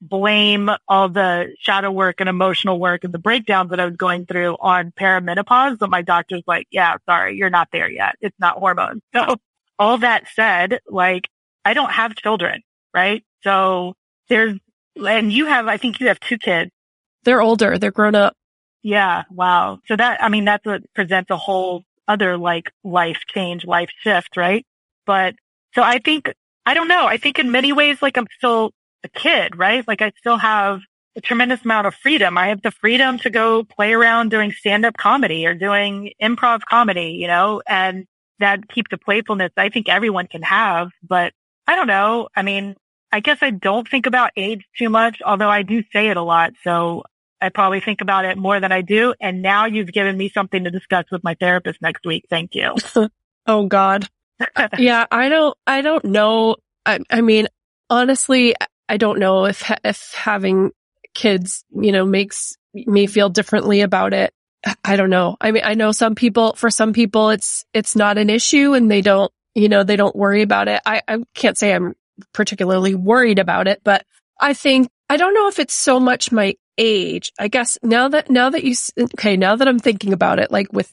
blame 0.00 0.70
all 0.88 1.08
the 1.08 1.54
shadow 1.58 1.90
work 1.90 2.16
and 2.20 2.28
emotional 2.28 2.78
work 2.78 3.04
and 3.04 3.14
the 3.14 3.18
breakdowns 3.18 3.70
that 3.70 3.80
I 3.80 3.86
was 3.86 3.96
going 3.96 4.26
through 4.26 4.56
on 4.60 4.92
perimenopause. 4.92 5.78
But 5.78 5.90
my 5.90 6.02
doctor's 6.02 6.42
like, 6.46 6.66
yeah, 6.70 6.96
sorry, 7.06 7.36
you're 7.36 7.50
not 7.50 7.68
there 7.72 7.90
yet. 7.90 8.16
It's 8.20 8.36
not 8.38 8.58
hormones. 8.58 9.02
So 9.14 9.36
all 9.78 9.98
that 9.98 10.24
said, 10.34 10.80
like 10.88 11.28
I 11.64 11.74
don't 11.74 11.90
have 11.90 12.14
children, 12.14 12.62
right? 12.94 13.24
So 13.42 13.94
there's, 14.28 14.58
and 14.96 15.32
you 15.32 15.46
have, 15.46 15.66
I 15.66 15.76
think 15.76 16.00
you 16.00 16.08
have 16.08 16.20
two 16.20 16.38
kids. 16.38 16.70
They're 17.24 17.42
older. 17.42 17.78
They're 17.78 17.90
grown 17.90 18.14
up. 18.14 18.34
Yeah. 18.82 19.24
Wow. 19.30 19.80
So 19.86 19.96
that, 19.96 20.22
I 20.22 20.28
mean, 20.28 20.44
that's 20.44 20.64
what 20.64 20.82
presents 20.94 21.30
a 21.30 21.36
whole 21.36 21.82
other 22.06 22.36
like 22.38 22.70
life 22.84 23.20
change, 23.26 23.64
life 23.64 23.90
shift, 24.00 24.36
right? 24.36 24.64
But 25.06 25.34
so 25.74 25.82
I 25.82 25.98
think, 25.98 26.32
I 26.64 26.74
don't 26.74 26.88
know. 26.88 27.06
I 27.06 27.16
think 27.16 27.38
in 27.38 27.50
many 27.50 27.72
ways, 27.72 28.00
like 28.00 28.16
I'm 28.16 28.28
still 28.38 28.72
a 29.04 29.08
kid, 29.08 29.56
right? 29.56 29.86
Like 29.86 30.02
I 30.02 30.12
still 30.18 30.36
have 30.36 30.80
a 31.16 31.20
tremendous 31.20 31.64
amount 31.64 31.86
of 31.86 31.94
freedom. 31.94 32.36
I 32.38 32.48
have 32.48 32.62
the 32.62 32.70
freedom 32.70 33.18
to 33.20 33.30
go 33.30 33.64
play 33.64 33.92
around 33.92 34.30
doing 34.30 34.52
stand 34.52 34.84
up 34.84 34.96
comedy 34.96 35.46
or 35.46 35.54
doing 35.54 36.12
improv 36.22 36.60
comedy, 36.68 37.16
you 37.20 37.26
know, 37.26 37.62
and 37.66 38.06
that 38.38 38.68
keep 38.68 38.88
the 38.88 38.98
playfulness 38.98 39.52
I 39.56 39.68
think 39.68 39.88
everyone 39.88 40.26
can 40.26 40.42
have. 40.42 40.90
But 41.06 41.32
I 41.66 41.74
don't 41.74 41.86
know. 41.86 42.28
I 42.34 42.42
mean, 42.42 42.76
I 43.12 43.20
guess 43.20 43.38
I 43.40 43.50
don't 43.50 43.88
think 43.88 44.06
about 44.06 44.30
age 44.36 44.64
too 44.78 44.90
much, 44.90 45.20
although 45.24 45.48
I 45.48 45.62
do 45.62 45.82
say 45.92 46.08
it 46.08 46.16
a 46.16 46.22
lot. 46.22 46.52
So 46.64 47.04
I 47.40 47.48
probably 47.50 47.80
think 47.80 48.00
about 48.00 48.24
it 48.24 48.36
more 48.36 48.60
than 48.60 48.72
I 48.72 48.82
do. 48.82 49.14
And 49.20 49.42
now 49.42 49.66
you've 49.66 49.92
given 49.92 50.16
me 50.16 50.28
something 50.28 50.64
to 50.64 50.70
discuss 50.70 51.04
with 51.10 51.22
my 51.22 51.34
therapist 51.34 51.80
next 51.82 52.04
week. 52.04 52.24
Thank 52.28 52.54
you. 52.54 52.74
oh 53.46 53.66
God. 53.66 54.08
yeah. 54.78 55.06
I 55.10 55.28
don't, 55.28 55.56
I 55.66 55.80
don't 55.80 56.04
know. 56.04 56.56
I, 56.84 57.00
I 57.10 57.20
mean, 57.20 57.48
honestly, 57.90 58.54
I 58.88 58.96
don't 58.96 59.18
know 59.18 59.46
if, 59.46 59.70
if 59.84 60.12
having 60.14 60.70
kids, 61.14 61.64
you 61.70 61.92
know, 61.92 62.04
makes 62.04 62.56
me 62.74 63.06
feel 63.06 63.28
differently 63.28 63.80
about 63.80 64.12
it. 64.12 64.32
I 64.84 64.96
don't 64.96 65.10
know. 65.10 65.36
I 65.40 65.52
mean, 65.52 65.62
I 65.64 65.74
know 65.74 65.92
some 65.92 66.14
people, 66.14 66.54
for 66.54 66.70
some 66.70 66.92
people, 66.92 67.30
it's, 67.30 67.64
it's 67.72 67.94
not 67.94 68.18
an 68.18 68.30
issue 68.30 68.74
and 68.74 68.90
they 68.90 69.00
don't, 69.00 69.30
you 69.54 69.68
know, 69.68 69.84
they 69.84 69.96
don't 69.96 70.16
worry 70.16 70.42
about 70.42 70.68
it. 70.68 70.80
I, 70.84 71.02
I 71.06 71.18
can't 71.34 71.56
say 71.56 71.72
I'm 71.72 71.94
particularly 72.32 72.94
worried 72.94 73.38
about 73.38 73.68
it, 73.68 73.80
but 73.84 74.04
I 74.40 74.54
think, 74.54 74.88
I 75.08 75.16
don't 75.16 75.34
know 75.34 75.48
if 75.48 75.58
it's 75.58 75.74
so 75.74 76.00
much 76.00 76.32
my 76.32 76.54
age. 76.78 77.32
I 77.38 77.48
guess 77.48 77.78
now 77.82 78.08
that, 78.08 78.28
now 78.28 78.50
that 78.50 78.64
you, 78.64 78.74
okay, 78.98 79.36
now 79.36 79.56
that 79.56 79.68
I'm 79.68 79.78
thinking 79.78 80.12
about 80.12 80.40
it, 80.40 80.50
like 80.50 80.72
with 80.72 80.92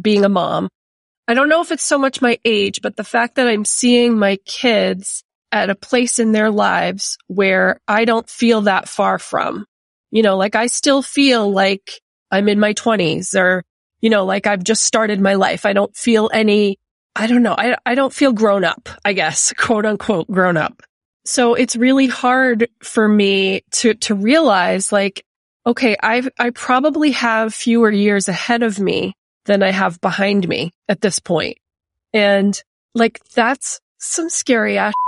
being 0.00 0.24
a 0.24 0.30
mom, 0.30 0.68
I 1.28 1.34
don't 1.34 1.48
know 1.48 1.60
if 1.60 1.72
it's 1.72 1.84
so 1.84 1.98
much 1.98 2.22
my 2.22 2.38
age, 2.44 2.80
but 2.82 2.96
the 2.96 3.04
fact 3.04 3.36
that 3.36 3.48
I'm 3.48 3.64
seeing 3.64 4.18
my 4.18 4.36
kids 4.44 5.22
at 5.52 5.70
a 5.70 5.74
place 5.74 6.18
in 6.18 6.32
their 6.32 6.50
lives 6.50 7.16
where 7.28 7.80
I 7.86 8.04
don't 8.06 8.28
feel 8.28 8.62
that 8.62 8.88
far 8.88 9.18
from, 9.18 9.66
you 10.10 10.22
know, 10.22 10.36
like 10.36 10.56
I 10.56 10.66
still 10.66 11.00
feel 11.02 11.50
like 11.50 12.00
I'm 12.34 12.48
in 12.48 12.58
my 12.58 12.72
twenties 12.72 13.34
or, 13.34 13.64
you 14.00 14.10
know, 14.10 14.24
like 14.24 14.46
I've 14.46 14.64
just 14.64 14.84
started 14.84 15.20
my 15.20 15.34
life. 15.34 15.64
I 15.64 15.72
don't 15.72 15.94
feel 15.96 16.30
any, 16.32 16.78
I 17.14 17.26
don't 17.26 17.42
know. 17.42 17.54
I, 17.56 17.76
I 17.86 17.94
don't 17.94 18.12
feel 18.12 18.32
grown 18.32 18.64
up, 18.64 18.88
I 19.04 19.12
guess, 19.12 19.52
quote 19.58 19.86
unquote 19.86 20.30
grown 20.30 20.56
up. 20.56 20.82
So 21.24 21.54
it's 21.54 21.76
really 21.76 22.06
hard 22.06 22.68
for 22.82 23.08
me 23.08 23.62
to, 23.72 23.94
to 23.94 24.14
realize 24.14 24.92
like, 24.92 25.24
okay, 25.66 25.96
I 26.02 26.22
I 26.38 26.50
probably 26.50 27.12
have 27.12 27.54
fewer 27.54 27.90
years 27.90 28.28
ahead 28.28 28.62
of 28.62 28.78
me 28.78 29.14
than 29.46 29.62
I 29.62 29.70
have 29.70 30.00
behind 30.00 30.48
me 30.48 30.72
at 30.88 31.00
this 31.00 31.18
point. 31.18 31.58
And 32.12 32.60
like, 32.94 33.20
that's 33.34 33.80
some 33.98 34.28
scary 34.28 34.78
ass. 34.78 34.92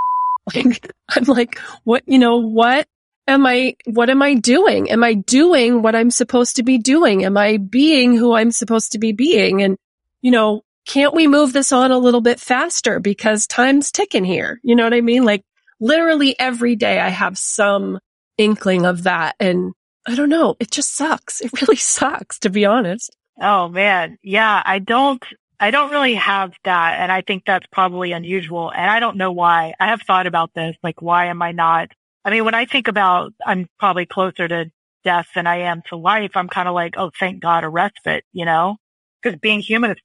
Like, 0.55 0.93
I'm 1.09 1.25
like, 1.25 1.59
what, 1.83 2.03
you 2.07 2.17
know, 2.17 2.37
what 2.37 2.87
am 3.27 3.45
I, 3.45 3.75
what 3.85 4.09
am 4.09 4.21
I 4.21 4.35
doing? 4.35 4.89
Am 4.89 5.03
I 5.03 5.13
doing 5.13 5.81
what 5.81 5.95
I'm 5.95 6.11
supposed 6.11 6.55
to 6.55 6.63
be 6.63 6.77
doing? 6.77 7.25
Am 7.25 7.37
I 7.37 7.57
being 7.57 8.15
who 8.15 8.33
I'm 8.33 8.51
supposed 8.51 8.93
to 8.93 8.99
be 8.99 9.11
being? 9.11 9.61
And, 9.61 9.77
you 10.21 10.31
know, 10.31 10.63
can't 10.87 11.13
we 11.13 11.27
move 11.27 11.51
this 11.53 11.71
on 11.71 11.91
a 11.91 11.97
little 11.97 12.21
bit 12.21 12.39
faster 12.39 12.99
because 12.99 13.45
time's 13.45 13.91
ticking 13.91 14.23
here? 14.23 14.59
You 14.63 14.75
know 14.75 14.85
what 14.85 14.93
I 14.93 15.01
mean? 15.01 15.25
Like 15.25 15.43
literally 15.79 16.39
every 16.39 16.75
day 16.75 16.99
I 16.99 17.09
have 17.09 17.37
some 17.37 17.99
inkling 18.37 18.85
of 18.85 19.03
that. 19.03 19.35
And 19.39 19.73
I 20.07 20.15
don't 20.15 20.29
know. 20.29 20.55
It 20.59 20.71
just 20.71 20.95
sucks. 20.95 21.41
It 21.41 21.61
really 21.61 21.75
sucks, 21.75 22.39
to 22.39 22.49
be 22.49 22.65
honest. 22.65 23.15
Oh 23.39 23.67
man. 23.67 24.17
Yeah. 24.23 24.63
I 24.65 24.79
don't, 24.79 25.23
I 25.59 25.71
don't 25.71 25.91
really 25.91 26.15
have 26.15 26.53
that. 26.63 26.99
And 26.99 27.11
I 27.11 27.21
think 27.21 27.43
that's 27.45 27.67
probably 27.71 28.13
unusual. 28.13 28.71
And 28.71 28.89
I 28.89 28.99
don't 29.01 29.17
know 29.17 29.33
why. 29.33 29.73
I 29.79 29.87
have 29.87 30.01
thought 30.03 30.27
about 30.27 30.53
this. 30.53 30.77
Like, 30.83 31.01
why 31.01 31.25
am 31.25 31.41
I 31.41 31.51
not? 31.51 31.89
I 32.27 32.29
mean, 32.29 32.43
when 32.43 32.55
I 32.55 32.65
think 32.65 32.89
about, 32.89 33.31
I'm 33.45 33.69
probably 33.79 34.05
closer 34.05 34.49
to 34.49 34.69
death 35.05 35.27
than 35.33 35.47
I 35.47 35.59
am 35.59 35.81
to 35.87 35.95
life. 35.95 36.31
I'm 36.35 36.49
kind 36.49 36.67
of 36.67 36.75
like, 36.75 36.95
oh, 36.97 37.09
thank 37.17 37.41
God 37.41 37.63
a 37.63 37.69
respite, 37.69 38.25
you 38.33 38.43
know, 38.43 38.75
because 39.23 39.39
being 39.39 39.61
human 39.61 39.91
is 39.91 39.97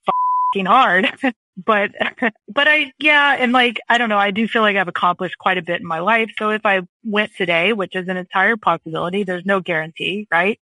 fucking 0.55 0.67
hard. 0.67 1.13
but, 1.67 1.91
but 2.49 2.69
I, 2.69 2.93
yeah. 3.01 3.35
And 3.37 3.51
like, 3.51 3.81
I 3.89 3.99
don't 3.99 4.09
know. 4.09 4.19
I 4.19 4.31
do 4.31 4.47
feel 4.47 4.63
like 4.63 4.77
I've 4.77 4.87
accomplished 4.87 5.37
quite 5.37 5.59
a 5.59 5.63
bit 5.63 5.81
in 5.81 5.87
my 5.87 5.99
life. 5.99 6.31
So 6.39 6.51
if 6.51 6.65
I 6.65 6.83
went 7.03 7.33
today, 7.37 7.73
which 7.73 7.97
is 7.97 8.07
an 8.07 8.17
entire 8.17 8.57
possibility, 8.57 9.25
there's 9.25 9.45
no 9.45 9.59
guarantee, 9.59 10.29
right? 10.31 10.61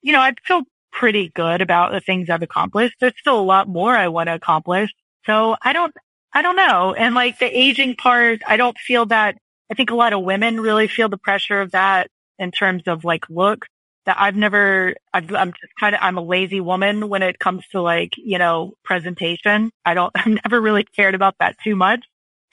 You 0.00 0.12
know, 0.12 0.20
I 0.20 0.32
feel 0.46 0.62
pretty 0.92 1.30
good 1.34 1.60
about 1.60 1.92
the 1.92 2.00
things 2.00 2.30
I've 2.30 2.40
accomplished. 2.40 2.94
There's 3.00 3.12
still 3.20 3.38
a 3.38 3.42
lot 3.42 3.68
more 3.68 3.94
I 3.94 4.08
want 4.08 4.28
to 4.28 4.34
accomplish. 4.34 4.90
So 5.26 5.56
I 5.60 5.74
don't, 5.74 5.94
I 6.32 6.40
don't 6.40 6.56
know. 6.56 6.94
And 6.94 7.14
like 7.14 7.38
the 7.38 7.54
aging 7.54 7.96
part, 7.96 8.40
I 8.48 8.56
don't 8.56 8.78
feel 8.78 9.04
that. 9.06 9.36
I 9.70 9.74
think 9.74 9.90
a 9.90 9.94
lot 9.94 10.12
of 10.12 10.22
women 10.22 10.60
really 10.60 10.88
feel 10.88 11.08
the 11.08 11.18
pressure 11.18 11.60
of 11.60 11.72
that 11.72 12.08
in 12.38 12.50
terms 12.50 12.82
of 12.86 13.04
like 13.04 13.28
look 13.30 13.66
that 14.04 14.16
I've 14.18 14.36
never, 14.36 14.94
i 15.12 15.18
am 15.18 15.52
just 15.52 15.74
kind 15.78 15.94
of, 15.94 16.00
I'm 16.02 16.18
a 16.18 16.22
lazy 16.22 16.60
woman 16.60 17.08
when 17.08 17.22
it 17.22 17.38
comes 17.38 17.66
to 17.68 17.80
like, 17.80 18.14
you 18.16 18.38
know, 18.38 18.74
presentation. 18.84 19.70
I 19.84 19.94
don't, 19.94 20.12
I've 20.16 20.38
never 20.44 20.60
really 20.60 20.84
cared 20.84 21.14
about 21.14 21.36
that 21.40 21.56
too 21.62 21.76
much. 21.76 22.04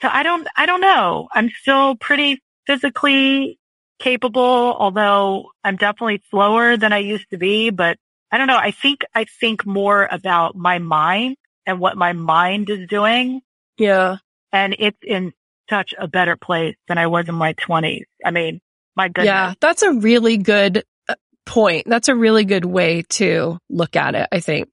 So 0.02 0.08
I 0.10 0.22
don't, 0.22 0.46
I 0.56 0.66
don't 0.66 0.80
know. 0.80 1.28
I'm 1.32 1.50
still 1.60 1.96
pretty 1.96 2.40
physically 2.66 3.58
capable, 3.98 4.40
although 4.78 5.50
I'm 5.62 5.76
definitely 5.76 6.22
slower 6.30 6.76
than 6.76 6.92
I 6.92 6.98
used 6.98 7.28
to 7.30 7.36
be, 7.36 7.70
but 7.70 7.98
I 8.32 8.38
don't 8.38 8.46
know. 8.46 8.56
I 8.56 8.70
think, 8.70 9.00
I 9.14 9.24
think 9.24 9.66
more 9.66 10.08
about 10.10 10.56
my 10.56 10.78
mind 10.78 11.36
and 11.66 11.80
what 11.80 11.96
my 11.96 12.12
mind 12.12 12.70
is 12.70 12.88
doing. 12.88 13.42
Yeah. 13.76 14.18
And 14.52 14.74
it's 14.78 14.98
in 15.02 15.32
such 15.70 15.94
a 15.98 16.08
better 16.08 16.36
place 16.36 16.76
than 16.88 16.98
I 16.98 17.06
was 17.06 17.28
in 17.28 17.34
my 17.34 17.54
twenties. 17.54 18.04
I 18.24 18.30
mean, 18.32 18.60
my 18.96 19.08
goodness. 19.08 19.26
Yeah. 19.26 19.54
That's 19.60 19.82
a 19.82 19.92
really 19.92 20.36
good 20.36 20.84
uh, 21.08 21.14
point. 21.46 21.86
That's 21.86 22.08
a 22.08 22.14
really 22.14 22.44
good 22.44 22.64
way 22.64 23.02
to 23.10 23.58
look 23.68 23.96
at 23.96 24.14
it, 24.14 24.28
I 24.32 24.40
think. 24.40 24.68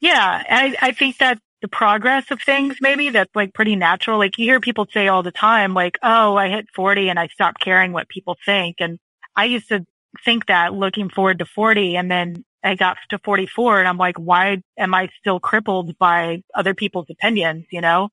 Yeah. 0.00 0.42
I, 0.48 0.76
I 0.80 0.92
think 0.92 1.18
that 1.18 1.38
the 1.62 1.68
progress 1.68 2.30
of 2.30 2.42
things, 2.42 2.76
maybe 2.80 3.10
that's 3.10 3.34
like 3.34 3.54
pretty 3.54 3.76
natural. 3.76 4.18
Like 4.18 4.36
you 4.36 4.44
hear 4.44 4.60
people 4.60 4.86
say 4.92 5.08
all 5.08 5.22
the 5.22 5.32
time, 5.32 5.74
like, 5.74 5.96
Oh, 6.02 6.36
I 6.36 6.48
hit 6.48 6.66
40 6.74 7.08
and 7.08 7.18
I 7.18 7.28
stopped 7.28 7.60
caring 7.60 7.92
what 7.92 8.08
people 8.08 8.36
think. 8.44 8.76
And 8.80 8.98
I 9.36 9.46
used 9.46 9.68
to 9.68 9.86
think 10.24 10.46
that 10.46 10.74
looking 10.74 11.08
forward 11.08 11.38
to 11.38 11.46
40 11.46 11.96
and 11.96 12.10
then 12.10 12.44
I 12.64 12.74
got 12.74 12.96
to 13.10 13.18
44 13.18 13.78
and 13.80 13.88
I'm 13.88 13.96
like, 13.96 14.16
why 14.18 14.58
am 14.76 14.94
I 14.94 15.08
still 15.18 15.40
crippled 15.40 15.96
by 15.98 16.42
other 16.54 16.74
people's 16.74 17.06
opinions? 17.10 17.66
You 17.70 17.80
know? 17.80 18.08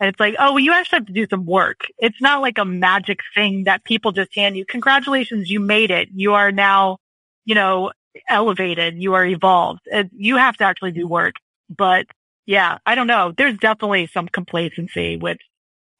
And 0.00 0.08
it's 0.08 0.20
like, 0.20 0.34
oh, 0.38 0.52
well, 0.52 0.60
you 0.60 0.72
actually 0.72 0.98
have 0.98 1.06
to 1.06 1.12
do 1.12 1.26
some 1.28 1.46
work. 1.46 1.86
It's 1.98 2.20
not 2.20 2.40
like 2.40 2.58
a 2.58 2.64
magic 2.64 3.20
thing 3.34 3.64
that 3.64 3.84
people 3.84 4.12
just 4.12 4.34
hand 4.34 4.56
you. 4.56 4.64
Congratulations. 4.64 5.48
You 5.48 5.60
made 5.60 5.90
it. 5.90 6.08
You 6.12 6.34
are 6.34 6.50
now 6.50 6.98
you 7.44 7.54
know, 7.54 7.92
elevated, 8.28 8.96
you 8.96 9.14
are 9.14 9.24
evolved. 9.24 9.80
You 10.12 10.36
have 10.36 10.56
to 10.58 10.64
actually 10.64 10.92
do 10.92 11.06
work. 11.06 11.34
But 11.68 12.06
yeah, 12.46 12.78
I 12.86 12.94
don't 12.94 13.06
know. 13.06 13.32
There's 13.36 13.56
definitely 13.58 14.06
some 14.06 14.28
complacency, 14.28 15.16
which 15.16 15.40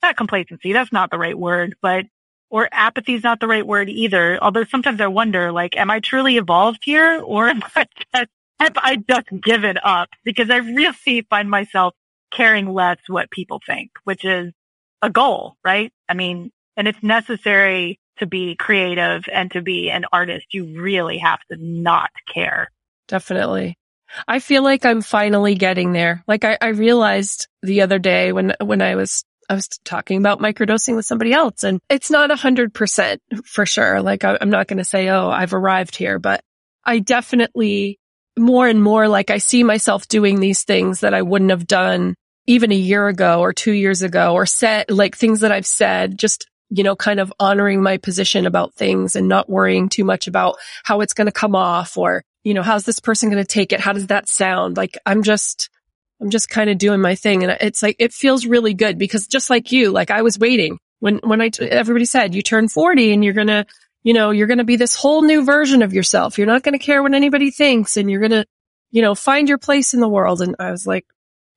not 0.02 0.16
complacency. 0.16 0.72
That's 0.72 0.92
not 0.92 1.10
the 1.10 1.18
right 1.18 1.38
word, 1.38 1.74
but 1.80 2.06
or 2.50 2.68
apathy 2.70 3.14
is 3.14 3.24
not 3.24 3.40
the 3.40 3.48
right 3.48 3.66
word 3.66 3.88
either. 3.88 4.38
Although 4.42 4.64
sometimes 4.64 5.00
I 5.00 5.06
wonder, 5.06 5.52
like, 5.52 5.76
am 5.76 5.90
I 5.90 6.00
truly 6.00 6.36
evolved 6.36 6.80
here 6.84 7.20
or 7.20 7.48
am 7.48 7.62
I 7.74 7.86
just, 7.96 8.28
have 8.60 8.76
I 8.76 8.96
just 8.96 9.28
given 9.42 9.78
up? 9.82 10.10
Because 10.24 10.50
I 10.50 10.56
really 10.56 11.22
find 11.30 11.48
myself 11.48 11.94
caring 12.32 12.72
less 12.72 12.98
what 13.08 13.30
people 13.30 13.60
think, 13.64 13.90
which 14.04 14.24
is 14.24 14.52
a 15.02 15.10
goal, 15.10 15.56
right? 15.64 15.92
I 16.08 16.14
mean, 16.14 16.50
and 16.76 16.88
it's 16.88 17.02
necessary 17.02 17.98
to 18.18 18.26
be 18.26 18.56
creative 18.56 19.24
and 19.32 19.50
to 19.52 19.62
be 19.62 19.90
an 19.90 20.04
artist, 20.12 20.46
you 20.52 20.80
really 20.80 21.18
have 21.18 21.40
to 21.50 21.56
not 21.58 22.10
care. 22.32 22.70
Definitely. 23.08 23.76
I 24.28 24.38
feel 24.38 24.62
like 24.62 24.84
I'm 24.84 25.02
finally 25.02 25.54
getting 25.54 25.92
there. 25.92 26.22
Like 26.26 26.44
I, 26.44 26.58
I 26.60 26.68
realized 26.68 27.48
the 27.62 27.82
other 27.82 27.98
day 27.98 28.32
when, 28.32 28.54
when 28.60 28.82
I 28.82 28.94
was 28.94 29.24
I 29.48 29.54
was 29.54 29.68
talking 29.84 30.18
about 30.18 30.38
microdosing 30.38 30.96
with 30.96 31.04
somebody 31.04 31.32
else 31.32 31.64
and 31.64 31.80
it's 31.90 32.10
not 32.10 32.30
a 32.30 32.36
hundred 32.36 32.72
percent 32.72 33.20
for 33.44 33.66
sure. 33.66 34.00
Like 34.00 34.24
I, 34.24 34.38
am 34.40 34.50
not 34.50 34.66
going 34.66 34.78
to 34.78 34.84
say, 34.84 35.08
Oh, 35.08 35.28
I've 35.28 35.52
arrived 35.52 35.96
here, 35.96 36.18
but 36.18 36.42
I 36.84 37.00
definitely 37.00 37.98
more 38.38 38.66
and 38.66 38.82
more 38.82 39.08
like 39.08 39.30
I 39.30 39.38
see 39.38 39.62
myself 39.62 40.08
doing 40.08 40.40
these 40.40 40.62
things 40.62 41.00
that 41.00 41.12
I 41.12 41.22
wouldn't 41.22 41.50
have 41.50 41.66
done 41.66 42.14
even 42.46 42.72
a 42.72 42.76
year 42.76 43.08
ago 43.08 43.40
or 43.40 43.52
two 43.52 43.72
years 43.72 44.02
ago 44.02 44.34
or 44.34 44.46
said 44.46 44.90
like 44.90 45.16
things 45.16 45.40
that 45.40 45.52
I've 45.52 45.66
said 45.66 46.18
just 46.18 46.46
you 46.74 46.82
know, 46.82 46.96
kind 46.96 47.20
of 47.20 47.30
honoring 47.38 47.82
my 47.82 47.98
position 47.98 48.46
about 48.46 48.72
things 48.72 49.14
and 49.14 49.28
not 49.28 49.48
worrying 49.48 49.90
too 49.90 50.04
much 50.04 50.26
about 50.26 50.56
how 50.84 51.02
it's 51.02 51.12
going 51.12 51.26
to 51.26 51.32
come 51.32 51.54
off 51.54 51.98
or, 51.98 52.24
you 52.44 52.54
know, 52.54 52.62
how's 52.62 52.84
this 52.84 52.98
person 52.98 53.28
going 53.28 53.44
to 53.44 53.46
take 53.46 53.74
it? 53.74 53.80
How 53.80 53.92
does 53.92 54.06
that 54.06 54.26
sound? 54.26 54.78
Like 54.78 54.96
I'm 55.04 55.22
just, 55.22 55.68
I'm 56.18 56.30
just 56.30 56.48
kind 56.48 56.70
of 56.70 56.78
doing 56.78 57.02
my 57.02 57.14
thing. 57.14 57.42
And 57.42 57.54
it's 57.60 57.82
like, 57.82 57.96
it 57.98 58.14
feels 58.14 58.46
really 58.46 58.72
good 58.72 58.96
because 58.96 59.26
just 59.26 59.50
like 59.50 59.70
you, 59.70 59.90
like 59.90 60.10
I 60.10 60.22
was 60.22 60.38
waiting 60.38 60.78
when, 61.00 61.20
when 61.22 61.42
I, 61.42 61.50
t- 61.50 61.66
everybody 61.68 62.06
said 62.06 62.34
you 62.34 62.40
turn 62.40 62.68
40 62.68 63.12
and 63.12 63.22
you're 63.22 63.34
going 63.34 63.48
to, 63.48 63.66
you 64.02 64.14
know, 64.14 64.30
you're 64.30 64.46
going 64.46 64.56
to 64.56 64.64
be 64.64 64.76
this 64.76 64.94
whole 64.94 65.20
new 65.20 65.44
version 65.44 65.82
of 65.82 65.92
yourself. 65.92 66.38
You're 66.38 66.46
not 66.46 66.62
going 66.62 66.78
to 66.78 66.84
care 66.84 67.02
what 67.02 67.12
anybody 67.12 67.50
thinks 67.50 67.98
and 67.98 68.10
you're 68.10 68.20
going 68.20 68.30
to, 68.30 68.46
you 68.90 69.02
know, 69.02 69.14
find 69.14 69.46
your 69.46 69.58
place 69.58 69.92
in 69.92 70.00
the 70.00 70.08
world. 70.08 70.40
And 70.40 70.56
I 70.58 70.70
was 70.70 70.86
like, 70.86 71.04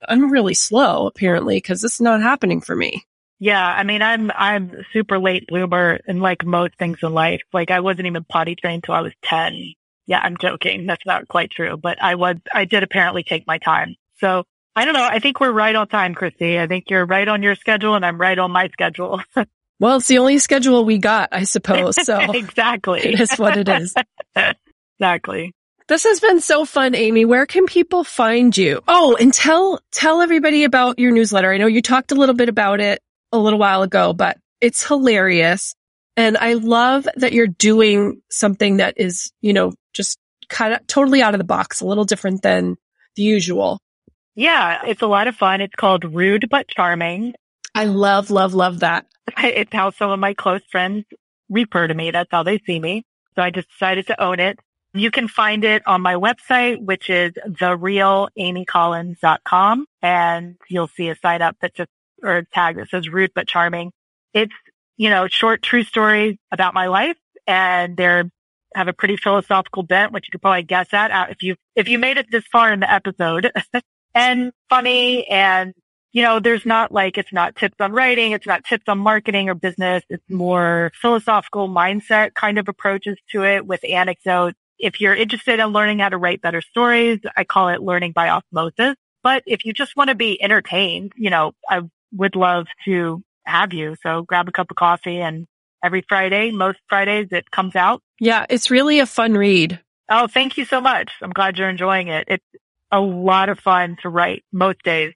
I'm 0.08 0.32
really 0.32 0.54
slow 0.54 1.08
apparently 1.08 1.58
because 1.58 1.82
this 1.82 1.96
is 1.96 2.02
not 2.02 2.22
happening 2.22 2.62
for 2.62 2.76
me. 2.76 3.06
Yeah, 3.40 3.66
I 3.66 3.84
mean, 3.84 4.02
I'm 4.02 4.32
I'm 4.34 4.86
super 4.94 5.20
late 5.20 5.48
bloomer 5.48 6.00
and 6.08 6.22
like 6.22 6.46
most 6.46 6.78
things 6.78 7.00
in 7.04 7.14
life. 7.14 7.42
Like 7.54 7.70
I 7.70 7.82
wasn't 7.82 8.08
even 8.08 8.24
potty 8.24 8.56
trained 8.56 8.84
until 8.84 8.96
I 8.96 9.02
was 9.02 9.14
ten. 9.24 9.74
Yeah, 10.08 10.20
I'm 10.20 10.38
joking. 10.38 10.86
That's 10.86 11.06
not 11.06 11.28
quite 11.28 11.52
true, 11.52 11.78
but 11.78 12.02
I 12.02 12.16
was. 12.16 12.38
I 12.54 12.66
did 12.66 12.84
apparently 12.84 13.24
take 13.24 13.46
my 13.46 13.58
time. 13.58 13.96
So 14.20 14.46
I 14.76 14.86
don't 14.86 14.94
know. 14.94 15.08
I 15.10 15.20
think 15.20 15.40
we're 15.40 15.52
right 15.52 15.76
on 15.76 15.88
time, 15.88 16.16
Christy. 16.16 16.60
I 16.60 16.68
think 16.68 16.90
you're 16.90 17.06
right 17.06 17.28
on 17.28 17.44
your 17.44 17.56
schedule, 17.56 17.96
and 17.96 18.06
I'm 18.06 18.20
right 18.20 18.38
on 18.38 18.52
my 18.52 18.70
schedule. 18.70 19.22
well, 19.80 19.98
it's 19.98 20.08
the 20.08 20.18
only 20.20 20.38
schedule 20.38 20.86
we 20.86 20.98
got, 20.98 21.30
I 21.32 21.44
suppose. 21.44 21.96
So 22.04 22.20
exactly, 22.34 23.02
it 23.02 23.20
is 23.20 23.36
what 23.38 23.58
it 23.58 23.68
is. 23.68 23.94
exactly. 25.00 25.54
This 25.88 26.04
has 26.04 26.20
been 26.20 26.42
so 26.42 26.66
fun, 26.66 26.96
Amy. 26.96 27.26
Where 27.26 27.46
can 27.46 27.68
people 27.68 28.04
find 28.04 28.56
you? 28.58 28.82
Oh, 28.88 29.16
and 29.20 29.32
tell 29.32 29.80
tell 29.92 30.22
everybody 30.22 30.64
about 30.64 30.98
your 30.98 31.12
newsletter. 31.12 31.52
I 31.52 31.58
know 31.58 31.68
you 31.68 31.84
talked 31.84 32.12
a 32.12 32.16
little 32.16 32.34
bit 32.34 32.50
about 32.50 32.80
it 32.80 33.04
a 33.32 33.38
little 33.38 33.60
while 33.60 33.84
ago, 33.84 34.12
but 34.12 34.38
it's 34.62 34.86
hilarious. 34.86 35.76
And 36.18 36.38
I 36.38 36.54
love 36.54 37.08
that 37.18 37.34
you're 37.34 37.46
doing 37.46 38.22
something 38.32 38.78
that 38.78 38.96
is, 38.98 39.32
you 39.42 39.54
know, 39.54 39.74
just 39.94 40.18
kind 40.50 40.74
of 40.74 40.88
totally 40.88 41.22
out 41.22 41.36
of 41.36 41.38
the 41.38 41.44
box, 41.44 41.82
a 41.82 41.86
little 41.86 42.06
different 42.06 42.42
than 42.42 42.78
the 43.16 43.24
usual. 43.24 43.80
Yeah, 44.34 44.82
it's 44.86 45.02
a 45.02 45.08
lot 45.08 45.28
of 45.28 45.36
fun. 45.36 45.62
It's 45.62 45.76
called 45.76 46.04
Rude 46.04 46.48
But 46.50 46.68
Charming. 46.68 47.36
I 47.76 47.86
love, 47.86 48.32
love, 48.32 48.54
love 48.54 48.80
that. 48.80 49.06
It's 49.38 49.74
how 49.74 49.92
some 49.92 50.12
of 50.12 50.20
my 50.20 50.34
close 50.34 50.62
friends 50.72 51.06
refer 51.50 51.88
to 51.88 51.94
me. 51.94 52.12
That's 52.12 52.30
how 52.32 52.44
they 52.44 52.60
see 52.60 52.80
me. 52.80 53.04
So 53.36 53.42
I 53.42 53.52
just 53.52 53.70
decided 53.70 54.08
to 54.08 54.22
own 54.22 54.40
it. 54.40 54.60
You 54.96 55.12
can 55.12 55.28
find 55.28 55.64
it 55.66 55.84
on 55.86 56.02
my 56.02 56.16
website, 56.16 56.84
which 56.84 57.10
is 57.10 57.34
therealamycollins.com. 57.46 59.86
And 60.02 60.56
you'll 60.70 60.88
see 60.88 61.10
a 61.10 61.18
sign 61.18 61.42
up 61.42 61.58
that 61.62 61.76
just 61.76 61.90
or 62.24 62.38
a 62.38 62.46
tag 62.46 62.78
that 62.78 62.88
says 62.90 63.10
rude 63.10 63.32
but 63.36 63.48
charming. 63.48 63.92
It's, 64.34 64.54
you 64.98 65.10
know, 65.10 65.28
short 65.28 65.62
true 65.62 65.84
stories 65.84 66.38
about 66.52 66.74
my 66.74 66.88
life 66.88 67.18
and 67.46 67.98
they're 67.98 68.32
have 68.74 68.88
a 68.90 68.94
pretty 68.94 69.16
philosophical 69.16 69.84
bent, 69.84 70.12
which 70.12 70.28
you 70.28 70.32
could 70.32 70.42
probably 70.42 70.64
guess 70.64 70.94
at 70.94 71.32
if 71.32 71.42
you, 71.42 71.56
if 71.76 71.88
you 71.88 71.98
made 71.98 72.18
it 72.18 72.30
this 72.30 72.44
far 72.52 72.74
in 72.74 72.82
the 72.82 72.92
episode 72.92 73.50
and 74.14 74.52
funny 74.70 75.26
and, 75.28 75.74
you 76.12 76.22
know, 76.22 76.40
there's 76.40 76.66
not 76.66 76.92
like, 76.92 77.18
it's 77.18 77.34
not 77.34 77.56
tips 77.56 77.76
on 77.80 77.92
writing. 77.92 78.32
It's 78.32 78.48
not 78.48 78.64
tips 78.64 78.86
on 78.88 79.00
marketing 79.00 79.50
or 79.50 79.54
business. 79.54 80.04
It's 80.10 80.24
more 80.30 80.92
philosophical 81.02 81.68
mindset 81.68 82.34
kind 82.34 82.58
of 82.58 82.70
approaches 82.70 83.18
to 83.32 83.44
it 83.44 83.66
with 83.66 83.84
anecdotes. 83.84 84.58
If 84.80 85.02
you're 85.02 85.16
interested 85.16 85.60
in 85.60 85.68
learning 85.68 86.00
how 86.00 86.10
to 86.10 86.18
write 86.18 86.42
better 86.42 86.62
stories, 86.62 87.20
I 87.36 87.44
call 87.44 87.70
it 87.70 87.82
learning 87.82 88.12
by 88.12 88.30
osmosis. 88.30 88.96
But 89.24 89.44
if 89.46 89.66
you 89.66 89.74
just 89.74 89.96
want 89.96 90.10
to 90.10 90.16
be 90.16 90.42
entertained, 90.42 91.14
you 91.16 91.30
know, 91.30 91.54
I 91.70 91.82
would 92.14 92.36
love 92.36 92.68
to 92.86 93.24
have 93.46 93.74
you. 93.74 93.96
So 94.04 94.24
grab 94.24 94.48
a 94.48 94.52
cup 94.52 94.70
of 94.70 94.78
coffee 94.78 95.20
and 95.20 95.48
every 95.84 96.04
Friday, 96.08 96.52
most 96.52 96.80
Fridays 96.90 97.28
it 97.32 97.50
comes 97.52 97.76
out. 97.76 98.02
Yeah, 98.20 98.46
it's 98.50 98.72
really 98.72 99.00
a 99.00 99.06
fun 99.06 99.34
read. 99.34 99.80
Oh, 100.10 100.28
thank 100.28 100.58
you 100.58 100.66
so 100.66 100.82
much. 100.82 101.12
I'm 101.22 101.32
glad 101.32 101.58
you're 101.58 101.70
enjoying 101.70 102.08
it. 102.10 102.26
It's 102.28 102.46
a 102.92 103.00
lot 103.00 103.50
of 103.50 103.60
fun 103.60 103.98
to 104.02 104.10
write 104.10 104.44
most 104.52 104.84
days. 104.84 105.14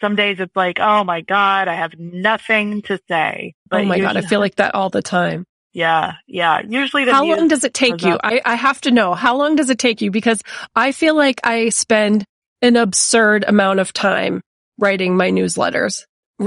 some 0.00 0.16
days 0.16 0.38
it's 0.38 0.54
like, 0.54 0.78
oh 0.80 1.04
my 1.04 1.20
God, 1.20 1.68
I 1.68 1.74
have 1.74 1.98
nothing 1.98 2.82
to 2.82 3.00
say. 3.08 3.54
But 3.68 3.80
oh 3.80 3.84
my 3.84 3.98
God, 3.98 4.16
I 4.16 4.22
feel 4.22 4.40
like 4.40 4.56
that 4.56 4.74
all 4.74 4.90
the 4.90 5.02
time. 5.02 5.44
Yeah, 5.78 6.14
yeah. 6.26 6.62
Usually 6.68 7.04
How 7.08 7.24
long 7.24 7.46
does 7.46 7.62
it 7.62 7.72
take 7.72 8.02
you? 8.02 8.18
I, 8.24 8.40
I 8.44 8.56
have 8.56 8.80
to 8.80 8.90
know. 8.90 9.14
How 9.14 9.36
long 9.36 9.54
does 9.54 9.70
it 9.70 9.78
take 9.78 10.00
you? 10.00 10.10
Because 10.10 10.42
I 10.74 10.90
feel 10.90 11.14
like 11.14 11.40
I 11.44 11.68
spend 11.68 12.24
an 12.60 12.74
absurd 12.74 13.44
amount 13.46 13.78
of 13.78 13.92
time 13.92 14.40
writing 14.76 15.16
my 15.16 15.30
newsletters. 15.30 16.02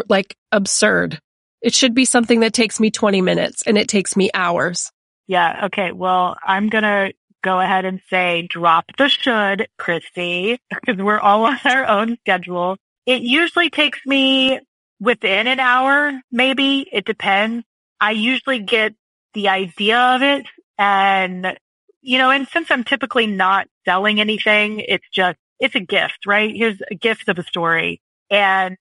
Like 0.09 0.35
absurd. 0.51 1.17
It 1.61 1.73
should 1.73 1.93
be 1.93 2.03
something 2.03 2.41
that 2.41 2.51
takes 2.51 2.77
me 2.77 2.91
20 2.91 3.21
minutes 3.21 3.63
and 3.65 3.77
it 3.77 3.87
takes 3.87 4.17
me 4.17 4.29
hours. 4.33 4.91
Yeah. 5.27 5.67
Okay. 5.67 5.93
Well, 5.93 6.35
I'm 6.45 6.67
going 6.67 6.83
to 6.83 7.13
go 7.41 7.61
ahead 7.61 7.85
and 7.85 8.01
say 8.09 8.47
drop 8.49 8.83
the 8.97 9.07
should, 9.07 9.69
Christy, 9.77 10.59
because 10.69 10.97
we're 11.01 11.21
all 11.21 11.45
on 11.45 11.57
our 11.63 11.85
own 11.87 12.17
schedule. 12.17 12.75
It 13.05 13.21
usually 13.21 13.69
takes 13.69 13.99
me 14.05 14.59
within 14.99 15.47
an 15.47 15.61
hour, 15.61 16.19
maybe. 16.33 16.85
It 16.91 17.05
depends. 17.05 17.63
I 18.01 18.11
usually 18.11 18.59
get 18.59 18.93
the 19.33 19.49
idea 19.49 19.97
of 19.97 20.21
it 20.21 20.45
and, 20.77 21.57
you 22.01 22.17
know, 22.17 22.31
and 22.31 22.47
since 22.47 22.71
I'm 22.71 22.83
typically 22.83 23.27
not 23.27 23.67
selling 23.85 24.19
anything, 24.19 24.79
it's 24.79 25.07
just, 25.13 25.37
it's 25.59 25.75
a 25.75 25.79
gift, 25.79 26.25
right? 26.25 26.53
Here's 26.55 26.81
a 26.89 26.95
gift 26.95 27.29
of 27.29 27.37
a 27.37 27.43
story. 27.43 28.01
And 28.29 28.77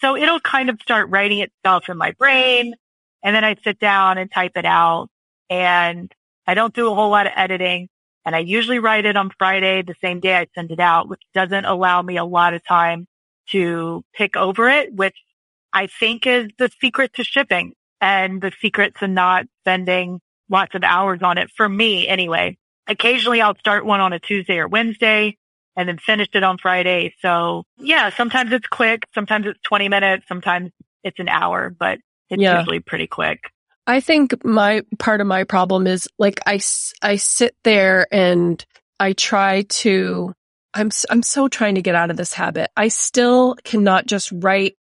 so 0.00 0.16
it'll 0.16 0.40
kind 0.40 0.70
of 0.70 0.80
start 0.80 1.10
writing 1.10 1.40
itself 1.40 1.88
in 1.88 1.98
my 1.98 2.12
brain. 2.12 2.74
And 3.22 3.36
then 3.36 3.44
I 3.44 3.56
sit 3.62 3.78
down 3.78 4.18
and 4.18 4.30
type 4.30 4.52
it 4.56 4.64
out 4.64 5.08
and 5.50 6.12
I 6.46 6.54
don't 6.54 6.74
do 6.74 6.90
a 6.90 6.94
whole 6.94 7.10
lot 7.10 7.26
of 7.26 7.32
editing. 7.36 7.88
And 8.24 8.34
I 8.34 8.38
usually 8.38 8.78
write 8.78 9.04
it 9.04 9.16
on 9.16 9.30
Friday, 9.38 9.82
the 9.82 9.94
same 10.00 10.20
day 10.20 10.34
I 10.36 10.46
send 10.54 10.70
it 10.70 10.80
out, 10.80 11.08
which 11.08 11.22
doesn't 11.34 11.64
allow 11.66 12.00
me 12.00 12.16
a 12.16 12.24
lot 12.24 12.54
of 12.54 12.64
time 12.64 13.06
to 13.50 14.02
pick 14.14 14.36
over 14.36 14.68
it, 14.68 14.94
which 14.94 15.16
I 15.72 15.88
think 15.88 16.26
is 16.26 16.48
the 16.58 16.70
secret 16.80 17.12
to 17.14 17.24
shipping 17.24 17.74
and 18.04 18.42
the 18.42 18.52
secret 18.60 18.94
to 18.98 19.08
not 19.08 19.46
spending 19.62 20.20
lots 20.50 20.74
of 20.74 20.84
hours 20.84 21.20
on 21.22 21.38
it 21.38 21.50
for 21.56 21.66
me 21.66 22.06
anyway. 22.06 22.54
Occasionally 22.86 23.40
I'll 23.40 23.56
start 23.56 23.86
one 23.86 24.00
on 24.00 24.12
a 24.12 24.18
Tuesday 24.20 24.58
or 24.58 24.68
Wednesday 24.68 25.38
and 25.74 25.88
then 25.88 25.96
finish 25.96 26.28
it 26.34 26.44
on 26.44 26.58
Friday. 26.58 27.14
So 27.20 27.64
yeah, 27.78 28.10
sometimes 28.10 28.52
it's 28.52 28.66
quick. 28.66 29.04
Sometimes 29.14 29.46
it's 29.46 29.58
20 29.62 29.88
minutes. 29.88 30.26
Sometimes 30.28 30.70
it's 31.02 31.18
an 31.18 31.30
hour, 31.30 31.74
but 31.76 31.98
it's 32.28 32.42
yeah. 32.42 32.58
usually 32.58 32.80
pretty 32.80 33.06
quick. 33.06 33.40
I 33.86 34.00
think 34.00 34.44
my 34.44 34.82
part 34.98 35.22
of 35.22 35.26
my 35.26 35.44
problem 35.44 35.86
is 35.86 36.06
like 36.18 36.40
I, 36.46 36.60
I 37.02 37.16
sit 37.16 37.56
there 37.64 38.06
and 38.12 38.62
I 39.00 39.14
try 39.14 39.62
to, 39.62 40.34
I'm, 40.74 40.90
I'm 41.08 41.22
so 41.22 41.48
trying 41.48 41.76
to 41.76 41.82
get 41.82 41.94
out 41.94 42.10
of 42.10 42.18
this 42.18 42.34
habit. 42.34 42.70
I 42.76 42.88
still 42.88 43.56
cannot 43.64 44.04
just 44.04 44.30
write 44.30 44.76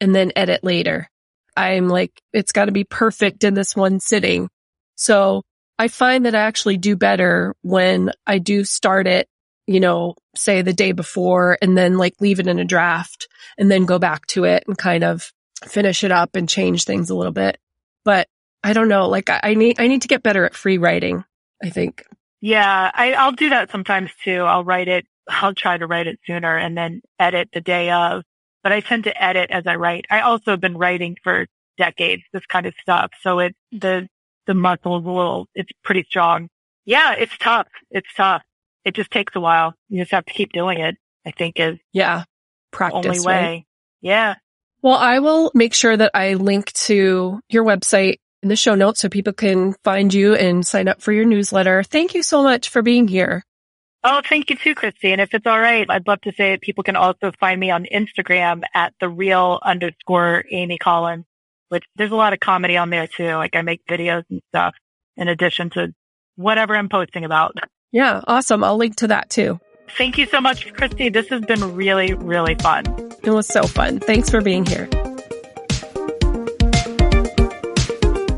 and 0.00 0.12
then 0.12 0.32
edit 0.34 0.64
later. 0.64 1.08
I'm 1.56 1.88
like, 1.88 2.20
it's 2.32 2.52
got 2.52 2.66
to 2.66 2.72
be 2.72 2.84
perfect 2.84 3.44
in 3.44 3.54
this 3.54 3.74
one 3.74 4.00
sitting. 4.00 4.48
So 4.96 5.42
I 5.78 5.88
find 5.88 6.26
that 6.26 6.34
I 6.34 6.40
actually 6.40 6.78
do 6.78 6.96
better 6.96 7.54
when 7.62 8.12
I 8.26 8.38
do 8.38 8.64
start 8.64 9.06
it, 9.06 9.28
you 9.66 9.80
know, 9.80 10.14
say 10.34 10.62
the 10.62 10.72
day 10.72 10.92
before 10.92 11.58
and 11.60 11.76
then 11.76 11.98
like 11.98 12.14
leave 12.20 12.40
it 12.40 12.46
in 12.46 12.58
a 12.58 12.64
draft 12.64 13.28
and 13.58 13.70
then 13.70 13.84
go 13.84 13.98
back 13.98 14.26
to 14.28 14.44
it 14.44 14.64
and 14.66 14.76
kind 14.76 15.04
of 15.04 15.32
finish 15.64 16.04
it 16.04 16.12
up 16.12 16.36
and 16.36 16.48
change 16.48 16.84
things 16.84 17.10
a 17.10 17.14
little 17.14 17.32
bit. 17.32 17.58
But 18.04 18.28
I 18.62 18.72
don't 18.72 18.88
know, 18.88 19.08
like 19.08 19.30
I, 19.30 19.54
need, 19.54 19.80
I 19.80 19.88
need 19.88 20.02
to 20.02 20.08
get 20.08 20.22
better 20.22 20.44
at 20.44 20.54
free 20.54 20.78
writing, 20.78 21.24
I 21.62 21.70
think. 21.70 22.04
Yeah, 22.40 22.90
I, 22.92 23.14
I'll 23.14 23.32
do 23.32 23.50
that 23.50 23.70
sometimes 23.70 24.10
too. 24.22 24.42
I'll 24.42 24.64
write 24.64 24.88
it, 24.88 25.06
I'll 25.28 25.54
try 25.54 25.76
to 25.76 25.86
write 25.86 26.06
it 26.06 26.20
sooner 26.26 26.56
and 26.56 26.76
then 26.76 27.02
edit 27.18 27.48
the 27.52 27.60
day 27.60 27.90
of 27.90 28.22
but 28.66 28.72
I 28.72 28.80
tend 28.80 29.04
to 29.04 29.22
edit 29.22 29.52
as 29.52 29.62
I 29.64 29.76
write. 29.76 30.06
I 30.10 30.22
also 30.22 30.50
have 30.50 30.60
been 30.60 30.76
writing 30.76 31.16
for 31.22 31.46
decades, 31.78 32.24
this 32.32 32.44
kind 32.46 32.66
of 32.66 32.74
stuff. 32.82 33.12
So 33.20 33.38
it, 33.38 33.54
the, 33.70 34.08
the 34.48 34.54
muscles 34.54 35.04
a 35.04 35.08
little, 35.08 35.46
it's 35.54 35.70
pretty 35.84 36.02
strong. 36.02 36.48
Yeah, 36.84 37.14
it's 37.16 37.38
tough. 37.38 37.68
It's 37.92 38.12
tough. 38.16 38.42
It 38.84 38.96
just 38.96 39.12
takes 39.12 39.36
a 39.36 39.40
while. 39.40 39.74
You 39.88 40.00
just 40.00 40.10
have 40.10 40.24
to 40.24 40.32
keep 40.32 40.50
doing 40.50 40.80
it, 40.80 40.96
I 41.24 41.30
think 41.30 41.60
is. 41.60 41.78
Yeah. 41.92 42.24
Practice. 42.72 43.06
Only 43.06 43.20
way. 43.20 43.34
Right? 43.34 43.66
Yeah. 44.00 44.34
Well, 44.82 44.96
I 44.96 45.20
will 45.20 45.52
make 45.54 45.72
sure 45.72 45.96
that 45.96 46.10
I 46.12 46.34
link 46.34 46.72
to 46.72 47.38
your 47.48 47.64
website 47.64 48.16
in 48.42 48.48
the 48.48 48.56
show 48.56 48.74
notes 48.74 48.98
so 48.98 49.08
people 49.08 49.32
can 49.32 49.76
find 49.84 50.12
you 50.12 50.34
and 50.34 50.66
sign 50.66 50.88
up 50.88 51.00
for 51.00 51.12
your 51.12 51.24
newsletter. 51.24 51.84
Thank 51.84 52.14
you 52.14 52.24
so 52.24 52.42
much 52.42 52.70
for 52.70 52.82
being 52.82 53.06
here. 53.06 53.44
Oh, 54.04 54.22
thank 54.28 54.50
you 54.50 54.56
too, 54.56 54.74
Christy. 54.74 55.12
And 55.12 55.20
if 55.20 55.34
it's 55.34 55.46
all 55.46 55.58
right, 55.58 55.86
I'd 55.88 56.06
love 56.06 56.20
to 56.22 56.32
say 56.32 56.52
that 56.52 56.60
people 56.60 56.84
can 56.84 56.96
also 56.96 57.32
find 57.40 57.58
me 57.58 57.70
on 57.70 57.86
Instagram 57.92 58.62
at 58.74 58.94
the 59.00 59.08
real 59.08 59.58
underscore 59.64 60.44
Amy 60.50 60.78
Collins, 60.78 61.24
which 61.70 61.84
there's 61.96 62.12
a 62.12 62.16
lot 62.16 62.32
of 62.32 62.40
comedy 62.40 62.76
on 62.76 62.90
there 62.90 63.08
too. 63.08 63.34
Like 63.34 63.56
I 63.56 63.62
make 63.62 63.84
videos 63.86 64.22
and 64.30 64.40
stuff 64.48 64.74
in 65.16 65.28
addition 65.28 65.70
to 65.70 65.92
whatever 66.36 66.76
I'm 66.76 66.88
posting 66.88 67.24
about. 67.24 67.56
Yeah. 67.90 68.20
Awesome. 68.26 68.62
I'll 68.62 68.76
link 68.76 68.96
to 68.96 69.08
that 69.08 69.30
too. 69.30 69.58
Thank 69.96 70.18
you 70.18 70.26
so 70.26 70.40
much, 70.40 70.72
Christy. 70.74 71.08
This 71.08 71.28
has 71.28 71.42
been 71.42 71.74
really, 71.74 72.14
really 72.14 72.54
fun. 72.56 72.84
It 73.22 73.30
was 73.30 73.46
so 73.46 73.62
fun. 73.62 74.00
Thanks 74.00 74.28
for 74.28 74.40
being 74.40 74.66
here. 74.66 74.88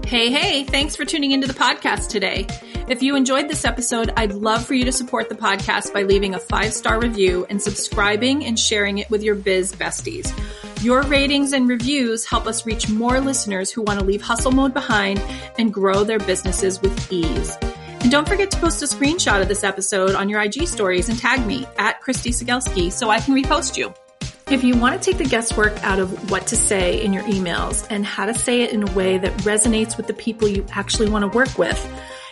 Hey, 0.09 0.31
hey, 0.31 0.65
thanks 0.65 0.97
for 0.97 1.05
tuning 1.05 1.33
into 1.33 1.47
the 1.47 1.53
podcast 1.53 2.09
today. 2.09 2.47
If 2.89 3.03
you 3.03 3.15
enjoyed 3.15 3.47
this 3.47 3.67
episode, 3.67 4.11
I'd 4.17 4.33
love 4.33 4.65
for 4.65 4.73
you 4.73 4.87
to 4.87 4.91
support 4.91 5.29
the 5.29 5.35
podcast 5.35 5.93
by 5.93 6.05
leaving 6.05 6.35
a 6.35 6.39
five 6.39 6.73
star 6.73 6.99
review 6.99 7.45
and 7.51 7.61
subscribing 7.61 8.47
and 8.47 8.59
sharing 8.59 8.97
it 8.97 9.11
with 9.11 9.23
your 9.23 9.35
biz 9.35 9.75
besties. 9.75 10.33
Your 10.83 11.03
ratings 11.03 11.53
and 11.53 11.69
reviews 11.69 12.25
help 12.25 12.47
us 12.47 12.65
reach 12.65 12.89
more 12.89 13.21
listeners 13.21 13.71
who 13.71 13.83
want 13.83 14.01
to 14.01 14.07
leave 14.07 14.23
hustle 14.23 14.51
mode 14.51 14.73
behind 14.73 15.23
and 15.59 15.75
grow 15.75 16.05
their 16.05 16.21
businesses 16.21 16.81
with 16.81 17.13
ease. 17.13 17.59
And 18.01 18.11
don't 18.11 18.27
forget 18.27 18.51
to 18.53 18.61
post 18.61 18.83
a 18.83 18.87
screenshot 18.87 19.43
of 19.43 19.49
this 19.49 19.63
episode 19.63 20.15
on 20.15 20.31
your 20.31 20.41
IG 20.41 20.69
stories 20.69 21.11
and 21.11 21.19
tag 21.19 21.47
me 21.47 21.67
at 21.77 22.01
Christy 22.01 22.31
Sigelski 22.31 22.91
so 22.91 23.11
I 23.11 23.21
can 23.21 23.35
repost 23.35 23.77
you. 23.77 23.93
If 24.51 24.65
you 24.65 24.79
want 24.79 25.01
to 25.01 25.11
take 25.11 25.19
the 25.19 25.29
guesswork 25.29 25.85
out 25.85 25.99
of 25.99 26.31
what 26.31 26.47
to 26.47 26.57
say 26.57 27.05
in 27.05 27.13
your 27.13 27.23
emails 27.25 27.87
and 27.91 28.07
how 28.07 28.25
to 28.25 28.33
say 28.33 28.63
it 28.63 28.73
in 28.73 28.89
a 28.89 28.93
way 28.93 29.19
that 29.19 29.31
resonates 29.41 29.99
with 29.99 30.07
the 30.07 30.15
people 30.15 30.49
you 30.49 30.65
actually 30.71 31.11
want 31.11 31.31
to 31.31 31.37
work 31.37 31.59
with, 31.59 31.79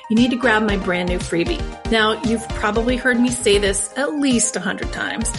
you 0.08 0.16
need 0.16 0.30
to 0.30 0.36
grab 0.36 0.62
my 0.62 0.78
brand 0.78 1.10
new 1.10 1.18
freebie. 1.18 1.60
Now, 1.90 2.18
you've 2.22 2.48
probably 2.48 2.96
heard 2.96 3.20
me 3.20 3.28
say 3.28 3.58
this 3.58 3.92
at 3.98 4.14
least 4.14 4.56
a 4.56 4.60
hundred 4.60 4.94
times, 4.94 5.30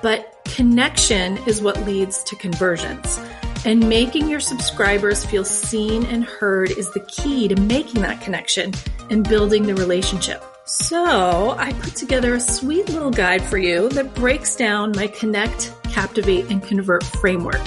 but 0.00 0.34
connection 0.46 1.36
is 1.46 1.60
what 1.60 1.84
leads 1.84 2.24
to 2.24 2.36
conversions. 2.36 3.20
And 3.66 3.86
making 3.86 4.30
your 4.30 4.40
subscribers 4.40 5.26
feel 5.26 5.44
seen 5.44 6.06
and 6.06 6.24
heard 6.24 6.70
is 6.70 6.90
the 6.94 7.00
key 7.00 7.48
to 7.48 7.60
making 7.60 8.00
that 8.00 8.22
connection 8.22 8.72
and 9.10 9.28
building 9.28 9.64
the 9.64 9.74
relationship. 9.74 10.42
So 10.64 11.50
I 11.50 11.74
put 11.74 11.96
together 11.96 12.34
a 12.34 12.40
sweet 12.40 12.88
little 12.88 13.10
guide 13.10 13.42
for 13.42 13.58
you 13.58 13.90
that 13.90 14.14
breaks 14.14 14.56
down 14.56 14.92
my 14.92 15.08
connect, 15.08 15.74
captivate, 15.94 16.50
and 16.50 16.62
convert 16.62 17.04
framework, 17.04 17.60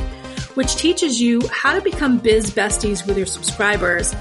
which 0.56 0.76
teaches 0.76 1.22
you 1.22 1.42
how 1.50 1.74
to 1.74 1.82
become 1.82 2.18
biz 2.18 2.52
besties 2.52 3.08
with 3.08 3.18
your 3.18 3.26
subscribers 3.26 4.14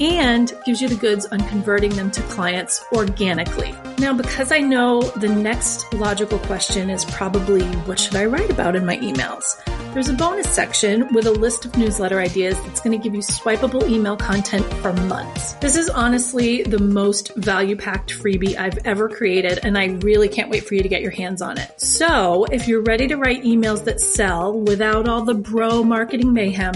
and 0.00 0.52
gives 0.64 0.80
you 0.80 0.88
the 0.88 0.96
goods 0.96 1.26
on 1.26 1.40
converting 1.48 1.94
them 1.94 2.10
to 2.10 2.22
clients 2.22 2.82
organically. 2.92 3.74
Now, 3.98 4.14
because 4.14 4.50
I 4.50 4.58
know 4.58 5.02
the 5.02 5.28
next 5.28 5.92
logical 5.92 6.38
question 6.38 6.88
is 6.88 7.04
probably 7.04 7.62
what 7.84 8.00
should 8.00 8.16
I 8.16 8.24
write 8.24 8.50
about 8.50 8.74
in 8.74 8.86
my 8.86 8.96
emails? 8.96 9.60
There's 9.92 10.08
a 10.08 10.14
bonus 10.14 10.48
section 10.48 11.12
with 11.12 11.26
a 11.26 11.32
list 11.32 11.64
of 11.64 11.76
newsletter 11.76 12.20
ideas 12.20 12.58
that's 12.60 12.80
going 12.80 12.96
to 12.96 13.02
give 13.02 13.12
you 13.12 13.22
swipeable 13.22 13.88
email 13.88 14.16
content 14.16 14.64
for 14.74 14.92
months. 14.92 15.54
This 15.54 15.76
is 15.76 15.90
honestly 15.90 16.62
the 16.62 16.78
most 16.78 17.34
value 17.34 17.76
packed 17.76 18.14
freebie 18.14 18.56
I've 18.56 18.78
ever 18.86 19.08
created, 19.08 19.58
and 19.64 19.76
I 19.76 19.86
really 20.00 20.28
can't 20.28 20.48
wait 20.48 20.64
for 20.64 20.76
you 20.76 20.82
to 20.82 20.88
get 20.88 21.02
your 21.02 21.10
hands 21.10 21.42
on 21.42 21.58
it. 21.58 21.78
So 21.80 22.44
if 22.52 22.68
you're 22.68 22.82
ready 22.82 23.08
to 23.08 23.16
write 23.16 23.42
emails 23.42 23.84
that 23.84 24.00
sell 24.00 24.58
without 24.58 25.08
all 25.08 25.24
the 25.24 25.34
bro 25.34 25.82
marketing 25.82 26.32
mayhem, 26.32 26.74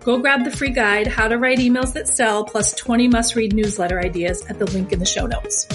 go 0.00 0.18
grab 0.18 0.44
the 0.44 0.50
free 0.50 0.70
guide, 0.70 1.06
How 1.06 1.28
to 1.28 1.38
Write 1.38 1.58
Emails 1.58 1.92
That 1.92 2.08
Sell, 2.08 2.44
plus 2.66 2.80
20 2.80 3.06
must 3.06 3.36
read 3.36 3.52
newsletter 3.52 4.00
ideas 4.00 4.44
at 4.46 4.58
the 4.58 4.64
link 4.66 4.92
in 4.92 4.98
the 4.98 5.06
show 5.06 5.24
notes. 5.24 5.68